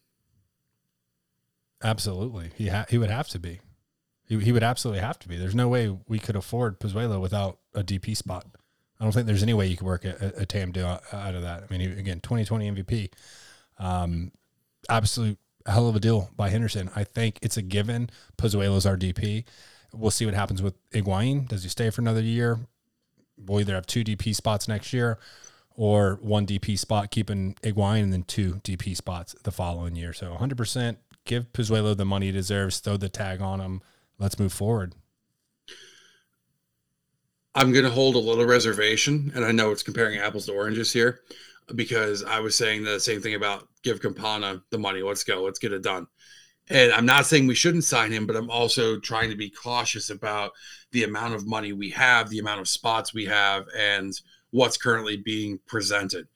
Absolutely, 1.83 2.51
he 2.55 2.67
ha- 2.67 2.85
he 2.89 2.97
would 2.97 3.09
have 3.09 3.29
to 3.29 3.39
be. 3.39 3.59
He, 4.27 4.39
he 4.39 4.51
would 4.51 4.63
absolutely 4.63 5.01
have 5.01 5.19
to 5.19 5.27
be. 5.27 5.37
There's 5.37 5.55
no 5.55 5.67
way 5.67 5.95
we 6.07 6.19
could 6.19 6.35
afford 6.35 6.79
Pozuelo 6.79 7.19
without 7.19 7.59
a 7.73 7.83
DP 7.83 8.15
spot. 8.15 8.45
I 8.99 9.03
don't 9.03 9.13
think 9.13 9.25
there's 9.25 9.43
any 9.43 9.53
way 9.53 9.67
you 9.67 9.75
could 9.75 9.87
work 9.87 10.05
a, 10.05 10.33
a, 10.37 10.43
a 10.43 11.15
out 11.15 11.35
of 11.35 11.41
that. 11.41 11.63
I 11.63 11.75
mean, 11.75 11.97
again, 11.97 12.19
2020 12.19 12.71
MVP, 12.71 13.11
um, 13.79 14.31
absolute 14.89 15.39
hell 15.65 15.87
of 15.87 15.95
a 15.95 15.99
deal 15.99 16.29
by 16.35 16.49
Henderson. 16.49 16.89
I 16.95 17.03
think 17.03 17.39
it's 17.41 17.57
a 17.57 17.61
given. 17.61 18.09
Pozuelo's 18.37 18.85
our 18.85 18.97
DP. 18.97 19.45
We'll 19.93 20.11
see 20.11 20.25
what 20.25 20.35
happens 20.35 20.61
with 20.61 20.75
Higuain. 20.91 21.47
Does 21.47 21.63
he 21.63 21.69
stay 21.69 21.89
for 21.89 22.01
another 22.01 22.21
year? 22.21 22.59
We'll 23.37 23.59
either 23.59 23.73
have 23.75 23.87
two 23.87 24.03
DP 24.03 24.35
spots 24.35 24.67
next 24.67 24.93
year 24.93 25.17
or 25.75 26.19
one 26.21 26.45
DP 26.45 26.77
spot, 26.77 27.11
keeping 27.11 27.55
Higuain, 27.63 28.03
and 28.03 28.13
then 28.13 28.23
two 28.23 28.55
DP 28.63 28.95
spots 28.95 29.35
the 29.43 29.51
following 29.51 29.95
year. 29.95 30.13
So 30.13 30.35
100% 30.39 30.97
give 31.25 31.51
Pozuelo 31.53 31.95
the 31.95 32.05
money 32.05 32.27
he 32.27 32.31
deserves, 32.31 32.79
throw 32.79 32.97
the 32.97 33.09
tag 33.09 33.41
on 33.41 33.59
him. 33.59 33.81
Let's 34.17 34.39
move 34.39 34.53
forward. 34.53 34.93
I'm 37.53 37.71
going 37.73 37.85
to 37.85 37.91
hold 37.91 38.15
a 38.15 38.19
little 38.19 38.45
reservation, 38.45 39.31
and 39.35 39.43
I 39.43 39.51
know 39.51 39.71
it's 39.71 39.83
comparing 39.83 40.19
apples 40.19 40.45
to 40.45 40.53
oranges 40.53 40.93
here 40.93 41.19
because 41.75 42.23
I 42.23 42.39
was 42.39 42.55
saying 42.55 42.83
the 42.83 42.99
same 42.99 43.21
thing 43.21 43.35
about 43.35 43.67
give 43.83 44.01
Campana 44.01 44.61
the 44.69 44.77
money. 44.77 45.01
Let's 45.01 45.23
go. 45.23 45.43
Let's 45.43 45.59
get 45.59 45.73
it 45.73 45.83
done. 45.83 46.07
And 46.69 46.93
I'm 46.93 47.05
not 47.05 47.25
saying 47.25 47.47
we 47.47 47.55
shouldn't 47.55 47.83
sign 47.83 48.11
him, 48.11 48.25
but 48.25 48.35
I'm 48.35 48.49
also 48.49 48.99
trying 48.99 49.29
to 49.29 49.35
be 49.35 49.49
cautious 49.49 50.09
about 50.09 50.51
the 50.91 51.03
amount 51.03 51.33
of 51.33 51.47
money 51.47 51.73
we 51.73 51.89
have, 51.89 52.29
the 52.29 52.39
amount 52.39 52.61
of 52.61 52.67
spots 52.69 53.13
we 53.13 53.25
have, 53.25 53.65
and 53.77 54.13
what's 54.51 54.77
currently 54.77 55.17
being 55.17 55.59
presented. 55.65 56.27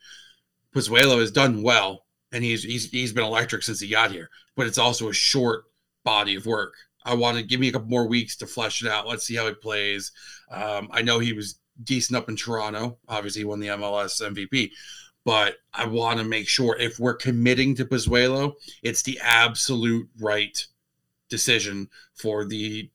Pozuelo 0.74 1.20
has 1.20 1.32
done 1.32 1.64
well, 1.64 2.05
and 2.36 2.44
he's, 2.44 2.64
he's 2.64 2.92
he's 2.92 3.14
been 3.14 3.24
electric 3.24 3.64
since 3.64 3.80
he 3.80 3.88
got 3.88 4.12
here, 4.12 4.30
but 4.58 4.68
it's 4.68 4.78
also 4.78 5.08
a 5.08 5.14
short 5.14 5.64
body 6.04 6.36
of 6.36 6.46
work. 6.46 6.74
I 7.06 7.14
want 7.14 7.38
to 7.38 7.44
give 7.44 7.62
me 7.62 7.70
a 7.70 7.72
couple 7.72 7.88
more 7.88 8.08
weeks 8.08 8.36
to 8.38 8.46
flesh 8.46 8.84
it 8.84 8.90
out. 8.90 9.08
Let's 9.08 9.26
see 9.26 9.36
how 9.36 9.48
he 9.48 9.54
plays. 9.54 10.12
Um, 10.52 10.90
I 10.92 11.02
know 11.02 11.20
he 11.20 11.32
was 11.32 11.60
decent 11.82 12.18
up 12.18 12.28
in 12.28 12.36
Toronto. 12.36 12.98
Obviously, 13.08 13.42
he 13.42 13.46
won 13.46 13.62
the 13.62 13.68
MLS 13.70 14.22
MVP, 14.22 14.72
but 15.24 15.56
I 15.74 15.86
want 15.86 16.20
to 16.20 16.26
make 16.26 16.50
sure 16.50 16.78
if 16.78 17.00
we're 17.00 17.14
committing 17.14 17.74
to 17.76 17.86
Pozuelo, 17.86 18.56
it's 18.84 19.04
the 19.04 19.18
absolute 19.24 20.10
right 20.20 20.62
decision 21.30 21.88
for 22.16 22.44
the 22.44 22.90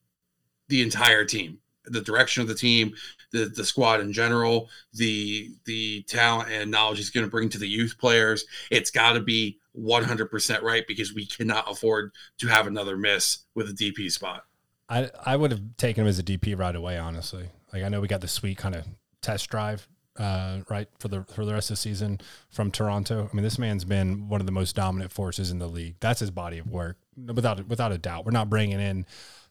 the 0.68 0.82
entire 0.82 1.24
team, 1.24 1.61
the 1.86 2.03
direction 2.03 2.43
of 2.43 2.49
the 2.49 2.55
team, 2.55 2.93
the 3.33 3.47
the 3.47 3.64
squad 3.64 4.01
in 4.01 4.12
general, 4.12 4.68
the 4.93 5.51
the 5.64 6.03
talent 6.03 6.51
and 6.51 6.70
knowledge 6.70 6.99
he's 6.99 7.11
going 7.11 7.26
to 7.26 7.31
bring 7.31 7.49
to 7.51 7.59
the 7.59 7.68
youth 7.68 7.97
players. 7.99 8.45
It's 8.70 8.91
got 8.91 9.12
to 9.14 9.20
be 9.20 9.59
100% 9.78 10.62
right 10.62 10.87
because 10.87 11.14
we 11.14 11.26
cannot 11.26 11.70
afford 11.70 12.12
to 12.39 12.49
have 12.49 12.66
another 12.66 12.97
miss 12.97 13.45
with 13.55 13.68
a 13.68 13.72
DP 13.72 14.11
spot. 14.11 14.45
I 14.89 15.11
I 15.24 15.37
would 15.37 15.51
have 15.51 15.62
taken 15.76 16.03
him 16.03 16.09
as 16.09 16.18
a 16.18 16.22
DP 16.22 16.59
right 16.59 16.74
away, 16.74 16.99
honestly. 16.99 17.49
Like 17.72 17.85
I 17.85 17.89
know 17.89 18.01
we 18.01 18.09
got 18.09 18.20
the 18.20 18.28
sweet 18.28 18.59
kind 18.59 18.74
of 18.74 18.87
test 19.22 19.49
drive 19.49 19.87
uh, 20.18 20.61
right 20.68 20.89
for 20.99 21.09
the 21.09 21.24
for 21.24 21.45
the 21.45 21.53
rest 21.53 21.70
of 21.70 21.76
the 21.76 21.81
season 21.81 22.20
from 22.51 22.70
Toronto. 22.70 23.28
I 23.31 23.35
mean, 23.35 23.43
this 23.43 23.59
man's 23.59 23.85
been 23.85 24.28
one 24.28 24.41
of 24.41 24.47
the 24.47 24.53
most 24.53 24.76
dominant 24.76 25.12
forces 25.12 25.51
in 25.51 25.59
the 25.59 25.68
league. 25.68 25.97
That's 26.01 26.20
his 26.20 26.31
body 26.31 26.59
of 26.59 26.68
work, 26.68 26.99
without 27.16 27.66
without 27.68 27.93
a 27.93 27.99
doubt. 27.99 28.26
We're 28.26 28.33
not 28.33 28.51
bringing 28.51 28.81
in, 28.81 29.07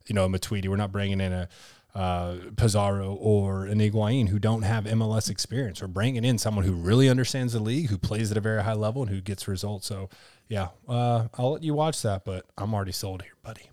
you 0.06 0.16
know, 0.16 0.26
a 0.26 0.30
Matuidi. 0.30 0.68
We're 0.68 0.76
not 0.76 0.92
bringing 0.92 1.22
in 1.22 1.34
a 1.34 1.50
uh, 1.96 2.36
Pizarro 2.56 3.14
or 3.14 3.66
an 3.66 3.80
Higuain 3.80 4.30
who 4.30 4.40
don't 4.40 4.62
have 4.62 4.86
MLS 4.86 5.30
experience. 5.30 5.82
We're 5.82 5.88
bringing 5.88 6.24
in 6.24 6.38
someone 6.38 6.66
who 6.66 6.74
really 6.74 7.10
understands 7.10 7.54
the 7.54 7.60
league, 7.60 7.90
who 7.90 7.98
plays 7.98 8.32
at 8.32 8.38
a 8.38 8.42
very 8.42 8.64
high 8.64 8.74
level, 8.74 9.02
and 9.02 9.12
who 9.12 9.22
gets 9.22 9.48
results. 9.48 9.88
So, 9.88 10.10
yeah, 10.48 10.70
uh, 10.88 11.28
I'll 11.36 11.54
let 11.54 11.64
you 11.64 11.74
watch 11.74 12.02
that, 12.04 12.26
but 12.26 12.46
I'm 12.58 12.74
already 12.74 12.92
sold 12.92 13.24
here, 13.24 13.34
buddy. 13.44 13.70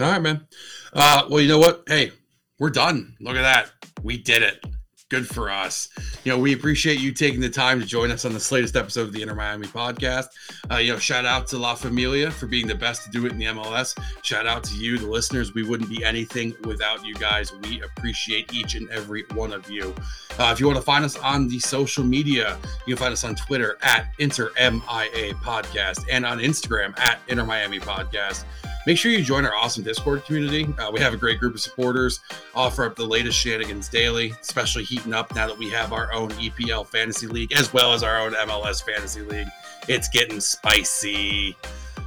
All 0.00 0.10
right, 0.10 0.20
man. 0.20 0.46
Uh, 0.92 1.26
well, 1.30 1.40
you 1.40 1.48
know 1.48 1.58
what? 1.58 1.84
Hey, 1.86 2.12
we're 2.58 2.70
done. 2.70 3.16
Look 3.20 3.36
at 3.36 3.42
that. 3.42 3.70
We 4.02 4.18
did 4.18 4.42
it 4.42 4.64
good 5.08 5.26
for 5.26 5.50
us. 5.50 5.88
You 6.24 6.32
know, 6.32 6.38
we 6.38 6.52
appreciate 6.52 6.98
you 6.98 7.12
taking 7.12 7.40
the 7.40 7.48
time 7.48 7.80
to 7.80 7.86
join 7.86 8.10
us 8.10 8.24
on 8.24 8.32
this 8.32 8.50
latest 8.50 8.74
episode 8.74 9.02
of 9.02 9.12
the 9.12 9.22
Inter 9.22 9.34
Miami 9.34 9.68
podcast. 9.68 10.26
Uh, 10.70 10.76
you 10.76 10.92
know, 10.92 10.98
shout 10.98 11.24
out 11.24 11.46
to 11.48 11.58
La 11.58 11.74
Familia 11.74 12.30
for 12.30 12.46
being 12.46 12.66
the 12.66 12.74
best 12.74 13.04
to 13.04 13.10
do 13.10 13.24
it 13.26 13.32
in 13.32 13.38
the 13.38 13.44
MLS. 13.46 13.96
Shout 14.22 14.46
out 14.46 14.64
to 14.64 14.74
you, 14.74 14.98
the 14.98 15.06
listeners. 15.06 15.54
We 15.54 15.62
wouldn't 15.62 15.90
be 15.90 16.04
anything 16.04 16.56
without 16.64 17.04
you 17.06 17.14
guys. 17.14 17.52
We 17.52 17.82
appreciate 17.82 18.52
each 18.52 18.74
and 18.74 18.90
every 18.90 19.24
one 19.34 19.52
of 19.52 19.70
you. 19.70 19.94
Uh, 20.38 20.50
if 20.52 20.58
you 20.58 20.66
want 20.66 20.78
to 20.78 20.84
find 20.84 21.04
us 21.04 21.16
on 21.16 21.48
the 21.48 21.60
social 21.60 22.04
media, 22.04 22.58
you 22.86 22.94
can 22.94 23.02
find 23.04 23.12
us 23.12 23.24
on 23.24 23.36
Twitter 23.36 23.78
at 23.82 24.08
Inter 24.18 24.50
MIA 24.58 25.34
Podcast 25.34 26.04
and 26.10 26.26
on 26.26 26.38
Instagram 26.38 26.98
at 26.98 27.20
Inter 27.28 27.44
Miami 27.44 27.78
Podcast. 27.78 28.44
Make 28.86 28.98
sure 28.98 29.10
you 29.10 29.20
join 29.22 29.44
our 29.44 29.54
awesome 29.54 29.82
Discord 29.82 30.24
community. 30.24 30.72
Uh, 30.78 30.92
we 30.92 31.00
have 31.00 31.12
a 31.12 31.16
great 31.16 31.40
group 31.40 31.54
of 31.54 31.60
supporters, 31.60 32.20
offer 32.54 32.84
up 32.84 32.94
the 32.94 33.04
latest 33.04 33.36
shenanigans 33.36 33.88
daily, 33.88 34.32
especially 34.40 34.84
heating 34.84 35.12
up 35.12 35.34
now 35.34 35.48
that 35.48 35.58
we 35.58 35.68
have 35.70 35.92
our 35.92 36.12
own 36.12 36.30
EPL 36.30 36.86
Fantasy 36.86 37.26
League 37.26 37.52
as 37.52 37.72
well 37.72 37.92
as 37.92 38.04
our 38.04 38.20
own 38.20 38.32
MLS 38.32 38.80
Fantasy 38.84 39.22
League. 39.22 39.48
It's 39.88 40.08
getting 40.08 40.38
spicy. 40.38 41.56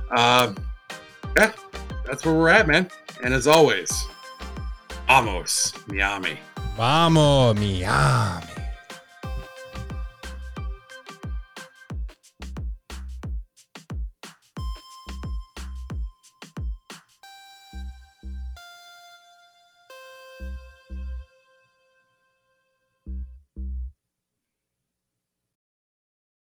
Uh, 0.09 0.53
yeah, 1.35 1.51
that's 2.05 2.25
where 2.25 2.33
we're 2.33 2.49
at, 2.49 2.65
man. 2.65 2.89
And 3.25 3.33
as 3.33 3.45
always, 3.45 3.91
vamos, 5.05 5.73
Miami. 5.87 6.39
Vamos, 6.77 7.59
Miami. 7.59 8.48